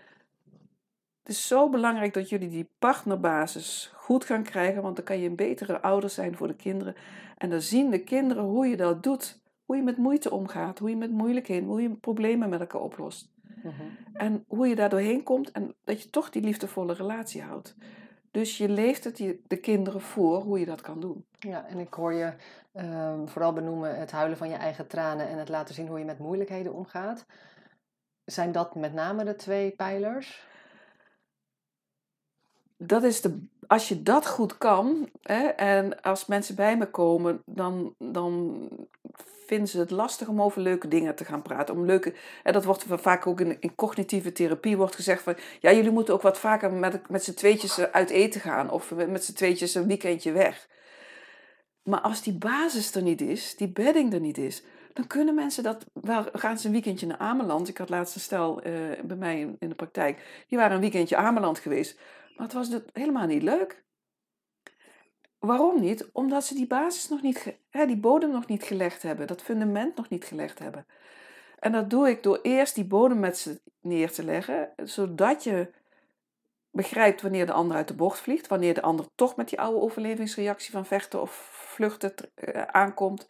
het 1.20 1.38
is 1.38 1.48
zo 1.48 1.70
belangrijk 1.70 2.14
dat 2.14 2.30
jullie 2.30 2.50
die 2.50 2.70
partnerbasis 2.80 3.92
goed 3.96 4.26
gaan 4.26 4.44
krijgen, 4.44 4.82
want 4.82 4.96
dan 4.96 5.06
kan 5.06 5.20
je 5.20 5.30
een 5.30 5.36
betere 5.36 5.82
ouder 5.82 6.10
zijn 6.10 6.36
voor 6.36 6.48
de 6.48 6.56
kinderen. 6.56 6.96
En 7.38 7.50
dan 7.50 7.62
zien 7.62 7.90
de 7.90 8.04
kinderen 8.04 8.44
hoe 8.44 8.68
je 8.68 8.78
dat 8.78 9.04
doet, 9.04 9.39
hoe 9.70 9.78
je 9.78 9.84
met 9.84 9.98
moeite 9.98 10.32
omgaat, 10.32 10.80
hoe 10.80 10.90
je 10.90 10.96
met 10.96 11.12
moeilijkheden, 11.12 11.68
hoe 11.68 11.82
je 11.82 11.96
problemen 11.96 12.50
met 12.50 12.60
elkaar 12.60 12.82
oplost. 12.82 13.30
Mhm. 13.64 13.84
En 14.14 14.46
hoe 14.48 14.68
je 14.68 14.76
daar 14.76 14.90
doorheen 14.90 15.24
komt 15.24 15.52
en 15.52 15.76
dat 15.84 16.04
je 16.04 16.10
toch 16.10 16.30
die 16.30 16.42
liefdevolle 16.42 16.94
relatie 16.94 17.42
houdt. 17.42 17.76
Dus 18.32 18.58
je 18.58 18.70
leeft 18.70 19.04
het 19.04 19.18
de 19.48 19.58
kinderen 19.58 20.02
voor 20.02 20.42
hoe 20.42 20.60
je 20.60 20.66
dat 20.66 20.82
kan 20.82 21.00
doen. 21.00 21.26
Ja, 21.40 21.66
en 21.68 21.80
ik 21.80 21.94
hoor 21.94 22.14
je 22.14 22.34
ehm, 22.72 23.28
vooral 23.28 23.54
benoemen 23.54 24.00
het 24.00 24.12
huilen 24.12 24.38
van 24.38 24.50
je 24.50 24.56
eigen 24.56 24.88
tranen 24.88 25.28
en 25.28 25.38
het 25.38 25.50
laten 25.50 25.76
zien 25.76 25.88
hoe 25.88 26.00
je 26.00 26.06
met 26.06 26.20
moeilijkheden 26.20 26.74
omgaat. 26.74 27.26
Zijn 28.26 28.52
dat 28.52 28.76
met 28.76 28.94
name 28.94 29.24
de 29.24 29.36
twee 29.36 29.72
pijlers? 29.72 30.48
Dat 32.78 33.04
is 33.04 33.22
de, 33.22 33.48
als 33.70 33.88
je 33.88 34.04
dat 34.04 34.28
goed 34.28 34.58
kan, 34.58 35.10
hè, 35.22 35.48
en 35.48 36.02
als 36.02 36.26
mensen 36.26 36.56
bij 36.56 36.78
me 36.78 36.86
komen, 36.86 37.42
dan, 37.46 37.96
dan 37.98 38.68
vinden 39.46 39.68
ze 39.68 39.80
het 39.80 39.92
lastig 39.92 40.28
om 40.28 40.42
over 40.42 40.62
leuke 40.62 40.88
dingen 40.88 41.16
te 41.16 41.26
gaan 41.26 41.42
praten. 41.42 41.76
Om 41.76 41.86
leuke, 41.86 42.14
en 42.44 42.54
dat 42.54 42.66
wordt 42.66 42.86
vaak 42.88 43.28
ook 43.28 43.40
in, 43.40 43.58
in 43.60 43.76
cognitieve 43.76 44.32
therapie 44.32 44.78
wordt 44.78 44.96
gezegd 44.96 45.24
van, 45.24 45.36
ja, 45.60 45.72
jullie 45.72 45.92
moeten 45.92 46.14
ook 46.14 46.22
wat 46.22 46.40
vaker 46.40 46.74
met, 46.74 47.10
met 47.10 47.24
z'n 47.24 47.34
tweetjes 47.34 47.80
uit 47.80 48.10
eten 48.10 48.42
gaan 48.42 48.70
of 48.70 48.94
met, 48.96 49.24
z'n 49.24 49.34
tweetjes 49.34 49.76
een 49.76 49.88
weekendje 49.88 50.32
weg. 50.32 50.68
Maar 51.84 52.02
als 52.02 52.22
die 52.22 52.38
basis 52.38 52.96
er 52.96 53.02
niet 53.02 53.22
is, 53.22 53.56
die 53.56 53.70
bedding 53.70 54.14
er 54.14 54.20
niet 54.20 54.38
is, 54.38 54.64
dan 54.94 55.08
kunnen 55.08 55.36
mensen 55.36 55.64
dat 55.64 55.86
wel. 55.94 56.26
Gaan 56.34 56.58
ze 56.58 56.66
een 56.66 56.74
weekendje 56.74 57.08
naar 57.08 57.18
Ameland? 57.18 57.68
Ik 57.68 57.78
had 57.78 57.90
laatst 57.90 58.16
een 58.16 58.22
stel 58.22 58.68
uh, 58.68 58.74
bij 59.04 59.18
mij 59.18 59.40
in, 59.40 59.56
in, 59.60 59.70
de 59.70 59.76
praktijk. 59.76 60.46
Die 60.48 60.58
waren 60.58 60.76
een 60.76 60.82
weekendje 60.82 61.16
Ameland 61.16 61.60
geweest. 61.60 62.00
Maar 62.40 62.48
het 62.48 62.58
was 62.58 62.82
helemaal 62.94 63.26
niet 63.26 63.44
leuk. 63.44 63.84
Waarom 65.40 65.80
niet? 65.80 66.10
Omdat 66.12 66.44
ze 66.46 66.54
die 66.54 66.68
basis 66.68 67.10
nog 67.10 67.22
niet, 67.22 67.58
hè, 67.70 67.86
die 67.86 67.98
bodem 67.98 68.32
nog 68.32 68.48
niet 68.48 68.64
gelegd 68.64 69.02
hebben, 69.02 69.28
dat 69.28 69.42
fundament 69.42 69.96
nog 69.96 70.10
niet 70.10 70.26
gelegd 70.26 70.60
hebben. 70.60 70.86
En 71.60 71.72
dat 71.72 71.90
doe 71.90 72.10
ik 72.10 72.24
door 72.24 72.40
eerst 72.42 72.76
die 72.76 72.86
bodem 72.86 73.20
met 73.20 73.38
ze 73.38 73.62
neer 73.82 74.12
te 74.12 74.24
leggen, 74.24 74.70
zodat 74.84 75.44
je 75.44 75.72
begrijpt 76.72 77.22
wanneer 77.22 77.46
de 77.46 77.52
ander 77.52 77.78
uit 77.78 77.88
de 77.88 77.96
bocht 77.96 78.20
vliegt, 78.20 78.48
wanneer 78.48 78.74
de 78.74 78.82
ander 78.82 79.06
toch 79.16 79.36
met 79.36 79.50
die 79.50 79.60
oude 79.60 79.80
overlevingsreactie 79.80 80.72
van 80.72 80.86
vechten 80.86 81.22
of 81.22 81.32
vluchten 81.52 82.14
eh, 82.36 82.62
aankomt, 82.62 83.28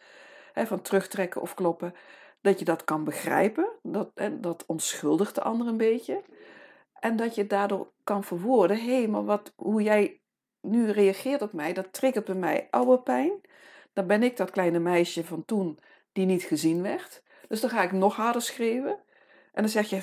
hè, 0.52 0.66
van 0.66 0.82
terugtrekken 0.82 1.40
of 1.40 1.54
kloppen, 1.54 1.94
dat 2.40 2.58
je 2.58 2.64
dat 2.64 2.84
kan 2.84 3.04
begrijpen. 3.04 3.68
Dat, 3.82 4.10
dat 4.30 4.64
onschuldigt 4.66 5.34
de 5.34 5.42
ander 5.42 5.66
een 5.66 5.76
beetje. 5.76 6.22
En 7.00 7.16
dat 7.16 7.34
je 7.34 7.46
daardoor 7.46 7.92
kan 8.04 8.24
verwoorden, 8.24 8.84
hé, 8.84 9.06
maar 9.06 9.24
wat, 9.24 9.52
hoe 9.56 9.82
jij 9.82 10.20
nu 10.60 10.90
reageert 10.90 11.42
op 11.42 11.52
mij, 11.52 11.72
dat 11.72 11.92
triggert 11.92 12.24
bij 12.24 12.34
mij 12.34 12.68
oude 12.70 13.02
pijn. 13.02 13.40
Dan 13.92 14.06
ben 14.06 14.22
ik 14.22 14.36
dat 14.36 14.50
kleine 14.50 14.78
meisje 14.78 15.24
van 15.24 15.44
toen 15.44 15.78
die 16.12 16.26
niet 16.26 16.42
gezien 16.42 16.82
werd. 16.82 17.22
Dus 17.48 17.60
dan 17.60 17.70
ga 17.70 17.82
ik 17.82 17.92
nog 17.92 18.16
harder 18.16 18.42
schreeuwen. 18.42 18.98
En 19.52 19.62
dan 19.62 19.68
zeg 19.68 19.90
je, 19.90 19.96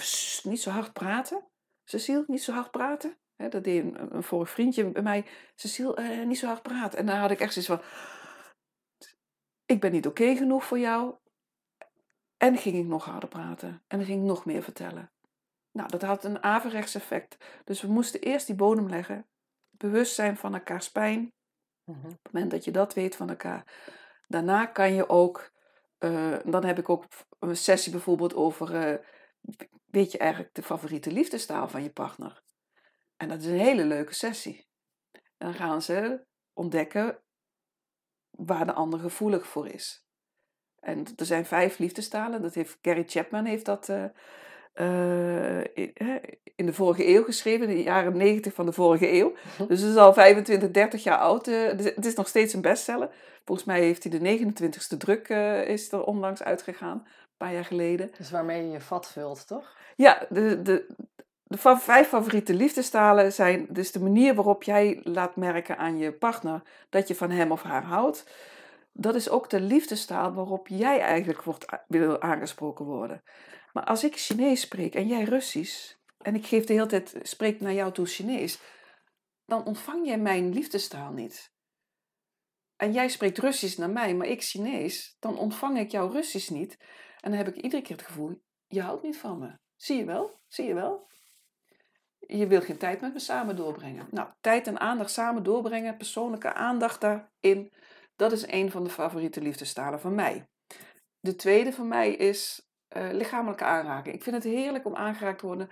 niet 0.50 0.62
zo 0.62 0.70
hard 0.70 0.94
praten. 0.94 1.48
Cecile, 1.84 2.24
niet 2.28 2.44
zo 2.44 2.52
hard 2.52 2.72
praten. 2.72 3.18
dat 3.36 3.64
deed 3.64 3.84
een, 3.84 4.16
een 4.16 4.24
vorig 4.24 4.50
vriendje 4.50 4.92
bij 4.92 5.02
mij. 5.02 5.26
Cecile, 5.56 5.96
eh, 5.96 6.26
niet 6.26 6.38
zo 6.38 6.48
hard 6.48 6.62
praten. 6.62 7.00
En 7.00 7.06
dan 7.06 7.16
had 7.16 7.32
ik 7.32 7.40
echt 7.40 7.54
zoiets 7.54 7.72
van, 7.72 7.82
ik 9.66 9.80
ben 9.80 9.92
niet 9.92 10.08
oké 10.08 10.36
genoeg 10.36 10.66
voor 10.66 10.80
jou. 10.80 11.16
En 12.38 12.58
ging 12.58 12.76
ik 12.76 12.86
nog 12.86 13.06
harder 13.06 13.30
praten. 13.30 13.84
En 13.88 13.98
dan 13.98 14.06
ging 14.08 14.20
ik 14.22 14.28
nog 14.28 14.46
meer 14.46 14.64
vertellen. 14.64 15.12
Nou, 15.78 15.90
dat 15.90 16.02
had 16.02 16.24
een 16.24 16.44
averechts 16.44 16.96
effect. 16.96 17.38
Dus 17.64 17.82
we 17.82 17.88
moesten 17.88 18.22
eerst 18.22 18.48
die 18.48 18.56
bodem 18.56 18.90
leggen 18.90 19.28
bewust 19.70 20.16
zijn 20.16 20.38
van 20.38 20.54
elkaars 20.54 20.92
pijn. 20.92 21.34
Mhm. 21.84 22.06
Op 22.06 22.24
het 22.24 22.34
moment 22.34 22.52
dat 22.52 22.64
je 22.64 22.72
dat 22.72 22.94
weet 22.94 23.16
van 23.16 23.30
elkaar. 23.30 23.64
Daarna 24.28 24.66
kan 24.66 24.94
je 24.94 25.10
ook, 25.10 25.52
uh, 26.00 26.38
dan 26.46 26.66
heb 26.66 26.78
ik 26.78 26.90
ook 26.90 27.06
een 27.40 27.58
sessie 27.58 27.92
bijvoorbeeld 27.92 28.34
over, 28.34 28.90
uh, 28.90 28.98
weet 29.86 30.12
je 30.12 30.18
eigenlijk 30.18 30.54
de 30.54 30.64
favoriete 30.64 31.12
liefdestaal 31.12 31.70
van 31.70 31.84
je 31.84 31.92
partner? 31.92 32.44
En 33.18 33.28
dat 33.28 33.40
is 33.40 33.46
een 33.46 33.60
hele 33.60 33.86
leuke 33.86 34.14
sessie. 34.14 34.68
En 35.12 35.22
dan 35.38 35.54
gaan 35.54 35.82
ze 35.82 36.26
ontdekken 36.54 37.24
waar 38.30 38.66
de 38.66 38.74
ander 38.74 39.00
gevoelig 39.00 39.48
voor 39.48 39.68
is. 39.68 40.06
En 40.80 41.06
er 41.16 41.26
zijn 41.26 41.46
vijf 41.46 41.78
liefdestalen. 41.78 42.42
Dat 42.42 42.54
heeft 42.54 42.78
Gary 42.82 43.04
Chapman 43.08 43.46
heeft 43.46 43.66
dat 43.66 43.90
uh, 43.90 44.06
uh, 44.82 45.60
in 46.56 46.66
de 46.66 46.74
vorige 46.74 47.08
eeuw 47.08 47.24
geschreven, 47.24 47.70
in 47.70 47.76
de 47.76 47.84
jaren 47.84 48.18
90 48.18 48.54
van 48.54 48.66
de 48.66 48.72
vorige 48.72 49.12
eeuw. 49.12 49.34
Mhm. 49.58 49.68
Dus 49.68 49.82
het 49.82 49.90
is 49.90 49.96
al 49.96 50.14
25, 50.14 50.72
30 50.72 51.04
jaar 51.04 51.18
oud. 51.18 51.48
Uh, 51.48 51.68
het 51.68 52.06
is 52.06 52.16
nog 52.16 52.28
steeds 52.28 52.54
een 52.54 52.62
bestseller. 52.62 53.10
Volgens 53.46 53.68
mij 53.68 53.80
heeft 53.80 54.04
hij 54.04 54.20
de 54.20 54.40
29ste 54.40 54.98
druk 54.98 55.30
uh, 55.30 55.68
is 55.68 55.92
er 55.92 56.04
onlangs 56.04 56.44
uitgegaan, 56.44 56.98
een 56.98 57.38
paar 57.38 57.54
jaar 57.54 57.66
geleden. 57.66 58.12
Dus 58.18 58.32
waarmee 58.32 58.66
je 58.66 58.72
je 58.72 58.82
vat 58.82 59.12
vult, 59.12 59.48
toch? 59.48 59.76
Ja, 59.96 60.26
de, 60.30 60.62
de, 60.62 60.88
de 61.44 61.58
vijf 61.58 62.08
favoriete 62.08 62.54
liefdestalen 62.54 63.34
zijn 63.34 63.68
dus 63.70 63.92
de 63.92 64.00
manier 64.00 64.36
waarop 64.36 64.64
jij 64.64 65.00
laat 65.04 65.36
merken 65.36 65.78
aan 65.78 65.98
je 65.98 66.12
partner 66.12 66.62
dat 66.90 67.08
je 67.08 67.16
van 67.16 67.32
hem 67.32 67.52
of 67.52 67.64
haar 67.64 67.84
houdt. 67.84 68.26
Dat 68.92 69.16
is 69.16 69.30
ook 69.30 69.50
de 69.50 69.62
liefdestaal 69.62 70.34
waarop 70.34 70.68
jij 70.68 71.00
eigenlijk 71.00 71.44
wordt, 71.44 71.66
wil 71.88 72.22
aangesproken 72.22 72.86
worden. 72.86 73.22
Maar 73.78 73.86
als 73.86 74.04
ik 74.04 74.16
Chinees 74.16 74.62
spreek 74.62 74.96
en 74.96 75.08
jij 75.08 75.24
Russisch, 75.24 75.94
en 76.18 76.36
ik 76.36 76.46
geef 76.46 76.66
de 76.66 76.74
hele 76.74 76.86
tijd, 76.86 77.16
spreek 77.22 77.60
naar 77.60 77.74
jou 77.74 77.94
toe 77.94 78.06
Chinees, 78.06 78.60
dan 79.46 79.66
ontvang 79.66 80.06
jij 80.06 80.18
mijn 80.18 80.54
liefdestaal 80.54 81.12
niet. 81.12 81.52
En 82.76 82.92
jij 82.92 83.10
spreekt 83.10 83.38
Russisch 83.38 83.78
naar 83.78 83.90
mij, 83.90 84.16
maar 84.16 84.28
ik 84.28 84.42
Chinees, 84.42 85.16
dan 85.20 85.38
ontvang 85.38 85.80
ik 85.80 85.92
jouw 85.92 86.10
Russisch 86.10 86.50
niet. 86.50 86.78
En 87.22 87.30
dan 87.30 87.40
heb 87.40 87.48
ik 87.48 87.56
iedere 87.56 87.82
keer 87.82 87.96
het 87.96 88.06
gevoel, 88.06 88.42
je 88.68 88.82
houdt 88.82 89.04
niet 89.04 89.18
van 89.18 89.40
me. 89.40 89.58
Zie 89.76 89.98
je 89.98 90.06
wel? 90.06 90.40
Zie 90.48 90.66
je 90.66 90.74
wel? 90.74 91.08
Je 92.20 92.48
wil 92.48 92.62
geen 92.62 92.78
tijd 92.78 93.02
met 93.02 93.14
me 93.14 93.20
samen 93.20 93.56
doorbrengen. 93.56 94.08
Nou, 94.12 94.30
tijd 94.42 94.68
en 94.68 94.80
aandacht 94.80 95.12
samen 95.12 95.44
doorbrengen, 95.44 95.98
persoonlijke 95.98 96.54
aandacht 96.54 97.02
daarin, 97.02 97.74
dat 98.16 98.32
is 98.32 98.48
een 98.48 98.72
van 98.72 98.84
de 98.84 98.90
favoriete 98.90 99.42
liefdestalen 99.42 100.00
van 100.00 100.16
mij. 100.16 100.48
De 101.20 101.36
tweede 101.36 101.74
van 101.74 101.88
mij 101.88 102.12
is 102.14 102.67
uh, 102.98 103.12
lichamelijke 103.12 103.64
aanraking. 103.64 104.16
Ik 104.16 104.24
vind 104.24 104.36
het 104.36 104.54
heerlijk 104.54 104.86
om 104.86 104.96
aangeraakt 104.96 105.40
te 105.40 105.46
worden. 105.46 105.70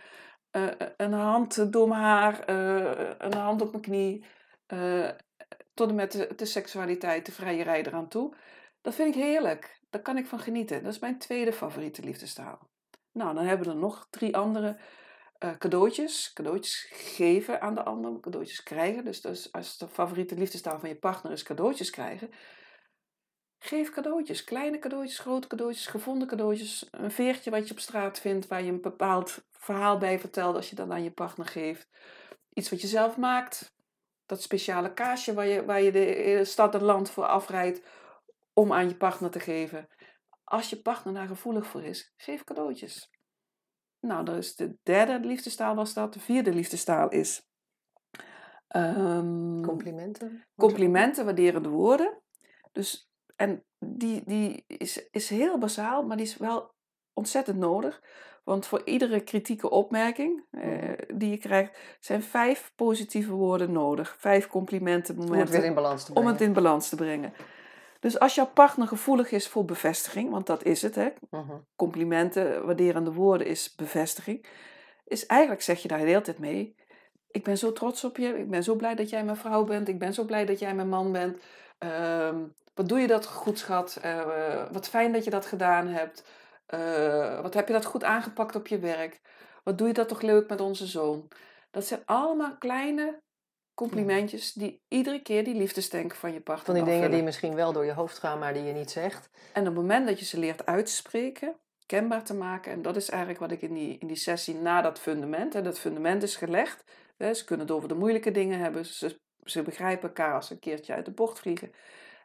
Uh, 0.51 0.67
een 0.97 1.13
hand 1.13 1.71
door 1.71 1.87
mijn 1.87 2.01
haar, 2.01 2.49
een 3.19 3.33
hand 3.33 3.61
op 3.61 3.71
mijn 3.71 3.83
knie, 3.83 4.25
tot 5.73 5.89
en 5.89 5.95
met 5.95 6.11
de, 6.11 6.33
de, 6.35 6.45
seksualiteit, 6.45 7.25
de 7.25 7.31
vrije 7.31 7.63
rij 7.63 7.85
eraan 7.85 8.07
toe. 8.07 8.35
Dat 8.81 8.95
vind 8.95 9.15
ik 9.15 9.21
heerlijk. 9.21 9.81
Daar 9.89 10.01
kan 10.01 10.17
ik 10.17 10.25
van 10.25 10.39
genieten. 10.39 10.83
Dat 10.83 10.93
is 10.93 10.99
mijn 10.99 11.17
tweede 11.17 11.53
favoriete 11.53 12.03
liefdestaal. 12.03 12.69
Nou, 13.11 13.35
dan 13.35 13.45
hebben 13.45 13.67
we 13.67 13.73
er 13.73 13.79
nog 13.79 14.07
drie 14.09 14.37
andere 14.37 14.77
cadeautjes. 15.57 16.33
Cadeautjes 16.33 16.87
geven 16.91 17.61
aan 17.61 17.75
de 17.75 17.83
ander, 17.83 18.19
cadeautjes 18.19 18.63
krijgen. 18.63 19.05
Dus, 19.05 19.21
dus 19.21 19.51
als 19.51 19.77
de 19.77 19.87
favoriete 19.87 20.35
liefdestaal 20.35 20.79
van 20.79 20.89
je 20.89 20.95
partner 20.95 21.31
is 21.31 21.43
cadeautjes 21.43 21.89
krijgen, 21.89 22.29
Geef 23.59 23.89
cadeautjes, 23.89 24.43
kleine 24.43 24.79
cadeautjes, 24.79 25.19
grote 25.19 25.47
cadeautjes, 25.47 25.87
gevonden 25.87 26.27
cadeautjes. 26.27 26.87
Een 26.91 27.11
veertje 27.11 27.51
wat 27.51 27.67
je 27.67 27.73
op 27.73 27.79
straat 27.79 28.19
vindt, 28.19 28.47
waar 28.47 28.63
je 28.63 28.71
een 28.71 28.81
bepaald 28.81 29.45
verhaal 29.51 29.97
bij 29.97 30.19
vertelt 30.19 30.55
als 30.55 30.69
je 30.69 30.75
dat 30.75 30.89
aan 30.89 31.03
je 31.03 31.11
partner 31.11 31.47
geeft. 31.47 31.89
Iets 32.53 32.69
wat 32.69 32.81
je 32.81 32.87
zelf 32.87 33.17
maakt. 33.17 33.73
Dat 34.25 34.41
speciale 34.41 34.93
kaasje 34.93 35.33
waar 35.33 35.47
je, 35.47 35.65
waar 35.65 35.81
je 35.81 35.91
de 35.91 36.41
stad 36.45 36.75
en 36.75 36.83
land 36.83 37.09
voor 37.09 37.25
afrijdt 37.25 37.81
om 38.53 38.73
aan 38.73 38.87
je 38.87 38.95
partner 38.95 39.31
te 39.31 39.39
geven. 39.39 39.87
Als 40.43 40.69
je 40.69 40.81
partner 40.81 41.13
daar 41.13 41.27
gevoelig 41.27 41.67
voor 41.67 41.83
is, 41.83 42.13
geef 42.17 42.43
cadeautjes. 42.43 43.09
Nou, 43.99 44.25
dat 44.25 44.35
is 44.35 44.55
de 44.55 44.77
derde 44.83 45.27
liefdestaal 45.27 45.75
was 45.75 45.93
dat. 45.93 46.13
De 46.13 46.19
vierde 46.19 46.53
liefdestaal 46.53 47.09
is... 47.09 47.47
Um, 48.75 49.61
complimenten. 49.63 50.47
Complimenten, 50.55 51.25
waarderende 51.25 51.69
woorden. 51.69 52.21
Dus 52.71 53.09
en 53.35 53.63
die, 53.79 54.21
die 54.25 54.63
is, 54.67 55.09
is 55.11 55.29
heel 55.29 55.57
basaal, 55.57 56.03
maar 56.03 56.17
die 56.17 56.25
is 56.25 56.37
wel 56.37 56.71
ontzettend 57.13 57.57
nodig. 57.57 58.01
Want 58.43 58.65
voor 58.65 58.81
iedere 58.85 59.19
kritieke 59.19 59.69
opmerking 59.69 60.43
eh, 60.51 60.61
Mhm. 60.61 60.93
die 61.17 61.29
je 61.29 61.37
krijgt, 61.37 61.77
zijn 61.99 62.23
vijf 62.23 62.71
positieve 62.75 63.31
woorden 63.31 63.71
nodig. 63.71 64.15
Vijf 64.19 64.47
complimenten 64.47 65.17
Om 65.19 65.31
het 65.31 65.49
weer 65.49 65.63
in 65.63 65.73
balans 65.73 66.01
te 66.03 66.07
om 66.07 66.13
brengen. 66.13 66.31
het 66.31 66.41
in 66.41 66.53
balans 66.53 66.89
te 66.89 66.95
brengen. 66.95 67.33
Dus 67.99 68.19
als 68.19 68.35
jouw 68.35 68.47
partner 68.47 68.87
gevoelig 68.87 69.31
is 69.31 69.47
voor 69.47 69.65
bevestiging, 69.65 70.29
want 70.31 70.47
dat 70.47 70.63
is 70.63 70.81
het, 70.81 70.95
hè? 70.95 71.07
Mhm. 71.29 71.51
complimenten, 71.75 72.65
waarderende 72.65 73.13
woorden 73.13 73.47
is 73.47 73.75
bevestiging, 73.75 74.45
is 75.05 75.25
eigenlijk 75.25 75.61
zeg 75.61 75.81
je 75.81 75.87
daar 75.87 75.99
de 75.99 76.05
hele 76.05 76.21
tijd 76.21 76.39
mee. 76.39 76.75
Ik 77.31 77.43
ben 77.43 77.57
zo 77.57 77.71
trots 77.71 78.03
op 78.03 78.17
je, 78.17 78.27
ik 78.39 78.49
ben 78.49 78.63
zo 78.63 78.75
blij 78.75 78.95
dat 78.95 79.09
jij 79.09 79.23
mijn 79.23 79.37
vrouw 79.37 79.63
bent, 79.63 79.87
ik 79.87 79.99
ben 79.99 80.13
zo 80.13 80.23
blij 80.23 80.45
dat 80.45 80.59
jij 80.59 80.75
mijn 80.75 80.89
man 80.89 81.11
bent. 81.11 81.37
Ehm, 81.77 82.43
wat 82.75 82.89
doe 82.89 82.99
je 82.99 83.07
dat 83.07 83.25
goed, 83.25 83.59
schat? 83.59 83.97
Eh, 84.01 84.71
wat 84.71 84.87
fijn 84.87 85.13
dat 85.13 85.23
je 85.23 85.29
dat 85.29 85.45
gedaan 85.45 85.87
hebt. 85.87 86.23
Eh, 86.65 87.41
wat 87.41 87.53
heb 87.53 87.67
je 87.67 87.73
dat 87.73 87.85
goed 87.85 88.03
aangepakt 88.03 88.55
op 88.55 88.67
je 88.67 88.79
werk? 88.79 89.21
Wat 89.63 89.77
doe 89.77 89.87
je 89.87 89.93
dat 89.93 90.07
toch 90.07 90.21
leuk 90.21 90.49
met 90.49 90.61
onze 90.61 90.85
zoon? 90.87 91.27
Dat 91.71 91.85
zijn 91.85 92.01
allemaal 92.05 92.57
kleine 92.57 93.23
complimentjes 93.73 94.53
die 94.53 94.81
iedere 94.87 95.21
keer 95.21 95.43
die 95.43 95.55
liefdestank 95.55 96.15
van 96.15 96.33
je 96.33 96.41
partner 96.41 96.75
Van 96.75 96.85
die 96.85 96.93
dingen 96.93 97.11
die 97.11 97.23
misschien 97.23 97.55
wel 97.55 97.73
door 97.73 97.85
je 97.85 97.93
hoofd 97.93 98.17
gaan, 98.17 98.39
maar 98.39 98.53
die 98.53 98.63
je 98.63 98.73
niet 98.73 98.91
zegt. 98.91 99.29
En 99.53 99.61
op 99.61 99.67
het 99.67 99.75
moment 99.75 100.07
dat 100.07 100.19
je 100.19 100.25
ze 100.25 100.39
leert 100.39 100.65
uitspreken, 100.65 101.59
kenbaar 101.85 102.23
te 102.23 102.33
maken, 102.33 102.71
en 102.71 102.81
dat 102.81 102.95
is 102.95 103.09
eigenlijk 103.09 103.39
wat 103.39 103.51
ik 103.51 103.61
in 103.61 103.73
die, 103.73 103.97
in 103.97 104.07
die 104.07 104.15
sessie 104.15 104.55
na 104.55 104.81
dat 104.81 104.99
fundament, 104.99 105.53
hè, 105.53 105.61
dat 105.61 105.79
fundament 105.79 106.23
is 106.23 106.35
gelegd. 106.35 106.83
Hè, 107.17 107.33
ze 107.33 107.45
kunnen 107.45 107.65
het 107.65 107.75
over 107.75 107.89
de 107.89 107.95
moeilijke 107.95 108.31
dingen 108.31 108.59
hebben, 108.59 108.85
ze, 108.85 109.19
ze 109.43 109.61
begrijpen 109.61 110.07
elkaar 110.07 110.33
als 110.33 110.47
ze 110.47 110.53
een 110.53 110.59
keertje 110.59 110.93
uit 110.93 111.05
de 111.05 111.11
bocht 111.11 111.39
vliegen. 111.39 111.71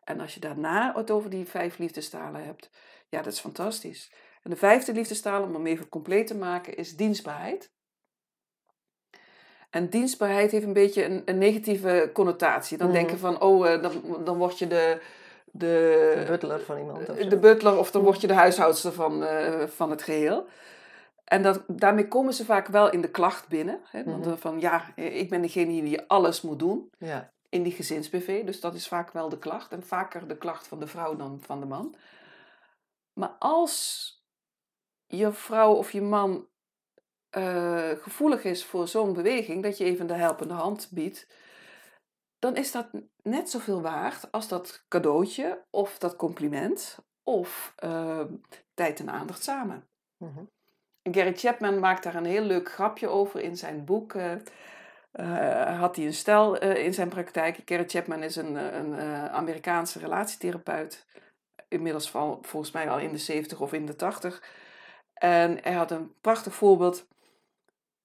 En 0.05 0.21
als 0.21 0.35
je 0.35 0.41
daarna 0.41 0.93
het 0.97 1.11
over 1.11 1.31
die 1.31 1.47
vijf 1.49 1.79
liefdestalen 1.79 2.45
hebt, 2.45 2.71
ja, 3.09 3.23
dat 3.23 3.33
is 3.33 3.41
fantastisch. 3.41 4.13
En 4.43 4.51
de 4.51 4.57
vijfde 4.57 4.93
liefdestaal, 4.93 5.43
om 5.43 5.55
hem 5.55 5.67
even 5.67 5.89
compleet 5.89 6.27
te 6.27 6.37
maken, 6.37 6.77
is 6.77 6.97
dienstbaarheid. 6.97 7.71
En 9.71 9.89
dienstbaarheid 9.89 10.51
heeft 10.51 10.65
een 10.67 10.73
beetje 10.73 11.05
een, 11.05 11.23
een 11.25 11.39
negatieve 11.39 12.11
connotatie. 12.13 12.79
Dan 12.79 12.87
Mhm. 12.87 12.97
denken 12.97 13.19
van, 13.19 13.41
oh, 13.41 13.73
eh, 13.73 13.83
dan, 13.83 14.25
dan 14.25 14.39
word 14.39 14.59
je 14.59 14.67
de, 14.67 15.01
de, 15.45 16.15
De 16.19 16.25
butler 16.27 16.61
van 16.61 16.79
iemand 16.79 17.09
of 17.09 17.17
zo. 17.19 17.29
de 17.29 17.39
butler 17.39 17.79
of 17.79 17.91
dan 17.91 18.03
word 18.03 18.21
je 18.21 18.27
de 18.27 18.35
huishoudster 18.35 18.93
van, 18.93 19.25
eh, 19.25 19.67
van 19.67 19.91
het 19.91 20.03
geheel. 20.03 20.47
En 21.25 21.43
dat, 21.43 21.63
daarmee 21.67 22.09
komen 22.09 22.33
ze 22.35 22.45
vaak 22.45 22.67
wel 22.67 22.91
in 22.91 23.01
de 23.01 23.11
klacht 23.11 23.49
binnen. 23.49 23.81
Hè? 23.85 24.05
Want, 24.05 24.25
Mhm. 24.25 24.31
eh, 24.35 24.37
van 24.37 24.61
ja, 24.61 24.85
eh, 24.97 25.19
ik 25.21 25.31
ben 25.31 25.43
degene 25.43 25.83
die 25.83 26.01
alles 26.01 26.41
moet 26.43 26.59
doen 26.59 26.91
Ja. 26.99 27.33
In 27.51 27.63
die 27.63 27.73
gezinsbv. 27.73 28.45
Dus 28.45 28.61
dat 28.61 28.75
is 28.75 28.89
vaak 28.89 29.11
wel 29.11 29.29
de 29.29 29.39
klacht. 29.39 29.73
En 29.73 29.83
vaker 29.83 30.29
de 30.29 30.37
klacht 30.37 30.67
van 30.67 30.81
de 30.81 30.87
vrouw 30.87 31.17
dan 31.17 31.41
van 31.41 31.61
de 31.61 31.67
man. 31.67 31.95
Maar 33.13 33.37
als 33.39 34.15
je 35.07 35.33
vrouw 35.33 35.73
of 35.73 35.93
je 35.93 36.03
man 36.03 36.49
eh, 37.31 37.91
gevoelig 37.91 38.45
is 38.45 38.65
voor 38.65 38.89
zo'n 38.89 39.13
beweging, 39.13 39.63
dat 39.63 39.79
je 39.79 39.85
even 39.85 40.07
de 40.07 40.15
helpende 40.15 40.55
hand 40.55 40.89
biedt, 40.91 41.27
dan 42.39 42.57
is 42.57 42.73
dat 42.73 42.91
net 43.23 43.51
zoveel 43.51 43.83
waard 43.83 44.33
als 44.33 44.49
dat 44.49 44.85
cadeautje 44.89 45.65
of 45.71 45.99
dat 45.99 46.17
compliment 46.17 46.99
of 47.23 47.73
eh, 47.77 48.25
tijd 48.75 49.01
en 49.01 49.11
aandacht 49.11 49.43
samen. 49.43 49.89
En 51.03 51.15
Gary 51.15 51.35
Chapman 51.37 51.79
maakt 51.79 52.03
daar 52.03 52.15
een 52.15 52.25
heel 52.25 52.43
leuk 52.43 52.73
grapje 52.73 53.09
over 53.09 53.41
in 53.41 53.57
zijn 53.57 53.85
boek. 53.85 54.15
eh, 54.15 54.35
eh, 55.11 55.79
had 55.79 55.97
hij 55.97 56.07
een 56.07 56.15
stel 56.15 56.59
eh, 56.59 56.85
in 56.85 56.95
zijn 56.95 57.09
praktijk. 57.09 57.61
Gary 57.65 57.85
Chapman 57.89 58.23
is 58.23 58.37
een, 58.37 58.57
eh, 58.57 58.75
een 58.75 58.99
Amerikaanse 59.31 59.99
relatietherapeut. 59.99 61.07
Inmiddels 61.69 62.11
volgens 62.11 62.71
mij 62.71 62.91
al 62.91 62.99
in 62.99 63.13
de 63.13 63.19
70 63.19 63.61
of 63.61 63.73
in 63.73 63.87
de 63.87 63.97
80. 63.97 64.43
En 65.15 65.59
hij 65.63 65.73
had 65.73 65.91
een 65.91 66.15
prachtig 66.21 66.55
voorbeeld. 66.55 67.07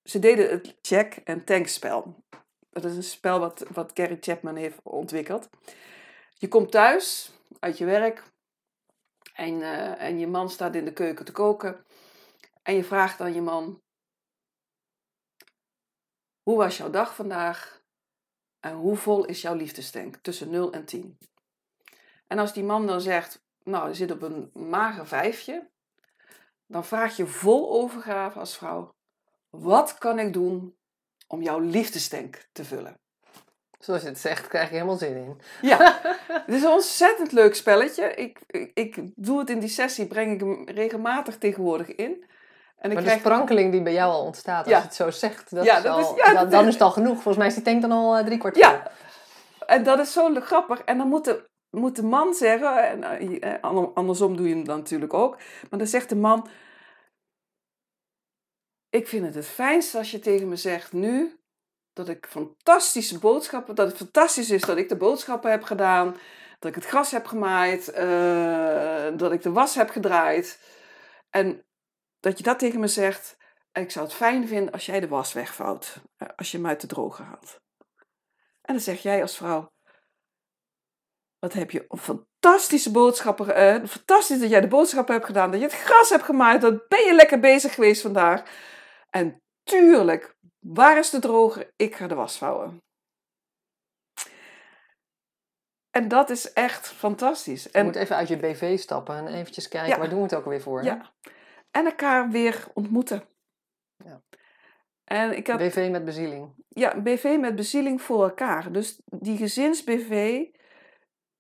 Ze 0.03 0.19
deden 0.19 0.49
het 0.49 0.77
check- 0.81 1.21
en 1.23 1.43
tankspel. 1.43 2.23
Dat 2.69 2.85
is 2.85 2.95
een 2.95 3.03
spel 3.03 3.39
wat, 3.39 3.65
wat 3.73 3.91
Gary 3.93 4.17
Chapman 4.19 4.55
heeft 4.55 4.79
ontwikkeld. 4.83 5.49
Je 6.33 6.47
komt 6.47 6.71
thuis 6.71 7.31
uit 7.59 7.77
je 7.77 7.85
werk 7.85 8.23
en, 9.33 9.61
en 9.97 10.19
je 10.19 10.27
man 10.27 10.49
staat 10.49 10.75
in 10.75 10.85
de 10.85 10.93
keuken 10.93 11.25
te 11.25 11.31
koken. 11.31 11.85
En 12.63 12.75
je 12.75 12.83
vraagt 12.83 13.21
aan 13.21 13.33
je 13.33 13.41
man: 13.41 13.81
Hoe 16.45 16.57
was 16.57 16.77
jouw 16.77 16.89
dag 16.89 17.15
vandaag? 17.15 17.81
En 18.59 18.73
hoe 18.73 18.95
vol 18.95 19.25
is 19.25 19.41
jouw 19.41 19.55
liefdestank 19.55 20.15
tussen 20.15 20.49
0 20.49 20.71
en 20.71 20.85
10? 20.85 21.17
En 22.27 22.39
als 22.39 22.53
die 22.53 22.63
man 22.63 22.87
dan 22.87 23.01
zegt: 23.01 23.43
Nou, 23.63 23.87
je 23.87 23.93
zit 23.93 24.11
op 24.11 24.21
een 24.21 24.49
mager 24.53 25.07
vijfje, 25.07 25.69
dan 26.65 26.85
vraag 26.85 27.17
je 27.17 27.27
vol 27.27 27.71
overgave 27.71 28.39
als 28.39 28.57
vrouw: 28.57 28.95
Wat 29.49 29.97
kan 29.97 30.19
ik 30.19 30.33
doen 30.33 30.75
om 31.27 31.41
jouw 31.41 31.59
liefdestank 31.59 32.47
te 32.51 32.65
vullen? 32.65 32.99
Zoals 33.79 34.01
je 34.01 34.07
het 34.07 34.19
zegt, 34.19 34.47
krijg 34.47 34.67
je 34.67 34.73
helemaal 34.73 34.97
zin 34.97 35.15
in. 35.15 35.41
Ja, 35.61 35.99
het 36.45 36.55
is 36.55 36.63
een 36.63 36.69
ontzettend 36.69 37.31
leuk 37.31 37.55
spelletje. 37.55 38.13
Ik, 38.13 38.39
ik, 38.47 38.71
ik 38.73 38.97
doe 39.15 39.39
het 39.39 39.49
in 39.49 39.59
die 39.59 39.69
sessie, 39.69 40.07
breng 40.07 40.33
ik 40.33 40.39
hem 40.39 40.69
regelmatig 40.69 41.37
tegenwoordig 41.37 41.95
in. 41.95 42.25
En 42.85 42.91
Maar 42.93 43.01
de 43.03 43.07
krijg 43.09 43.19
sprankeling 43.23 43.71
die 43.71 43.81
bij 43.81 43.93
jou 43.93 44.11
al 44.11 44.23
ontstaat 44.25 44.65
als 44.65 44.75
je 44.75 44.81
het 44.81 44.95
zo 44.95 45.11
zegt, 45.11 45.55
dat 45.55 45.65
Ja, 45.65 45.77
is 45.77 45.83
dat 45.83 45.93
al, 45.93 45.99
is- 45.99 46.23
dan, 46.25 46.33
dat 46.33 46.51
dan 46.51 46.67
is- 46.67 46.73
het 46.73 46.81
al 46.81 46.91
genoeg. 46.91 47.13
Volgens 47.13 47.37
mij 47.37 47.47
is 47.47 47.53
die 47.53 47.63
tank 47.63 47.81
dan 47.81 47.91
al 47.91 48.17
eh, 48.17 48.25
drie 48.25 48.37
kwart 48.37 48.57
vol. 48.57 48.63
Ja, 48.71 48.91
en 49.65 49.83
dat 49.83 49.99
is 49.99 50.13
zo 50.13 50.33
grappig. 50.33 50.81
En 50.81 50.97
dan 50.97 51.07
moet 51.07 51.25
de, 51.25 51.49
moet 51.69 51.95
de 51.95 52.03
man 52.03 52.33
zeggen, 52.33 52.89
en 52.89 53.03
eh, 53.03 53.53
eh, 53.53 53.61
ander- 53.61 53.93
andersom 53.93 54.37
doe 54.37 54.47
je 54.47 54.55
hem 54.55 54.63
dan 54.65 54.77
natuurlijk 54.77 55.13
ook. 55.13 55.37
Maar 55.69 55.79
dan 55.79 55.87
zegt 55.87 56.09
de 56.09 56.15
man, 56.15 56.47
ik 58.89 59.07
vind 59.07 59.25
het 59.25 59.35
het 59.35 59.45
fijnste 59.47 59.97
als 59.97 60.11
je 60.11 60.19
tegen 60.19 60.49
me 60.49 60.55
zegt 60.55 60.93
nu 60.93 61.39
dat 61.93 62.09
ik 62.09 62.25
fantastische 62.29 63.19
boodschappen, 63.19 63.75
dat 63.75 63.87
het 63.87 63.97
fantastisch 63.97 64.49
is 64.49 64.61
dat 64.61 64.77
ik 64.77 64.89
de 64.89 64.97
boodschappen 64.97 65.51
heb 65.51 65.63
gedaan, 65.63 66.17
dat 66.59 66.69
ik 66.69 66.75
het 66.75 66.85
gras 66.85 67.11
heb 67.11 67.25
gemaaid, 67.25 67.85
dat 69.19 69.31
ik 69.31 69.41
de 69.41 69.51
was 69.51 69.75
heb 69.75 69.89
gedraaid. 69.89 70.59
En 71.29 71.65
dat 72.25 72.37
je 72.37 72.43
dat 72.43 72.59
tegen 72.59 72.79
me 72.79 72.87
zegt, 72.87 73.37
en 73.71 73.81
ik 73.81 73.91
zou 73.91 74.05
het 74.05 74.13
fijn 74.15 74.47
vinden 74.47 74.73
als 74.73 74.85
jij 74.85 74.99
de 74.99 75.07
was 75.07 75.33
wegvouwt, 75.33 76.01
eh, 76.17 76.27
als 76.35 76.51
je 76.51 76.57
hem 76.57 76.67
uit 76.67 76.81
de 76.81 76.87
droger 76.87 77.25
haalt. 77.25 77.59
En 78.61 78.73
dan 78.73 78.79
zeg 78.79 79.01
jij 79.01 79.21
als 79.21 79.35
vrouw: 79.37 79.71
Wat 81.39 81.53
heb 81.53 81.71
je 81.71 81.85
een 81.87 81.97
fantastische 81.97 82.91
boodschappen. 82.91 83.55
eh, 83.55 83.87
fantastisch 83.87 84.39
dat 84.39 84.49
jij 84.49 84.61
de 84.61 84.67
boodschappen 84.67 85.13
hebt 85.13 85.25
gedaan. 85.25 85.51
Dat 85.51 85.59
je 85.59 85.65
het 85.65 85.75
gras 85.75 86.09
hebt 86.09 86.23
gemaaid. 86.23 86.61
Dat 86.61 86.87
ben 86.87 87.05
je 87.05 87.13
lekker 87.13 87.39
bezig 87.39 87.73
geweest 87.73 88.01
vandaag. 88.01 88.43
En 89.09 89.41
tuurlijk, 89.63 90.35
waar 90.59 90.97
is 90.97 91.09
de 91.09 91.19
droger? 91.19 91.73
Ik 91.75 91.95
ga 91.95 92.07
de 92.07 92.15
was 92.15 92.37
vouwen. 92.37 92.83
En 95.91 96.07
dat 96.07 96.29
is 96.29 96.53
echt 96.53 96.87
fantastisch. 96.87 97.63
Je 97.63 97.71
En, 97.71 97.85
moet 97.85 97.95
even 97.95 98.15
uit 98.15 98.27
je 98.27 98.37
BV 98.37 98.79
stappen 98.79 99.15
en 99.15 99.27
eventjes 99.27 99.67
kijken, 99.67 99.89
Ja. 99.89 99.97
waar 99.97 100.09
doen 100.09 100.17
we 100.17 100.23
het 100.23 100.35
ook 100.35 100.43
alweer 100.43 100.61
voor? 100.61 100.79
hè? 100.81 100.85
ja, 100.85 101.13
en 101.75 101.85
elkaar 101.85 102.29
weer 102.29 102.67
ontmoeten. 102.73 103.23
Ja. 104.03 104.21
En 105.03 105.37
ik 105.37 105.47
had 105.47 105.57
BV 105.57 105.87
met 105.91 106.05
bezieling. 106.05 106.53
ja, 106.67 107.01
BV 107.01 107.37
met 107.39 107.55
bezieling 107.55 108.01
voor 108.01 108.23
elkaar. 108.23 108.71
Dus 108.71 109.01
die 109.05 109.37
gezins-BV 109.37 110.43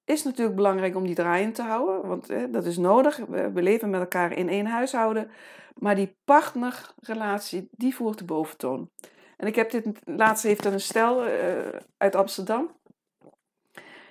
is 0.03 0.23
natuurlijk 0.23 0.55
belangrijk 0.55 0.95
om 0.95 1.05
die 1.05 1.15
draaiend 1.15 1.55
te 1.55 1.61
houden. 1.61 2.07
Want 2.07 2.27
hè, 2.27 2.49
dat 2.49 2.65
is 2.65 2.77
nodig. 2.77 3.17
We, 3.17 3.51
we 3.51 3.61
leven 3.61 3.89
met 3.89 3.99
elkaar 3.99 4.31
in 4.31 4.49
één 4.49 4.65
huishouden. 4.65 5.31
Maar 5.73 5.95
die 5.95 6.17
partnerrelatie, 6.23 7.67
die 7.71 7.95
voert 7.95 8.17
de 8.17 8.25
boventoon. 8.25 8.89
En 9.37 9.47
ik 9.47 9.55
heb 9.55 9.71
dit 9.71 10.01
laatst 10.03 10.43
heeft 10.43 10.65
een 10.65 10.79
stel 10.79 11.25
eh, 11.25 11.79
uit 11.97 12.15
Amsterdam. 12.15 12.79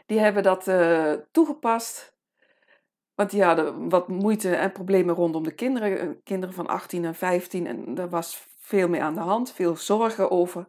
Die 0.07 0.19
hebben 0.19 0.43
dat 0.43 0.69
eh, 0.69 1.13
toegepast. 1.31 2.14
Want 3.15 3.31
die 3.31 3.43
hadden 3.45 3.89
wat 3.89 4.09
moeite 4.09 4.55
en 4.57 4.73
problemen 4.73 5.15
rondom 5.15 5.43
de 5.43 5.55
kinderen. 5.55 5.99
eh, 5.99 6.09
Kinderen 6.25 6.55
van 6.55 6.67
18 6.67 7.05
en 7.05 7.15
15. 7.15 7.67
En 7.67 7.95
daar 7.95 8.09
was 8.09 8.49
veel 8.59 8.89
mee 8.89 9.03
aan 9.03 9.15
de 9.15 9.21
hand. 9.21 9.53
Veel 9.53 9.77
zorgen 9.77 10.31
over. 10.31 10.67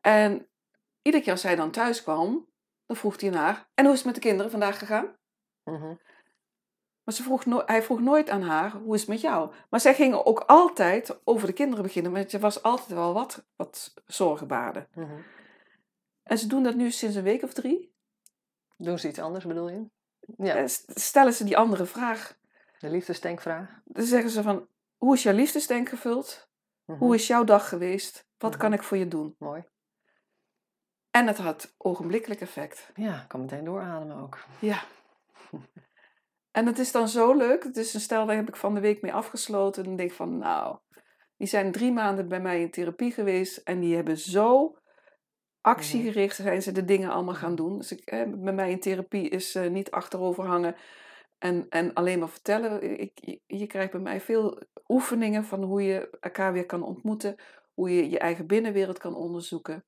En 0.00 0.48
iedere 1.02 1.22
keer 1.22 1.32
als 1.32 1.40
zij 1.40 1.56
dan 1.56 1.70
thuis 1.70 2.02
kwam, 2.02 2.48
dan 2.86 2.96
vroeg 2.96 3.20
hij 3.20 3.30
naar. 3.30 3.68
En 3.74 3.84
hoe 3.84 3.92
is 3.92 3.98
het 3.98 4.06
met 4.06 4.14
de 4.14 4.20
kinderen 4.28 4.50
vandaag 4.50 4.78
gegaan? 4.78 5.16
Mhm. 5.64 5.94
Maar 7.04 7.14
ze 7.16 7.22
vroeg 7.22 7.46
no- 7.46 7.62
hij 7.66 7.82
vroeg 7.82 8.00
nooit 8.00 8.30
aan 8.30 8.42
haar, 8.42 8.70
hoe 8.72 8.94
is 8.94 9.00
het 9.00 9.08
met 9.10 9.20
jou? 9.20 9.52
Maar 9.70 9.80
zij 9.80 9.94
ging 9.94 10.14
ook 10.14 10.40
altijd 10.40 11.20
over 11.24 11.46
de 11.46 11.52
kinderen 11.52 11.84
beginnen. 11.84 12.12
Want 12.12 12.32
er 12.32 12.40
was 12.40 12.62
altijd 12.62 12.88
wel 12.88 13.12
wat, 13.14 13.46
wat 13.56 13.94
zorgen 14.06 14.46
baden. 14.46 14.88
Mhm. 14.94 15.20
En 16.22 16.38
ze 16.38 16.46
doen 16.46 16.62
dat 16.62 16.74
nu 16.74 16.90
sinds 16.90 17.16
een 17.16 17.22
week 17.22 17.42
of 17.42 17.52
drie. 17.52 17.94
Doen 18.76 18.98
ze 18.98 19.08
iets 19.08 19.18
anders, 19.18 19.44
bedoel 19.46 19.68
je? 19.68 19.86
Ja, 20.36 20.54
Eh, 20.56 20.66
st- 20.66 21.00
Stellen 21.00 21.32
ze 21.32 21.44
die 21.44 21.56
andere 21.56 21.86
vraag. 21.86 22.36
de 22.78 22.90
liefdestankvraag. 22.90 23.80
Dan 23.84 24.04
zeggen 24.04 24.30
ze 24.30 24.42
van, 24.42 24.68
hoe 24.96 25.14
is 25.14 25.22
jouw 25.22 25.34
liefdesdenk 25.34 25.88
gevuld? 25.88 26.48
Mhm. 26.84 26.98
Hoe 26.98 27.14
is 27.14 27.26
jouw 27.26 27.44
dag 27.44 27.68
geweest? 27.68 28.26
Wat 28.38 28.50
Mhm. 28.50 28.60
kan 28.60 28.72
ik 28.72 28.82
voor 28.82 28.96
je 28.96 29.08
doen? 29.08 29.34
Mooi. 29.38 29.64
En 31.10 31.26
het 31.26 31.38
had 31.38 31.74
ogenblikkelijk 31.76 32.40
effect. 32.40 32.90
Ja, 32.94 33.22
ik 33.22 33.28
kan 33.28 33.40
meteen 33.40 33.64
doorademen 33.64 34.16
ook. 34.16 34.38
Ja. 34.58 34.82
En 36.50 36.66
het 36.66 36.78
is 36.78 36.92
dan 36.92 37.08
zo 37.08 37.34
leuk. 37.34 37.62
Het 37.62 37.76
is 37.76 37.94
een 37.94 38.00
stel, 38.00 38.26
daar 38.26 38.36
heb 38.36 38.48
ik 38.48 38.56
van 38.56 38.74
de 38.74 38.80
week 38.80 39.02
mee 39.02 39.12
afgesloten. 39.14 39.82
En 39.82 39.88
dan 39.88 39.96
denk 39.98 40.10
ik 40.10 40.16
van, 40.16 40.38
nou, 40.38 40.78
Die 41.36 41.48
zijn 41.48 41.72
drie 41.72 41.92
maanden 41.92 42.28
bij 42.28 42.40
mij 42.40 42.60
in 42.60 42.70
therapie 42.70 43.12
geweest 43.12 43.56
en 43.56 43.80
die 43.80 43.94
hebben 43.94 44.16
zo 44.18 44.78
actiegericht 45.68 46.36
zijn 46.36 46.62
ze 46.62 46.72
de 46.72 46.84
dingen 46.84 47.10
allemaal 47.10 47.34
gaan 47.34 47.54
doen. 47.54 47.78
Dus 47.78 47.92
ik, 47.92 48.00
eh, 48.00 48.22
bij 48.26 48.52
mij 48.52 48.70
in 48.70 48.80
therapie 48.80 49.28
is 49.28 49.54
eh, 49.54 49.70
niet 49.70 49.90
achterover 49.90 50.44
hangen 50.44 50.76
en, 51.38 51.66
en 51.68 51.94
alleen 51.94 52.18
maar 52.18 52.28
vertellen. 52.28 53.00
Ik, 53.00 53.12
je, 53.14 53.40
je 53.46 53.66
krijgt 53.66 53.92
bij 53.92 54.00
mij 54.00 54.20
veel 54.20 54.62
oefeningen 54.88 55.44
van 55.44 55.62
hoe 55.62 55.82
je 55.82 56.16
elkaar 56.20 56.52
weer 56.52 56.66
kan 56.66 56.82
ontmoeten, 56.82 57.36
hoe 57.74 57.94
je 57.94 58.10
je 58.10 58.18
eigen 58.18 58.46
binnenwereld 58.46 58.98
kan 58.98 59.14
onderzoeken. 59.14 59.84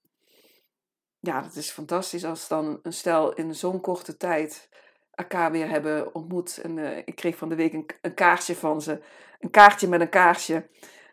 Ja, 1.21 1.41
dat 1.41 1.55
is 1.55 1.71
fantastisch 1.71 2.25
als 2.25 2.49
dan 2.49 2.79
een 2.83 2.93
stel 2.93 3.35
in 3.35 3.55
zo'n 3.55 3.81
korte 3.81 4.17
tijd 4.17 4.69
elkaar 5.11 5.53
weer 5.53 5.69
hebben 5.69 6.15
ontmoet. 6.15 6.59
En 6.59 6.79
eh, 6.79 6.97
ik 7.05 7.15
kreeg 7.15 7.37
van 7.37 7.49
de 7.49 7.55
week 7.55 7.73
een, 7.73 7.87
een 8.01 8.15
kaartje 8.15 8.55
van 8.55 8.83
ze. 8.83 9.03
Een 9.39 9.51
kaartje 9.51 9.89
met 9.89 10.01
een 10.01 10.09
kaarsje. 10.09 10.69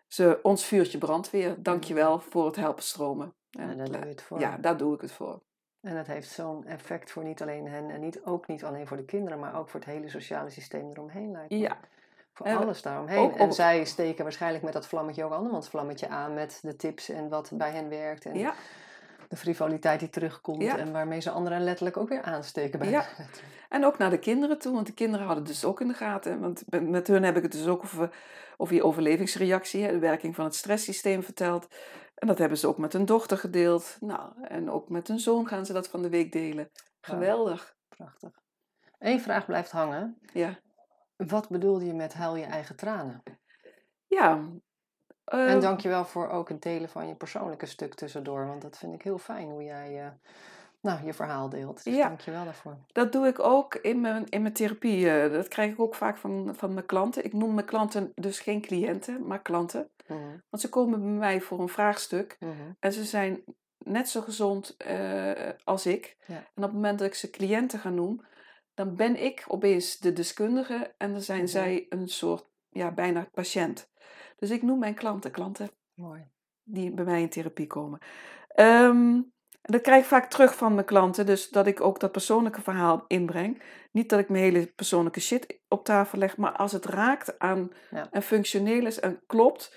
Ze, 0.07 0.39
ons 0.41 0.65
vuurtje 0.65 0.97
brandt 0.97 1.29
weer. 1.29 1.55
Dankjewel 1.59 2.19
voor 2.19 2.45
het 2.45 2.55
helpen 2.55 2.83
stromen. 2.83 3.35
En 3.57 3.69
En 3.69 3.77
daar 3.77 3.87
doe 3.91 3.99
je 3.99 4.05
het 4.09 4.21
voor. 4.21 4.39
ja, 4.39 4.57
daar 4.57 4.77
doe 4.77 4.95
ik 4.95 5.01
het 5.01 5.11
voor. 5.11 5.41
En 5.81 5.95
dat 5.95 6.07
heeft 6.07 6.29
zo'n 6.29 6.65
effect 6.65 7.11
voor 7.11 7.23
niet 7.23 7.41
alleen 7.41 7.67
hen 7.67 7.89
en 7.89 7.99
niet, 7.99 8.21
ook 8.25 8.47
niet 8.47 8.63
alleen 8.63 8.87
voor 8.87 8.97
de 8.97 9.05
kinderen, 9.05 9.39
maar 9.39 9.55
ook 9.59 9.69
voor 9.69 9.79
het 9.79 9.89
hele 9.89 10.09
sociale 10.09 10.49
systeem 10.49 10.89
eromheen 10.91 11.31
lijkt 11.31 11.49
me. 11.49 11.57
Ja, 11.57 11.77
Voor 12.33 12.45
En 12.45 12.57
alles 12.57 12.81
daaromheen. 12.81 13.17
ook 13.19 13.35
en 13.35 13.53
zij 13.53 13.85
steken 13.85 14.23
waarschijnlijk 14.23 14.63
met 14.63 14.73
dat 14.73 14.87
vlammetje 14.87 15.23
ook 15.23 15.31
andermans 15.31 15.69
vlammetje 15.69 16.07
aan 16.07 16.33
met 16.33 16.59
de 16.61 16.75
tips 16.75 17.09
en 17.09 17.29
wat 17.29 17.51
bij 17.53 17.71
hen 17.71 17.89
werkt. 17.89 18.25
En 18.25 18.37
ja, 18.39 18.53
de 19.29 19.35
frivoliteit 19.35 19.99
die 19.99 20.09
terugkomt 20.09 20.61
Ja. 20.63 20.77
en 20.77 20.91
waarmee 20.91 21.19
ze 21.19 21.31
anderen 21.31 21.61
letterlijk 21.63 21.97
ook 21.97 22.09
weer 22.09 22.21
aansteken 22.21 22.79
bij 22.79 22.89
Ja. 22.89 23.05
en 23.69 23.85
ook 23.85 23.97
naar 23.97 24.09
de 24.09 24.19
kinderen 24.19 24.59
toe, 24.59 24.73
want 24.73 24.87
de 24.87 24.93
kinderen 24.93 25.25
hadden 25.25 25.43
het 25.43 25.53
dus 25.53 25.65
ook 25.65 25.81
in 25.81 25.87
de 25.87 25.93
gaten. 25.93 26.39
Want 26.39 26.63
met- 26.81 27.07
hun 27.07 27.23
heb 27.23 27.37
ik 27.37 27.43
het 27.43 27.51
dus 27.51 27.67
ook 27.67 27.83
over, 27.83 28.09
over 28.57 28.75
je 28.75 28.83
overlevingsreactie, 28.83 29.87
de 29.87 29.99
werking 29.99 30.35
van 30.35 30.45
het 30.45 30.55
stresssysteem 30.55 31.23
verteld. 31.23 31.67
En 32.17 32.27
dat 32.27 32.37
hebben 32.37 32.57
ze 32.57 32.67
ook 32.67 32.77
met 32.77 32.93
hun 32.93 33.05
dochter 33.05 33.37
gedeeld. 33.37 33.97
Nou, 33.99 34.31
en 34.43 34.71
ook 34.71 34.89
met 34.89 35.07
hun 35.07 35.19
zoon 35.19 35.47
gaan 35.47 35.65
ze 35.65 35.73
dat 35.73 35.87
van 35.87 36.01
de 36.01 36.09
week 36.09 36.31
delen. 36.31 36.69
Geweldig. 37.01 37.75
Prachtig. 37.89 38.31
Eén 38.99 39.21
vraag 39.21 39.45
blijft 39.45 39.71
hangen. 39.71 40.17
Ja. 40.33 40.59
Wat 41.15 41.49
bedoelde 41.49 41.85
je 41.85 41.93
met 41.93 42.13
huil 42.13 42.35
je 42.35 42.45
eigen 42.45 42.75
tranen? 42.75 43.23
Ja. 44.07 44.49
eh, 45.23 45.51
En 45.51 45.59
dankjewel 45.59 46.05
voor 46.05 46.29
ook 46.29 46.49
het 46.49 46.61
delen 46.61 46.89
van 46.89 47.07
je 47.07 47.15
persoonlijke 47.15 47.65
stuk 47.65 47.93
tussendoor. 47.93 48.47
Want 48.47 48.61
dat 48.61 48.77
vind 48.77 48.93
ik 48.93 49.01
heel 49.01 49.17
fijn 49.17 49.49
hoe 49.49 49.63
jij 49.63 50.03
eh, 50.05 50.11
nou, 50.81 51.05
je 51.05 51.13
verhaal 51.13 51.49
deelt. 51.49 51.83
Dus 51.83 51.95
Ja. 51.95 52.07
dankjewel 52.07 52.43
daarvoor. 52.43 52.77
Dat 52.91 53.11
doe 53.11 53.27
ik 53.27 53.39
ook 53.39 53.75
in 53.75 54.01
mijn, 54.01 54.25
in 54.29 54.41
mijn 54.41 54.53
therapie. 54.53 55.09
eh, 55.09 55.31
dat 55.31 55.47
krijg 55.47 55.71
ik 55.71 55.79
ook 55.79 55.95
vaak 55.95 56.17
van, 56.17 56.55
van 56.55 56.73
mijn 56.73 56.85
klanten. 56.85 57.23
Ik 57.25 57.33
noem 57.33 57.53
mijn 57.53 57.65
klanten 57.65 58.11
dus 58.15 58.39
geen 58.39 58.61
cliënten, 58.61 59.27
maar 59.27 59.41
klanten. 59.41 59.89
Mhm, 60.07 60.37
Want 60.49 60.61
ze 60.63 60.69
komen 60.69 60.99
bij 61.01 61.09
mij 61.09 61.41
voor 61.41 61.59
een 61.59 61.69
vraagstuk. 61.69 62.35
mhm. 62.39 62.51
En 62.79 62.93
ze 62.93 63.03
zijn 63.03 63.43
net 63.77 64.09
zo 64.09 64.21
gezond 64.21 64.75
eh, 64.77 65.49
als 65.63 65.85
ik. 65.85 66.17
Ja. 66.27 66.35
En 66.35 66.43
op 66.55 66.61
het 66.63 66.71
moment 66.73 66.99
dat 66.99 67.07
ik 67.07 67.13
ze 67.13 67.29
cliënten 67.29 67.79
ga 67.79 67.89
noemen, 67.89 68.25
dan 68.73 68.95
ben 68.95 69.23
ik 69.23 69.43
opeens 69.47 69.97
de 69.97 70.13
deskundige 70.13 70.93
en 70.97 71.11
dan 71.11 71.21
zijn 71.21 71.39
Mhm. 71.39 71.47
zij 71.47 71.85
een 71.89 72.07
soort, 72.07 72.45
ja, 72.69 72.91
bijna 72.91 73.27
patiënt. 73.33 73.89
Dus 74.37 74.49
ik 74.49 74.61
noem 74.61 74.79
mijn 74.79 74.93
klanten 74.95 75.31
klanten 75.31 75.69
Mooi. 75.93 76.27
die 76.63 76.91
bij 76.93 77.05
mij 77.05 77.21
in 77.21 77.29
therapie 77.29 77.67
komen. 77.67 77.99
Ehm, 78.47 79.21
dat 79.61 79.81
krijg 79.81 80.01
ik 80.01 80.07
vaak 80.07 80.29
terug 80.29 80.55
van 80.55 80.73
mijn 80.73 80.85
klanten, 80.85 81.25
dus 81.25 81.49
dat 81.49 81.67
ik 81.67 81.81
ook 81.81 81.99
dat 81.99 82.11
persoonlijke 82.11 82.61
verhaal 82.61 83.03
inbreng. 83.07 83.61
Niet 83.91 84.09
dat 84.09 84.19
ik 84.19 84.29
mijn 84.29 84.43
hele 84.43 84.65
persoonlijke 84.67 85.19
shit 85.19 85.59
op 85.67 85.83
tafel 85.85 86.17
leg, 86.17 86.37
maar 86.37 86.51
als 86.51 86.71
het 86.71 86.85
raakt 86.85 87.39
aan 87.39 87.71
Ja. 87.91 88.07
en 88.11 88.21
functioneel 88.21 88.85
is 88.85 88.99
en 88.99 89.21
klopt, 89.27 89.75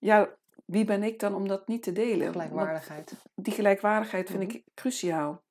ja, 0.00 0.36
wie 0.64 0.84
ben 0.84 1.02
ik 1.02 1.18
dan 1.18 1.34
om 1.34 1.48
dat 1.48 1.68
niet 1.68 1.82
te 1.82 1.92
delen? 1.92 2.18
Want 2.32 2.32
Gelijkwaardigheid. 2.32 3.22
die 3.34 3.52
gelijkwaardigheid 3.52 4.30
vind 4.30 4.42
Mhm. 4.42 4.50
ik 4.56 4.64
cruciaal. 4.74 5.42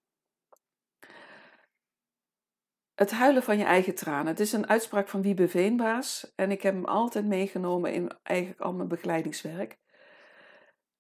Het 2.93 3.12
huilen 3.12 3.43
van 3.43 3.58
je 3.58 3.64
eigen 3.64 3.95
tranen. 3.95 4.28
Het 4.28 4.39
is 4.39 4.52
een 4.52 4.68
uitspraak 4.68 5.08
van 5.08 5.22
Wiebe 5.22 5.47
Veenbaas. 5.47 6.32
En 6.36 6.52
ik 6.52 6.62
heb 6.62 6.74
hem 6.74 6.86
altijd 6.86 7.26
meegenomen 7.26 7.93
in 7.93 8.18
eigenlijk 8.24 8.62
al 8.62 8.74
mijn 8.74 8.88
begeleidingswerk. 8.88 9.78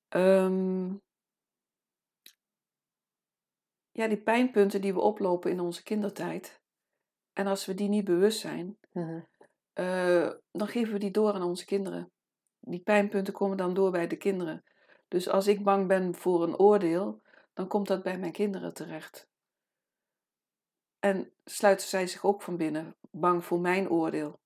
Ehm, 0.07 0.93
ja, 3.91 4.07
die 4.07 4.21
pijnpunten 4.21 4.81
die 4.81 4.93
we 4.93 4.99
oplopen 4.99 5.51
in 5.51 5.59
onze 5.59 5.83
kindertijd. 5.83 6.61
En 7.33 7.47
als 7.47 7.65
we 7.65 7.73
die 7.73 7.89
niet 7.89 8.05
bewust 8.05 8.39
zijn, 8.39 8.77
Mhm. 8.91 9.21
eh, 9.73 10.29
dan 10.51 10.67
geven 10.67 10.93
we 10.93 10.99
die 10.99 11.11
door 11.11 11.33
aan 11.33 11.43
onze 11.43 11.65
kinderen. 11.65 12.11
Die 12.59 12.79
pijnpunten 12.79 13.33
komen 13.33 13.57
dan 13.57 13.73
door 13.73 13.91
bij 13.91 14.07
de 14.07 14.17
kinderen. 14.17 14.63
Dus 15.07 15.29
als 15.29 15.47
ik 15.47 15.63
bang 15.63 15.87
ben 15.87 16.15
voor 16.15 16.43
een 16.43 16.57
oordeel, 16.57 17.21
dan 17.53 17.67
komt 17.67 17.87
dat 17.87 18.03
bij 18.03 18.17
mijn 18.17 18.31
kinderen 18.31 18.73
terecht. 18.73 19.27
En 20.99 21.31
sluiten 21.45 21.87
zij 21.87 22.07
zich 22.07 22.25
ook 22.25 22.41
van 22.41 22.57
binnen, 22.57 22.95
bang 23.11 23.45
voor 23.45 23.59
mijn 23.59 23.89
oordeel. 23.89 24.39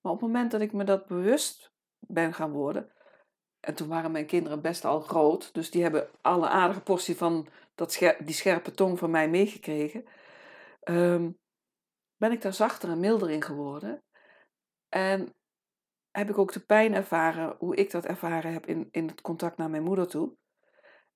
Maar 0.00 0.12
op 0.12 0.20
het 0.20 0.28
moment 0.28 0.50
dat 0.50 0.60
ik 0.60 0.72
me 0.72 0.84
dat 0.84 1.06
bewust 1.06 1.72
ben 1.98 2.34
gaan 2.34 2.50
worden, 2.50 2.92
en 3.60 3.74
toen 3.74 3.88
waren 3.88 4.10
mijn 4.10 4.26
kinderen 4.26 4.60
best 4.60 4.84
al 4.84 5.00
groot, 5.00 5.54
dus 5.54 5.70
die 5.70 5.82
hebben 5.82 6.08
alle 6.20 6.48
aardige 6.48 6.82
portie 6.82 7.16
van 7.16 7.48
dat 7.74 7.98
die 8.24 8.34
scherpe 8.34 8.70
tong 8.70 8.98
van 8.98 9.10
mij 9.10 9.28
meegekregen, 9.28 10.04
ehm, 10.80 11.30
ben 12.16 12.32
ik 12.32 12.42
daar 12.42 12.52
zachter 12.52 12.90
en 12.90 13.00
milder 13.00 13.30
in 13.30 13.42
geworden. 13.42 14.02
En 14.88 15.34
heb 16.18 16.30
ik 16.30 16.38
ook 16.38 16.52
de 16.52 16.60
pijn 16.60 16.94
ervaren, 16.94 17.54
hoe 17.58 17.76
ik 17.76 17.90
dat 17.90 18.04
ervaren 18.04 18.52
heb 18.52 18.66
in, 18.66 18.88
in 18.90 19.06
het 19.06 19.20
contact 19.20 19.56
naar 19.56 19.70
mijn 19.70 19.82
moeder 19.82 20.08
toe. 20.08 20.36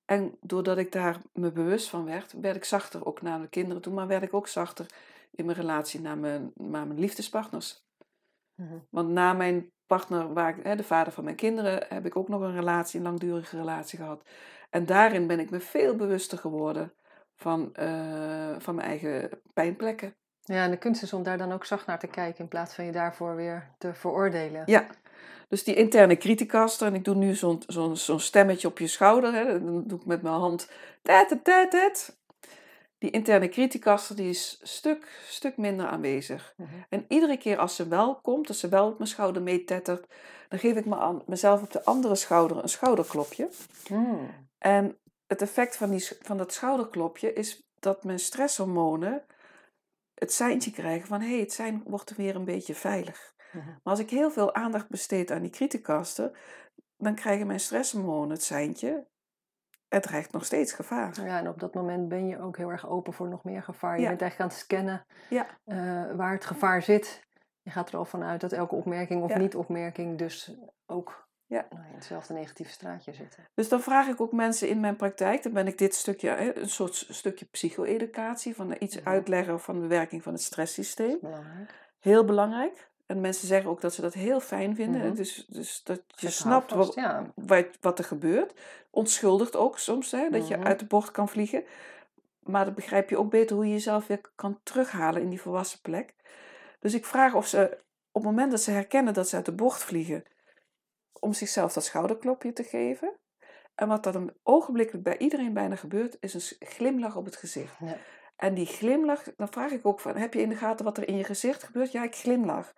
En 0.05 0.37
doordat 0.41 0.77
ik 0.77 0.91
daar 0.91 1.21
me 1.33 1.51
bewust 1.51 1.89
van 1.89 2.05
werd, 2.05 2.33
werd 2.41 2.55
ik 2.55 2.63
zachter 2.63 3.05
ook 3.05 3.21
naar 3.21 3.41
de 3.41 3.49
kinderen 3.49 3.81
toe, 3.81 3.93
maar 3.93 4.07
werd 4.07 4.23
ik 4.23 4.33
ook 4.33 4.47
zachter 4.47 4.85
in 5.31 5.45
mijn 5.45 5.57
relatie 5.57 6.01
naar 6.01 6.17
mijn, 6.17 6.51
naar 6.53 6.87
mijn 6.87 6.99
liefdespartners. 6.99 7.85
Mhm. 8.55 8.77
Want 8.89 9.09
na 9.09 9.33
mijn 9.33 9.71
partner, 9.85 10.33
waar 10.33 10.57
ik, 10.57 10.63
hè, 10.63 10.75
de 10.75 10.83
vader 10.83 11.13
van 11.13 11.23
mijn 11.23 11.35
kinderen, 11.35 11.85
heb 11.89 12.05
ik 12.05 12.15
ook 12.15 12.27
nog 12.27 12.41
een 12.41 12.53
relatie, 12.53 12.99
een 12.99 13.05
langdurige 13.05 13.57
relatie 13.57 13.99
gehad. 13.99 14.29
En 14.69 14.85
daarin 14.85 15.27
ben 15.27 15.39
ik 15.39 15.49
me 15.49 15.59
veel 15.59 15.95
bewuster 15.95 16.37
geworden 16.37 16.93
van, 17.35 17.73
eh, 17.73 18.55
van 18.57 18.75
mijn 18.75 18.87
eigen 18.87 19.41
pijnplekken. 19.53 20.15
Ja, 20.43 20.63
en 20.63 20.71
de 20.71 20.77
kunst 20.77 21.03
is 21.03 21.13
om 21.13 21.23
daar 21.23 21.37
dan 21.37 21.51
ook 21.51 21.65
zacht 21.65 21.85
naar 21.85 21.99
te 21.99 22.07
kijken 22.07 22.39
in 22.39 22.47
plaats 22.47 22.73
van 22.73 22.85
je 22.85 22.91
daarvoor 22.91 23.35
weer 23.35 23.69
te 23.77 23.93
veroordelen. 23.93 24.63
Ja, 24.65 24.87
dus 25.47 25.63
die 25.63 25.75
interne 25.75 26.17
criticaster, 26.17 26.87
en 26.87 26.95
ik 26.95 27.03
doe 27.03 27.15
nu 27.15 27.35
zo'n 27.35 27.63
zo'n 27.67 27.97
zo'n 27.97 28.19
stemmetje 28.19 28.67
op 28.67 28.79
je 28.79 28.87
schouder, 28.87 29.33
hè, 29.33 29.63
dan 29.63 29.83
doe 29.87 29.99
ik 29.99 30.05
met 30.05 30.21
mijn 30.21 30.35
hand, 30.35 30.69
tet, 31.01 31.39
tet, 31.43 31.71
tet. 31.71 32.17
Die 32.97 33.11
interne 33.11 33.49
criticaster 33.49 34.15
die 34.15 34.29
is 34.29 34.59
stuk, 34.61 35.21
stuk 35.27 35.57
minder 35.57 35.87
aanwezig. 35.87 36.53
Mhm. 36.57 36.69
En 36.89 37.05
iedere 37.07 37.37
keer 37.37 37.57
als 37.57 37.75
ze 37.75 37.87
wel 37.87 38.15
komt, 38.15 38.47
als 38.47 38.59
ze 38.59 38.69
wel 38.69 38.87
op 38.87 38.97
mijn 38.97 39.09
schouder 39.09 39.41
meetettert, 39.41 40.07
dan 40.49 40.59
geef 40.59 40.75
ik 40.75 40.85
me 40.85 40.95
aan, 40.95 41.21
mezelf 41.25 41.61
op 41.61 41.71
de 41.71 41.83
andere 41.83 42.15
schouder 42.15 42.57
een 42.57 42.69
schouderklopje. 42.69 43.49
Hmm. 43.87 44.29
En 44.57 44.97
het 45.27 45.41
effect 45.41 45.77
van, 45.77 45.89
die, 45.89 46.07
van 46.21 46.37
dat 46.37 46.53
schouderklopje 46.53 47.33
is 47.33 47.63
dat 47.79 48.03
mijn 48.03 48.19
stresshormonen 48.19 49.23
het 50.23 50.33
seintje 50.33 50.71
krijgen 50.71 51.07
van 51.07 51.21
hé, 51.21 51.29
hey, 51.29 51.39
het 51.39 51.53
zijn 51.53 51.83
wordt 51.85 52.15
weer 52.15 52.35
een 52.35 52.45
beetje 52.45 52.75
veilig. 52.75 53.33
Maar 53.53 53.79
als 53.83 53.99
ik 53.99 54.09
heel 54.09 54.31
veel 54.31 54.53
aandacht 54.55 54.89
besteed 54.89 55.31
aan 55.31 55.41
die 55.41 55.51
criticaster, 55.51 56.39
dan 56.97 57.15
krijgen 57.15 57.47
mijn 57.47 57.59
stresshormonen 57.59 58.29
het 58.29 58.43
seintje. 58.43 59.07
Het 59.87 60.03
dreigt 60.03 60.31
nog 60.31 60.45
steeds 60.45 60.73
gevaar. 60.73 61.25
Ja, 61.25 61.39
en 61.39 61.47
op 61.47 61.59
dat 61.59 61.73
moment 61.73 62.07
ben 62.09 62.27
je 62.27 62.39
ook 62.41 62.57
heel 62.57 62.69
erg 62.71 62.87
open 62.87 63.13
voor 63.13 63.27
nog 63.29 63.43
meer 63.43 63.63
gevaar. 63.63 63.95
Je 63.95 64.01
Ja. 64.01 64.07
bent 64.07 64.21
eigenlijk 64.21 64.51
aan 64.51 64.57
het 64.57 64.65
scannen 64.65 65.05
Ja. 65.29 65.47
eh, 65.63 66.15
waar 66.15 66.31
het 66.31 66.45
gevaar 66.45 66.81
zit. 66.81 67.23
Je 67.61 67.71
gaat 67.71 67.89
er 67.89 67.97
al 67.97 68.05
vanuit 68.05 68.41
dat 68.41 68.51
elke 68.51 68.75
opmerking 68.75 69.23
of 69.23 69.29
Ja. 69.29 69.37
niet-opmerking 69.37 70.17
dus 70.17 70.55
ook 70.85 71.22
Ja. 71.45 71.65
nou, 71.69 71.83
in 71.87 71.93
hetzelfde 71.95 72.33
negatieve 72.33 72.71
straatje 72.71 73.13
zit. 73.13 73.37
Dus 73.53 73.69
dan 73.69 73.81
vraag 73.81 74.07
ik 74.07 74.21
ook 74.21 74.31
mensen 74.31 74.69
in 74.69 74.79
mijn 74.79 74.95
praktijk, 74.95 75.43
dan 75.43 75.53
ben 75.53 75.67
ik 75.67 75.77
dit 75.77 75.95
stukje, 75.95 76.57
een 76.61 76.69
soort 76.69 77.05
stukje 77.09 77.45
psycho-educatie, 77.45 78.55
van 78.55 78.75
iets 78.79 79.03
uitleggen 79.03 79.59
van 79.59 79.81
de 79.81 79.87
werking 79.87 80.23
van 80.23 80.33
het 80.33 80.41
stresssysteem. 80.41 81.17
Belangrijk. 81.21 81.73
Heel 81.99 82.25
belangrijk. 82.25 82.91
En 83.05 83.21
mensen 83.21 83.47
zeggen 83.47 83.69
ook 83.69 83.81
dat 83.81 83.93
ze 83.93 84.01
dat 84.01 84.13
heel 84.13 84.39
fijn 84.39 84.75
vinden. 84.75 85.01
Mhm. 85.01 85.15
Dus, 85.15 85.45
dus 85.49 85.83
dat 85.83 86.01
je 86.15 86.29
snapt 86.29 86.93
ja. 86.95 87.31
wat, 87.35 87.67
wat 87.81 87.99
er 87.99 88.05
gebeurt. 88.05 88.53
Onschuldigt 88.89 89.55
ook 89.55 89.79
soms, 89.79 90.11
hè, 90.11 90.29
dat 90.29 90.47
je 90.47 90.57
Mhm. 90.57 90.65
uit 90.67 90.79
de 90.79 90.85
bocht 90.85 91.11
kan 91.11 91.29
vliegen. 91.29 91.63
Maar 92.39 92.65
dan 92.65 92.73
begrijp 92.73 93.09
je 93.09 93.17
ook 93.17 93.29
beter 93.29 93.55
hoe 93.55 93.65
je 93.65 93.71
jezelf 93.71 94.07
weer 94.07 94.21
kan 94.35 94.59
terughalen 94.63 95.21
in 95.21 95.29
die 95.29 95.41
volwassen 95.41 95.81
plek. 95.81 96.13
Dus 96.79 96.93
ik 96.93 97.05
vraag 97.05 97.33
of 97.33 97.47
ze 97.47 97.77
op 98.11 98.21
het 98.21 98.31
moment 98.31 98.51
dat 98.51 98.61
ze 98.61 98.71
herkennen 98.71 99.13
dat 99.13 99.29
ze 99.29 99.35
uit 99.35 99.45
de 99.45 99.51
bocht 99.51 99.83
vliegen, 99.83 100.23
om 101.19 101.33
zichzelf 101.33 101.73
dat 101.73 101.85
schouderklopje 101.85 102.53
te 102.53 102.63
geven. 102.63 103.19
En 103.75 103.87
wat 103.87 104.03
dan 104.03 104.33
ogenblikkelijk 104.43 105.03
bij 105.03 105.17
iedereen 105.17 105.53
bijna 105.53 105.75
gebeurt, 105.75 106.17
is 106.19 106.33
een 106.33 106.67
glimlach 106.67 107.15
op 107.15 107.25
het 107.25 107.35
gezicht. 107.35 107.75
Ja. 107.79 107.97
En 108.35 108.53
die 108.53 108.65
glimlach, 108.65 109.23
dan 109.37 109.51
vraag 109.51 109.71
ik 109.71 109.85
ook 109.85 109.99
van, 109.99 110.15
heb 110.15 110.33
je 110.33 110.41
in 110.41 110.49
de 110.49 110.55
gaten 110.55 110.85
wat 110.85 110.97
er 110.97 111.07
in 111.07 111.17
je 111.17 111.23
gezicht 111.23 111.63
gebeurt? 111.63 111.91
Ja, 111.91 112.03
ik 112.03 112.15
glimlach. 112.15 112.73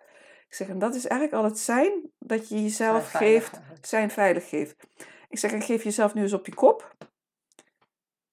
Ik 0.48 0.54
zeg, 0.54 0.68
en 0.68 0.78
dat 0.78 0.94
is 0.94 1.06
eigenlijk 1.06 1.42
al 1.42 1.48
het 1.50 1.58
zijn 1.58 2.10
dat 2.18 2.48
je 2.48 2.62
jezelf 2.62 3.08
Zijn 3.08 3.22
geeft, 3.22 3.60
zijn 3.80 4.10
veilig 4.10 4.48
geeft. 4.48 4.76
Ik 5.28 5.38
zeg, 5.38 5.52
en 5.52 5.62
geef 5.62 5.82
jezelf 5.82 6.14
nu 6.14 6.22
eens 6.22 6.32
op 6.32 6.46
je 6.46 6.54
kop. 6.54 6.96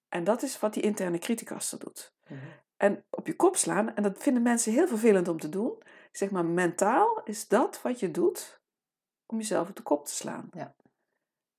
En 0.10 0.24
dat 0.24 0.42
is 0.42 0.60
wat 0.60 0.74
die 0.74 0.84
interne 0.84 1.18
criticaster 1.18 1.80
doet. 1.80 2.14
Mhm. 2.28 2.40
En 2.78 3.06
op 3.10 3.28
je 3.28 3.36
kop 3.36 3.56
slaan, 3.56 3.96
en 3.96 4.04
dat 4.04 4.24
vinden 4.24 4.44
mensen 4.44 4.72
heel 4.72 4.88
vervelend 4.88 5.28
om 5.28 5.40
te 5.40 5.50
doen. 5.50 5.76
Ik 5.82 6.18
zeg 6.18 6.32
maar, 6.32 6.46
mentaal 6.46 7.22
is 7.24 7.48
dat 7.48 7.82
wat 7.82 8.00
je 8.00 8.12
doet 8.12 8.62
om 9.34 9.40
jezelf 9.40 9.70
op 9.70 9.76
de 9.76 9.82
kop 9.82 10.06
te 10.06 10.14
slaan. 10.14 10.50
Ja. 10.52 10.74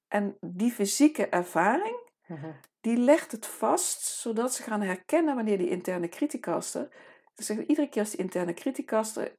En 0.09 0.37
die 0.41 0.71
fysieke 0.73 1.29
ervaring, 1.29 2.03
Mhm. 2.27 2.51
die 2.81 2.97
legt 2.97 3.33
het 3.33 3.47
vast, 3.47 4.03
zodat 4.03 4.55
ze 4.55 4.63
gaan 4.63 4.81
herkennen 4.83 5.35
wanneer 5.35 5.59
die 5.59 5.69
interne 5.69 6.09
criticaster. 6.09 6.89
Dus 7.35 7.51
iedere 7.51 7.89
keer 7.89 8.03
als 8.03 8.11
die 8.11 8.21
interne 8.21 8.55
criticaster, 8.55 9.33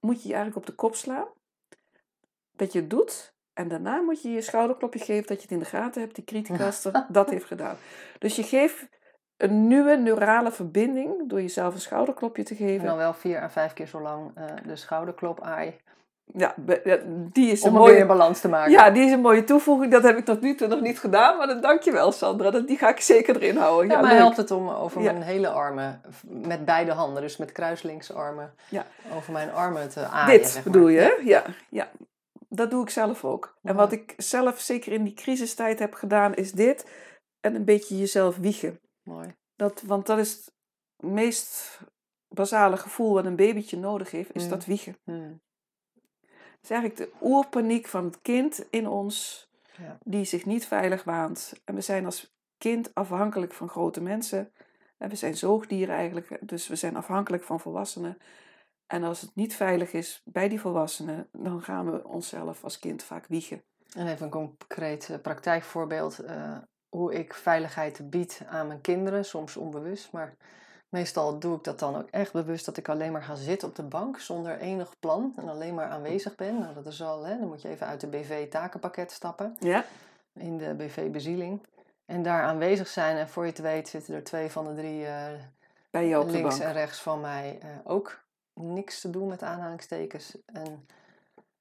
moet 0.00 0.22
je 0.22 0.28
je 0.28 0.34
eigenlijk 0.34 0.56
op 0.56 0.66
de 0.66 0.74
kop 0.80 0.94
slaan. 0.94 1.26
Dat 2.52 2.72
je 2.72 2.80
het 2.80 2.90
doet. 2.90 3.34
En 3.52 3.68
daarna 3.68 4.00
moet 4.00 4.22
je 4.22 4.28
je 4.30 4.40
schouderklopje 4.40 4.98
geven 4.98 5.26
dat 5.26 5.36
je 5.36 5.42
het 5.42 5.50
in 5.52 5.58
de 5.58 5.64
gaten 5.64 6.00
hebt, 6.02 6.14
die 6.14 6.24
criticaster 6.24 7.06
dat 7.08 7.30
heeft 7.30 7.44
gedaan. 7.46 7.76
Dus 8.18 8.36
je 8.36 8.42
geeft 8.42 8.88
een 9.36 9.66
nieuwe 9.66 9.96
neurale 9.96 10.52
verbinding 10.52 11.28
door 11.28 11.40
jezelf 11.40 11.74
een 11.74 11.80
schouderklopje 11.80 12.42
te 12.42 12.50
En 12.54 12.56
geven. 12.56 12.86
dan 12.86 12.96
wel 12.96 13.14
vier 13.14 13.42
à 13.42 13.48
vijf 13.50 13.72
keer 13.72 13.86
zo 13.86 14.00
lang 14.00 14.36
eh, 14.36 14.46
de 14.66 14.76
schouderklop 14.76 15.40
aai. 15.42 15.80
Ja, 16.34 16.54
die 17.32 17.50
is 17.50 17.62
een 17.62 17.70
Om 17.70 17.76
mooie, 17.76 18.06
balans 18.06 18.40
te 18.40 18.48
maken. 18.48 18.70
ja, 18.72 18.90
die 18.90 19.04
is 19.04 19.12
een 19.12 19.20
mooie 19.20 19.44
toevoeging. 19.44 19.92
Dat 19.92 20.02
heb 20.02 20.16
ik 20.16 20.24
tot 20.24 20.40
nu 20.40 20.54
toe 20.54 20.68
nog 20.68 20.80
niet 20.80 20.98
gedaan, 20.98 21.36
maar 21.36 21.46
dat 21.46 21.62
dank 21.62 21.82
je 21.82 21.92
wel, 21.92 22.12
Sandra. 22.12 22.50
Dat, 22.50 22.66
die 22.66 22.76
ga 22.78 22.88
ik 22.88 23.00
zeker 23.00 23.36
erin 23.36 23.56
houden. 23.56 23.90
Ja, 23.90 24.00
Ja, 24.00 24.08
leuk. 24.08 24.16
helpt 24.18 24.36
het 24.36 24.50
om 24.50 24.68
over 24.68 25.02
Ja. 25.02 25.12
mijn 25.12 25.24
hele 25.24 25.48
armen, 25.48 26.00
met 26.26 26.64
beide 26.64 26.92
handen, 26.92 27.22
dus 27.22 27.36
met 27.36 27.52
kruislinkse 27.52 28.12
armen, 28.12 28.54
Ja. 28.68 28.86
over 29.16 29.32
mijn 29.32 29.52
armen 29.52 29.88
te 29.88 30.04
aaien. 30.06 30.38
Dit 30.38 30.48
zeg 30.48 30.64
maar. 30.64 30.72
bedoel 30.72 30.88
je? 30.88 31.20
Ja, 31.24 31.42
ja. 31.68 31.88
Dat 32.48 32.70
doe 32.70 32.82
ik 32.82 32.90
zelf 32.90 33.24
ook. 33.24 33.56
En 33.62 33.72
Ja. 33.72 33.78
wat 33.78 33.92
ik 33.92 34.14
zelf 34.16 34.58
zeker 34.60 34.92
in 34.92 35.04
die 35.04 35.14
crisistijd 35.14 35.78
heb 35.78 35.94
gedaan, 35.94 36.34
is 36.34 36.52
dit. 36.52 36.86
En 37.40 37.54
een 37.54 37.64
beetje 37.64 37.98
jezelf 37.98 38.36
wiegen. 38.36 38.80
Mooi. 39.02 39.34
Dat, 39.56 39.82
want 39.86 40.06
dat 40.06 40.18
is 40.18 40.32
het 40.32 40.52
meest 41.12 41.80
basale 42.28 42.76
gevoel 42.76 43.14
wat 43.14 43.24
een 43.24 43.36
babytje 43.36 43.76
nodig 43.78 44.10
heeft, 44.10 44.34
is 44.34 44.42
Mm. 44.44 44.48
dat 44.50 44.64
wiegen. 44.64 44.96
Hmm. 45.04 45.40
Het 46.60 46.70
is 46.70 46.76
eigenlijk 46.76 46.96
de 46.96 47.26
oerpaniek 47.26 47.86
van 47.86 48.04
het 48.04 48.18
kind 48.22 48.66
in 48.70 48.88
ons, 48.88 49.46
Ja. 49.76 49.98
die 50.04 50.24
zich 50.24 50.46
niet 50.46 50.66
veilig 50.66 51.04
waant. 51.04 51.52
En 51.64 51.74
we 51.74 51.80
zijn 51.80 52.04
als 52.04 52.34
kind 52.58 52.94
afhankelijk 52.94 53.52
van 53.52 53.68
grote 53.68 54.00
mensen. 54.00 54.52
En 54.98 55.08
we 55.08 55.16
zijn 55.16 55.36
zoogdieren 55.36 55.94
eigenlijk, 55.94 56.38
dus 56.40 56.68
we 56.68 56.76
zijn 56.76 56.96
afhankelijk 56.96 57.42
van 57.42 57.60
volwassenen. 57.60 58.18
En 58.86 59.04
als 59.04 59.20
het 59.20 59.34
niet 59.34 59.54
veilig 59.56 59.92
is 59.92 60.22
bij 60.24 60.48
die 60.48 60.60
volwassenen, 60.60 61.28
dan 61.32 61.62
gaan 61.62 61.90
we 61.90 62.04
onszelf 62.08 62.64
als 62.64 62.78
kind 62.78 63.02
vaak 63.02 63.26
wiegen. 63.26 63.62
En 63.96 64.06
even 64.06 64.24
een 64.24 64.30
concreet 64.30 65.08
eh, 65.10 65.18
praktijkvoorbeeld. 65.22 66.18
eh, 66.18 66.56
hoe 66.88 67.14
ik 67.14 67.34
veiligheid 67.34 68.10
bied 68.10 68.42
aan 68.46 68.66
mijn 68.66 68.80
kinderen, 68.80 69.24
soms 69.24 69.56
onbewust, 69.56 70.12
maar 70.12 70.36
meestal 70.88 71.38
doe 71.38 71.56
ik 71.56 71.64
dat 71.64 71.78
dan 71.78 71.96
ook 71.96 72.08
echt 72.10 72.32
bewust 72.32 72.64
dat 72.64 72.76
ik 72.76 72.88
alleen 72.88 73.12
maar 73.12 73.22
ga 73.22 73.34
zitten 73.34 73.68
op 73.68 73.76
de 73.76 73.82
bank 73.82 74.20
zonder 74.20 74.58
enig 74.58 74.98
plan 74.98 75.32
en 75.36 75.48
alleen 75.48 75.74
maar 75.74 75.88
aanwezig 75.88 76.34
ben. 76.34 76.58
Nou, 76.58 76.74
dat 76.74 76.86
is 76.86 77.02
al, 77.02 77.24
hè, 77.24 77.38
dan 77.38 77.48
moet 77.48 77.62
je 77.62 77.68
even 77.68 77.86
uit 77.86 78.00
de 78.00 78.06
BV-takenpakket 78.06 79.10
stappen. 79.10 79.56
Ja? 79.58 79.84
in 80.38 80.58
de 80.58 80.74
BV-bezieling. 80.74 81.66
En 82.04 82.22
daar 82.22 82.42
aanwezig 82.42 82.88
zijn. 82.88 83.16
En 83.16 83.28
voor 83.28 83.44
je 83.44 83.50
het 83.50 83.60
weet 83.60 83.88
zitten 83.88 84.14
er 84.14 84.24
twee 84.24 84.50
van 84.50 84.64
de 84.64 84.74
drie 84.74 85.06
eh, 85.06 85.32
Bij 85.90 86.08
jou 86.08 86.22
op 86.22 86.30
de 86.30 86.36
links 86.36 86.58
bank. 86.58 86.68
en 86.68 86.72
rechts 86.72 87.02
van 87.02 87.20
mij 87.20 87.58
eh, 87.60 87.68
ook 87.84 88.24
niks 88.52 89.00
te 89.00 89.10
doen 89.10 89.28
met 89.28 89.42
aanhalingstekens. 89.42 90.36
En 90.46 90.86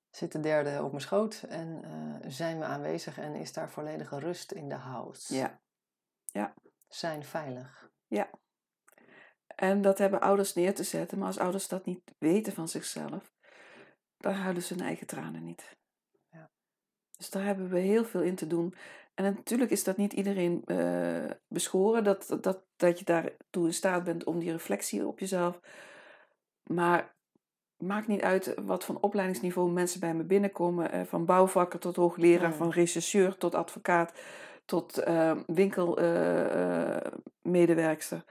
zit 0.09 0.31
de 0.31 0.39
derde 0.39 0.83
op 0.83 0.89
mijn 0.89 1.03
schoot 1.03 1.43
en 1.49 1.81
eh, 1.83 2.29
zijn 2.31 2.59
we 2.59 2.65
aanwezig 2.65 3.17
en 3.17 3.35
is 3.35 3.53
daar 3.53 3.69
volledige 3.69 4.19
rust 4.19 4.51
in 4.51 4.69
de 4.69 4.75
house. 4.75 5.35
Ja. 5.35 6.53
Zijn 6.87 7.23
veilig. 7.23 7.89
En 9.59 9.81
dat 9.81 9.97
hebben 9.97 10.21
ouders 10.21 10.53
neer 10.53 10.75
te 10.75 10.83
zetten, 10.83 11.17
maar 11.17 11.27
als 11.27 11.39
ouders 11.39 11.67
dat 11.67 11.85
niet 11.85 12.01
weten 12.17 12.53
van 12.53 12.67
zichzelf, 12.67 13.31
dan 14.17 14.33
huilen 14.33 14.63
ze 14.63 14.73
hun 14.73 14.83
eigen 14.83 15.07
tranen 15.07 15.43
niet. 15.43 15.77
Ja. 16.31 16.49
Dus 17.17 17.29
daar 17.29 17.43
hebben 17.43 17.69
we 17.69 17.79
heel 17.79 18.05
veel 18.05 18.21
in 18.21 18.35
te 18.35 18.47
doen. 18.47 18.75
En 19.13 19.23
natuurlijk 19.23 19.71
is 19.71 19.83
dat 19.83 19.97
niet 19.97 20.13
iedereen 20.13 20.61
eh, 20.65 21.31
beschoren, 21.47 22.03
dat, 22.03 22.37
dat, 22.41 22.63
dat 22.75 22.99
je 22.99 23.05
daartoe 23.05 23.65
in 23.65 23.73
staat 23.73 24.03
bent 24.03 24.23
om 24.23 24.39
die 24.39 24.51
reflectie 24.51 25.07
op 25.07 25.19
jezelf. 25.19 25.59
Maar 26.63 27.15
maakt 27.77 28.07
niet 28.07 28.21
uit 28.21 28.53
wat 28.65 28.85
voor 28.85 28.97
opleidingsniveau 29.01 29.71
mensen 29.71 29.99
bij 29.99 30.13
me 30.13 30.23
binnenkomen, 30.23 30.91
eh, 30.91 31.01
van 31.03 31.25
bouwvakker 31.25 31.79
tot 31.79 31.95
hoogleraar, 31.95 32.53
van 32.53 32.69
rechercheur 32.69 33.37
tot 33.37 33.55
advocaat, 33.55 34.13
tot 34.65 34.97
eh, 34.97 35.37
winkelmedewerkster. 35.45 38.23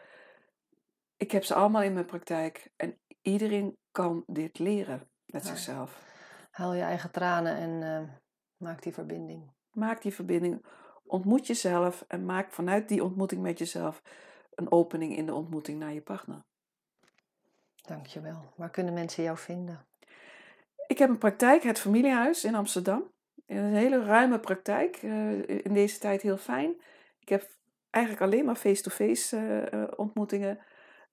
Ik 1.16 1.30
heb 1.30 1.44
ze 1.44 1.54
allemaal 1.54 1.82
in 1.82 1.92
mijn 1.92 2.06
praktijk 2.06 2.70
en 2.76 2.98
iedereen 3.22 3.76
kan 3.90 4.24
dit 4.26 4.58
leren 4.58 5.08
met 5.26 5.42
Ja. 5.42 5.48
zichzelf. 5.48 6.02
Haal 6.50 6.74
je 6.74 6.82
eigen 6.82 7.10
tranen 7.10 7.56
en 7.56 7.82
eh, 7.82 8.08
maak 8.56 8.82
die 8.82 8.92
verbinding. 8.92 9.50
Maak 9.70 10.02
die 10.02 10.14
verbinding, 10.14 10.64
ontmoet 11.04 11.46
jezelf 11.46 12.04
en 12.08 12.24
maak 12.24 12.52
vanuit 12.52 12.88
die 12.88 13.04
ontmoeting 13.04 13.42
met 13.42 13.58
jezelf 13.58 14.02
een 14.54 14.72
opening 14.72 15.16
in 15.16 15.26
de 15.26 15.34
ontmoeting 15.34 15.78
naar 15.78 15.92
je 15.92 16.02
partner. 16.02 16.44
Dankjewel. 17.86 18.52
Waar 18.56 18.70
kunnen 18.70 18.94
mensen 18.94 19.22
jou 19.22 19.38
vinden? 19.38 19.86
Ik 20.86 20.98
heb 20.98 21.08
een 21.08 21.18
praktijk, 21.18 21.62
het 21.62 21.78
Familiehuis 21.78 22.44
in 22.44 22.54
Amsterdam. 22.54 23.12
Een 23.46 23.74
hele 23.74 24.04
ruime 24.04 24.40
praktijk, 24.40 24.96
eh, 24.96 25.48
in 25.48 25.72
deze 25.72 25.98
tijd 25.98 26.22
heel 26.22 26.36
fijn. 26.36 26.80
Ik 27.18 27.28
heb 27.28 27.50
eigenlijk 27.90 28.24
alleen 28.24 28.44
maar 28.44 28.56
face-to-face 28.56 29.36
eh, 29.36 29.72
eh, 29.72 29.88
ontmoetingen 29.96 30.58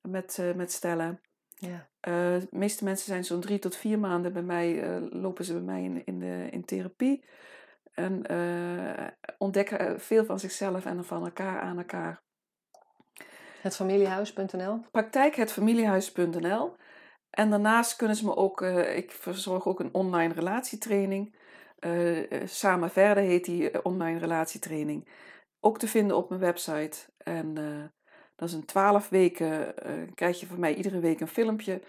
met, 0.10 0.38
eh, 0.39 0.54
met 0.54 0.72
stellen. 0.72 1.22
Ja. 1.56 1.89
Eh, 1.99 2.39
de 2.39 2.47
meeste 2.49 2.84
mensen 2.84 3.06
zijn 3.06 3.26
zo'n 3.26 3.41
drie 3.41 3.60
tot 3.60 3.76
vier 3.76 3.99
maanden 3.99 4.34
bij 4.34 4.41
mij, 4.41 4.82
eh, 4.82 5.01
lopen 5.10 5.45
ze 5.45 5.54
bij 5.54 5.62
mij 5.62 5.84
in, 5.84 6.06
in, 6.06 6.20
de, 6.20 6.47
in 6.51 6.66
therapie. 6.66 7.26
En 7.93 8.26
ontdekken 9.38 9.99
veel 9.99 10.26
van 10.26 10.39
zichzelf 10.39 10.86
en 10.86 11.06
van 11.06 11.24
elkaar 11.24 11.62
aan 11.62 11.78
elkaar. 11.78 12.22
Hetfamiliehuis.nl 13.62 14.86
Praktijk 14.91 15.36
hetfamiliehuis.nl. 15.36 16.76
En 17.30 17.49
daarnaast 17.49 17.95
kunnen 17.95 18.16
ze 18.16 18.26
me 18.26 18.36
ook, 18.36 18.62
ik 18.62 19.12
verzorg 19.12 19.68
ook 19.68 19.80
een 19.80 19.93
online 19.93 20.34
relatietraining. 20.34 21.36
Samen 22.45 22.89
Verder 22.89 23.24
heet 23.24 23.45
die 23.45 23.84
online 23.84 24.20
relatietraining. 24.20 25.10
Ook 25.60 25.80
te 25.80 25.88
vinden 25.88 26.18
op 26.18 26.30
mijn 26.30 26.41
website. 26.41 26.97
En 27.18 27.54
dat 28.44 28.52
is 28.52 28.58
een 28.62 28.66
twaalf 28.66 29.10
weken, 29.10 29.78
eh, 29.78 29.91
krijg 30.16 30.39
je 30.39 30.46
van 30.48 30.60
mij 30.60 30.74
iedere 30.76 31.00
week 31.00 31.20
een 31.20 31.28
filmpje. 31.28 31.82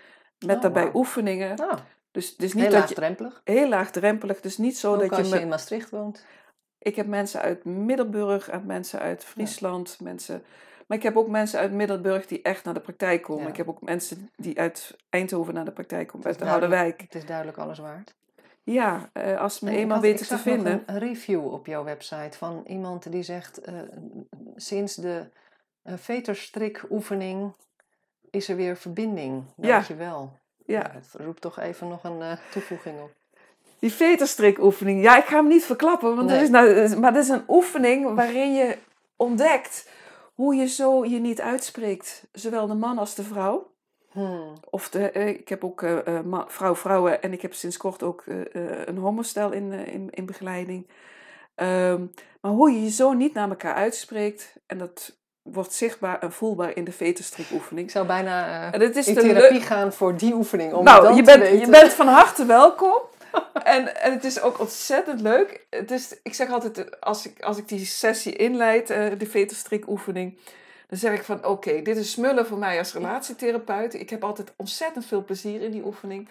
Met 0.46 0.56
Oh, 0.56 0.62
daarbij 0.62 0.90
oefeningen. 0.94 1.56
Nou, 1.56 1.78
Dus 2.10 2.30
het 2.30 2.42
is 2.42 2.52
niet 2.54 2.62
heel 2.62 2.72
dat 2.72 2.88
je, 2.88 2.94
laagdrempelig. 2.94 3.40
heel 3.44 3.68
laagdrempelig. 3.68 4.40
Dus 4.40 4.58
niet 4.58 4.78
zo 4.78 4.92
Ook 4.94 5.00
dat 5.00 5.10
je, 5.10 5.16
als 5.16 5.28
je 5.28 5.40
in 5.40 5.48
Maastricht 5.48 5.90
woont. 5.90 6.26
Ik 6.78 6.96
heb 6.96 7.06
mensen 7.06 7.40
uit 7.40 7.64
Middelburg 7.64 8.48
en 8.48 8.66
mensen 8.66 9.00
uit 9.00 9.24
Friesland. 9.24 9.96
Mensen, 10.02 10.42
maar 10.86 10.96
ik 10.98 11.02
heb 11.04 11.16
ook 11.16 11.28
mensen 11.28 11.58
uit 11.58 11.72
Middelburg 11.72 12.26
die 12.26 12.42
echt 12.42 12.64
naar 12.64 12.74
de 12.74 12.80
praktijk 12.80 13.22
komen. 13.22 13.42
Ja. 13.44 13.48
Ik 13.50 13.56
heb 13.56 13.68
ook 13.68 13.80
mensen 13.82 14.30
die 14.36 14.58
uit 14.60 14.96
Eindhoven 15.10 15.54
naar 15.54 15.64
de 15.64 15.72
praktijk 15.72 16.08
komen. 16.08 16.26
Uit 16.26 16.38
de 16.38 16.44
Harderwijk. 16.44 17.00
Het 17.00 17.14
is 17.14 17.26
duidelijk 17.26 17.58
alles 17.58 17.78
waard. 17.78 18.14
Ja, 18.62 19.10
eh, 19.12 19.40
als 19.40 19.56
ze 19.58 19.64
me 19.64 19.70
En 19.70 19.76
eenmaal 19.76 19.96
had- 19.96 20.04
weten 20.06 20.26
te 20.26 20.38
vinden. 20.38 20.72
Een, 20.72 20.82
een 20.86 20.98
review 20.98 21.52
op 21.52 21.66
jouw 21.66 21.84
website 21.84 22.38
van 22.38 22.62
iemand 22.66 23.12
die 23.12 23.22
zegt: 23.22 23.58
eh, 23.60 23.74
sinds 24.56 24.94
de 24.94 25.26
uh, 25.84 25.94
veterstrik 25.96 26.84
oefening 26.90 27.52
is 28.30 28.48
er 28.48 28.56
weer 28.56 28.76
verbinding. 28.76 29.44
Ja. 29.56 29.68
Dankjewel. 29.68 30.32
Ja, 30.66 30.82
Dat 30.82 31.20
roept 31.26 31.40
toch 31.40 31.58
even 31.58 31.88
nog 31.88 32.04
een 32.04 32.22
eh, 32.22 32.32
toevoeging 32.50 33.00
op. 33.00 33.10
die 33.78 33.92
veterstrikoefening. 33.92 35.02
Ja, 35.02 35.16
ik 35.18 35.24
ga 35.24 35.36
hem 35.36 35.48
niet 35.48 35.64
verklappen. 35.64 36.16
Want 36.16 36.28
Nee. 36.28 36.34
dat 36.36 36.44
is 36.44 36.50
nou, 36.50 36.98
maar 37.00 37.12
dat 37.12 37.22
is 37.22 37.28
een 37.28 37.44
oefening 37.48 38.14
waarin 38.14 38.54
je 38.54 38.78
ontdekt 39.16 39.88
hoe 40.34 40.54
je 40.54 40.66
zo 40.68 41.04
je 41.04 41.18
niet 41.18 41.40
uitspreekt. 41.40 42.24
Zowel 42.32 42.66
de 42.66 42.74
man 42.74 42.98
als 42.98 43.14
de 43.14 43.22
vrouw. 43.22 43.72
Hmm. 44.10 44.52
Of 44.70 44.88
de, 44.90 45.10
eh, 45.10 45.28
ik 45.28 45.48
heb 45.48 45.64
ook 45.64 45.82
eh, 45.82 46.06
eh, 46.18 46.24
ma- 46.24 46.44
vrouw-vrouwen 46.48 47.22
en 47.22 47.32
ik 47.32 47.42
heb 47.42 47.54
sinds 47.54 47.76
kort 47.76 48.02
ook 48.02 48.24
eh, 48.26 48.40
eh, 48.54 48.86
een 48.86 48.96
homostel 48.98 49.52
in, 49.52 49.72
eh, 49.72 49.86
in, 49.94 50.10
in 50.10 50.26
begeleiding. 50.26 50.86
Ehm, 51.54 52.06
maar 52.40 52.52
hoe 52.52 52.70
je 52.72 52.82
je 52.82 52.90
zo 52.90 53.12
niet 53.12 53.34
naar 53.34 53.48
elkaar 53.48 53.74
uitspreekt 53.74 54.56
en 54.66 54.78
dat 54.78 55.16
wordt 55.44 55.72
zichtbaar 55.72 56.18
en 56.20 56.32
voelbaar 56.32 56.76
in 56.76 56.84
de 56.84 56.90
Ik 56.90 56.96
veterstrikoefening. 56.96 57.90
zou 57.90 58.06
bijna 58.06 58.46
eh, 58.46 58.74
En 58.74 58.80
is 58.96 59.06
in 59.06 59.14
de 59.14 59.20
therapie 59.20 59.60
gaan 59.60 59.92
voor 59.92 60.16
die 60.16 60.34
oefening. 60.34 60.72
Om 60.72 60.84
nou, 60.84 61.14
je 61.14 61.22
bent, 61.22 61.60
je 61.60 61.70
bent 61.70 61.92
van 61.92 62.06
harte 62.06 62.44
welkom. 62.44 63.00
en, 63.62 64.02
en 64.02 64.12
het 64.12 64.24
is 64.24 64.40
ook 64.40 64.60
ontzettend 64.60 65.20
leuk. 65.20 65.66
Het 65.70 65.90
is, 65.90 66.16
ik 66.22 66.34
zeg 66.34 66.50
altijd, 66.50 67.00
als 67.00 67.26
ik, 67.26 67.42
als 67.42 67.58
ik 67.58 67.68
die 67.68 67.84
sessie 67.84 68.32
inleid, 68.32 68.90
eh, 68.90 69.18
de 69.18 69.26
veterstrikoefening, 69.26 70.38
dan 70.88 70.98
zeg 70.98 71.12
ik 71.12 71.24
van 71.24 71.44
oké, 71.44 71.82
dit 71.82 71.96
is 71.96 72.10
smullen 72.10 72.46
voor 72.46 72.58
mij 72.58 72.78
als 72.78 72.92
relatietherapeut. 72.92 73.94
Ik 73.94 74.10
heb 74.10 74.24
altijd 74.24 74.52
ontzettend 74.56 75.06
veel 75.06 75.24
plezier 75.24 75.62
in 75.62 75.70
die 75.70 75.84
oefening. 75.84 76.28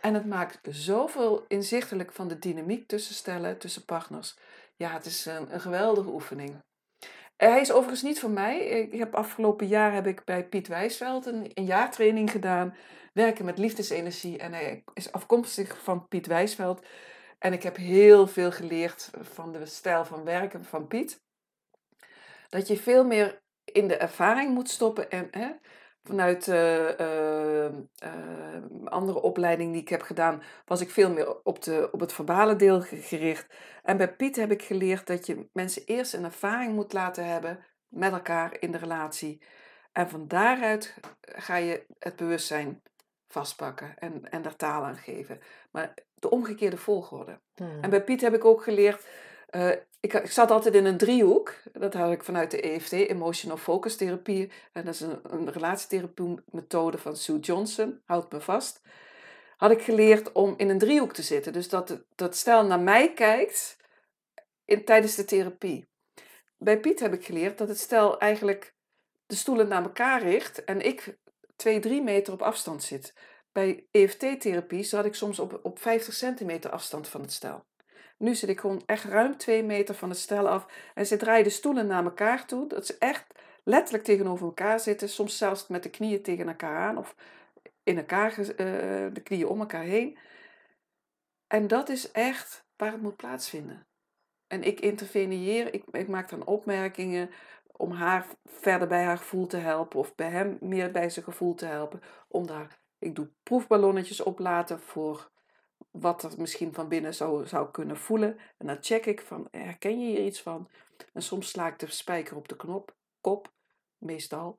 En 0.00 0.14
het 0.14 0.26
maakt 0.26 0.58
zoveel 0.70 1.44
inzichtelijk 1.48 2.12
van 2.12 2.28
de 2.28 2.38
dynamiek 2.38 2.88
tussen 2.88 3.14
stellen, 3.14 3.58
tussen 3.58 3.84
partners. 3.84 4.36
Ja, 4.76 4.92
het 4.92 5.06
is 5.06 5.26
een, 5.26 5.54
een 5.54 5.60
geweldige 5.60 6.08
oefening. 6.08 6.54
Hij 7.36 7.60
is 7.60 7.72
overigens 7.72 8.02
niet 8.02 8.20
voor 8.20 8.30
mij. 8.30 8.58
Ik 8.58 8.98
heb 8.98 9.14
afgelopen 9.14 9.66
jaar 9.66 9.92
heb 9.92 10.06
ik 10.06 10.24
bij 10.24 10.48
Piet 10.48 10.68
Wijsveld 10.68 11.26
een, 11.26 11.50
een 11.54 11.64
jaartraining 11.64 12.30
gedaan. 12.30 12.76
Werken 13.12 13.44
met 13.44 13.58
liefdesenergie. 13.58 14.38
En 14.38 14.52
hij 14.52 14.84
is 14.94 15.12
afkomstig 15.12 15.82
van 15.82 16.08
Piet 16.08 16.26
Wijsveld. 16.26 16.86
En 17.38 17.52
ik 17.52 17.62
heb 17.62 17.76
heel 17.76 18.26
veel 18.26 18.52
geleerd 18.52 19.10
van 19.20 19.52
de 19.52 19.66
stijl 19.66 20.04
van 20.04 20.24
werken 20.24 20.64
van 20.64 20.86
Piet. 20.86 21.24
Dat 22.48 22.68
je 22.68 22.76
veel 22.76 23.04
meer 23.04 23.42
in 23.64 23.88
de 23.88 23.96
ervaring 23.96 24.54
moet 24.54 24.70
stoppen. 24.70 25.10
En 25.10 25.28
hè, 25.30 25.50
vanuit 26.06 26.46
uh, 26.46 27.68
andere 28.84 29.22
opleiding 29.22 29.72
die 29.72 29.80
ik 29.80 29.88
heb 29.88 30.02
gedaan, 30.02 30.42
was 30.64 30.80
ik 30.80 30.90
veel 30.90 31.10
meer 31.10 31.42
op, 31.42 31.62
de, 31.62 31.88
op 31.92 32.00
het 32.00 32.12
verbale 32.12 32.56
deel 32.56 32.80
gericht. 32.80 33.46
En 33.82 33.96
bij 33.96 34.14
Piet 34.14 34.36
heb 34.36 34.50
ik 34.50 34.62
geleerd 34.62 35.06
dat 35.06 35.26
je 35.26 35.48
mensen 35.52 35.82
eerst 35.84 36.14
een 36.14 36.24
ervaring 36.24 36.74
moet 36.74 36.92
laten 36.92 37.26
hebben 37.26 37.58
met 37.88 38.12
elkaar 38.12 38.56
in 38.60 38.72
de 38.72 38.78
relatie. 38.78 39.42
En 39.92 40.08
van 40.08 40.28
daaruit 40.28 40.94
ga 41.20 41.56
je 41.56 41.86
het 41.98 42.16
bewustzijn 42.16 42.82
vastpakken 43.28 43.98
en, 43.98 44.30
en 44.30 44.42
daar 44.42 44.56
taal 44.56 44.84
aan 44.84 44.96
geven. 44.96 45.40
Maar 45.70 45.94
de 46.14 46.30
omgekeerde 46.30 46.76
volgorde. 46.76 47.40
Hmm. 47.54 47.78
En 47.80 47.90
bij 47.90 48.04
Piet 48.04 48.20
heb 48.20 48.34
ik 48.34 48.44
ook 48.44 48.62
geleerd. 48.62 49.06
Uh, 49.50 49.70
ik, 50.00 50.12
ik, 50.12 50.30
zat 50.30 50.50
altijd 50.50 50.74
in 50.74 50.84
een 50.84 50.96
driehoek. 50.96 51.54
Dat 51.72 51.94
had 51.94 52.12
ik 52.12 52.24
vanuit 52.24 52.50
de 52.50 52.60
EFT, 52.60 52.92
Emotional 52.92 53.56
Focus 53.56 53.96
Therapie. 53.96 54.50
En 54.72 54.84
dat 54.84 54.94
is 54.94 55.00
een, 55.00 55.20
een 55.22 55.52
relatietherapie 55.52 56.34
methode 56.50 56.98
van 56.98 57.16
Sue 57.16 57.38
Johnson. 57.38 58.00
Houd 58.04 58.32
me 58.32 58.40
vast. 58.40 58.82
Had 59.56 59.70
ik 59.70 59.82
geleerd 59.82 60.32
om 60.32 60.54
in 60.56 60.68
een 60.68 60.78
driehoek 60.78 61.12
te 61.12 61.22
zitten. 61.22 61.52
Dus 61.52 61.68
dat, 61.68 62.04
dat 62.14 62.36
stel 62.36 62.64
naar 62.64 62.80
mij 62.80 63.12
kijkt 63.12 63.76
in, 64.64 64.84
tijdens 64.84 65.14
de 65.14 65.24
therapie. 65.24 65.88
Bij 66.58 66.80
Piet 66.80 67.00
heb 67.00 67.12
ik 67.12 67.24
geleerd 67.24 67.58
dat 67.58 67.68
het 67.68 67.78
stel 67.78 68.18
eigenlijk 68.18 68.74
de 69.26 69.34
stoelen 69.34 69.68
naar 69.68 69.82
elkaar 69.82 70.22
richt. 70.22 70.64
En 70.64 70.80
ik 70.80 71.18
twee, 71.56 71.80
drie 71.80 72.02
meter 72.02 72.32
op 72.32 72.42
afstand 72.42 72.82
zit. 72.82 73.14
Bij 73.52 73.86
EFT-therapie 73.90 74.82
zat 74.82 75.04
ik 75.04 75.14
soms 75.14 75.38
op, 75.38 75.60
op 75.62 75.78
50 75.78 76.14
centimeter 76.14 76.70
afstand 76.70 77.08
van 77.08 77.20
het 77.20 77.32
stel. 77.32 77.64
Nu 78.16 78.34
zit 78.34 78.48
ik 78.48 78.60
gewoon 78.60 78.82
echt 78.86 79.04
ruim 79.04 79.36
twee 79.36 79.62
meter 79.62 79.94
van 79.94 80.08
het 80.08 80.18
stel 80.18 80.48
af. 80.48 80.66
En 80.94 81.06
ze 81.06 81.16
draaien 81.16 81.44
de 81.44 81.50
stoelen 81.50 81.86
naar 81.86 82.04
elkaar 82.04 82.46
toe. 82.46 82.66
Dat 82.66 82.86
ze 82.86 82.96
echt 82.98 83.26
letterlijk 83.64 84.04
tegenover 84.04 84.46
elkaar 84.46 84.80
zitten. 84.80 85.08
Soms 85.08 85.38
zelfs 85.38 85.66
met 85.66 85.82
de 85.82 85.90
knieën 85.90 86.22
tegen 86.22 86.48
elkaar 86.48 86.76
aan. 86.76 86.98
Of 86.98 87.14
in 87.82 87.96
elkaar, 87.96 88.38
uh, 88.38 88.46
de 89.12 89.20
knieën 89.22 89.46
om 89.46 89.60
elkaar 89.60 89.82
heen. 89.82 90.18
En 91.46 91.66
dat 91.66 91.88
is 91.88 92.10
echt 92.10 92.64
waar 92.76 92.92
het 92.92 93.02
moet 93.02 93.16
plaatsvinden. 93.16 93.86
En 94.46 94.62
ik 94.62 94.80
interveneer, 94.80 95.74
ik, 95.74 95.84
ik 95.90 96.08
maak 96.08 96.28
dan 96.28 96.46
opmerkingen 96.46 97.30
om 97.72 97.90
haar 97.90 98.26
verder 98.44 98.88
bij 98.88 99.04
haar 99.04 99.18
gevoel 99.18 99.46
te 99.46 99.56
helpen. 99.56 99.98
Of 99.98 100.14
bij 100.14 100.30
hem 100.30 100.56
meer 100.60 100.90
bij 100.90 101.10
zijn 101.10 101.24
gevoel 101.24 101.54
te 101.54 101.66
helpen. 101.66 102.02
Om 102.28 102.46
daar, 102.46 102.78
ik 102.98 103.14
doe 103.14 103.28
proefballonnetjes 103.42 104.20
oplaten 104.22 104.80
voor 104.80 105.30
wat 105.90 106.22
er 106.22 106.32
misschien 106.38 106.74
van 106.74 106.88
binnen 106.88 107.14
zou, 107.14 107.46
zou 107.46 107.70
kunnen 107.70 107.96
voelen. 107.96 108.38
En 108.56 108.66
dan 108.66 108.76
check 108.80 109.06
ik 109.06 109.20
van, 109.20 109.48
herken 109.50 110.00
je 110.00 110.06
hier 110.06 110.24
iets 110.24 110.42
van? 110.42 110.70
En 111.12 111.22
soms 111.22 111.48
sla 111.48 111.66
ik 111.66 111.78
de 111.78 111.90
spijker 111.90 112.36
op 112.36 112.48
de 112.48 112.56
knop, 112.56 112.96
kop, 113.20 113.52
meestal. 113.98 114.58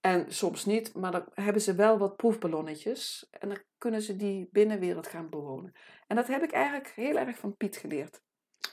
En 0.00 0.34
soms 0.34 0.64
niet, 0.64 0.94
maar 0.94 1.12
dan 1.12 1.28
hebben 1.34 1.62
ze 1.62 1.74
wel 1.74 1.98
wat 1.98 2.16
proefballonnetjes. 2.16 3.26
En 3.30 3.48
dan 3.48 3.62
kunnen 3.78 4.02
ze 4.02 4.16
die 4.16 4.48
binnenwereld 4.52 5.06
gaan 5.06 5.28
bewonen. 5.28 5.72
En 6.06 6.16
dat 6.16 6.26
heb 6.26 6.42
ik 6.42 6.52
eigenlijk 6.52 6.88
heel 6.88 7.16
erg 7.16 7.38
van 7.38 7.56
Piet 7.56 7.76
geleerd. 7.76 8.22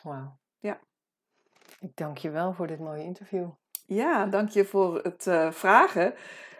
Wauw. 0.03 0.39
Ja. 0.59 0.81
Ik 1.79 1.95
dank 1.95 2.17
je 2.17 2.29
wel 2.29 2.53
voor 2.53 2.67
dit 2.67 2.79
mooie 2.79 3.03
interview. 3.03 3.49
Ja, 3.85 4.25
dank 4.25 4.49
je 4.49 4.65
voor 4.65 4.99
het 5.03 5.25
uh, 5.27 5.51
vragen. 5.51 6.13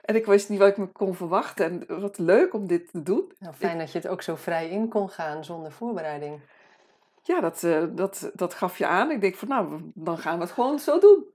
En 0.05 0.15
ik 0.15 0.26
wist 0.26 0.49
niet 0.49 0.59
wat 0.59 0.67
ik 0.67 0.78
me 0.78 0.86
kon 0.86 1.15
verwachten. 1.15 1.65
En 1.65 2.01
wat 2.01 2.17
leuk 2.17 2.53
om 2.53 2.67
dit 2.67 2.91
te 2.91 3.03
doen. 3.03 3.32
Nou, 3.39 3.53
fijn 3.53 3.78
dat 3.78 3.91
je 3.91 3.97
het 3.97 4.07
ook 4.07 4.21
zo 4.21 4.36
vrij 4.36 4.69
in 4.69 4.88
kon 4.88 5.09
gaan 5.09 5.43
zonder 5.43 5.71
voorbereiding. 5.71 6.39
Ja, 7.21 7.39
dat, 7.39 7.63
uh, 7.63 7.84
dat, 7.89 8.32
dat 8.34 8.53
gaf 8.53 8.78
je 8.78 8.88
aan. 8.88 9.11
Ik 9.11 9.21
denk 9.21 9.36
van 9.36 9.47
nou, 9.47 9.91
dan 9.93 10.17
gaan 10.17 10.38
we 10.38 10.43
het 10.43 10.53
gewoon 10.53 10.80
zo 10.80 10.99
doen. 10.99 11.26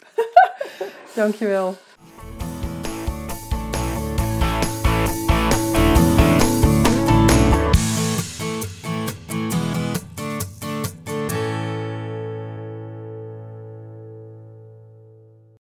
Dankjewel. 1.15 1.75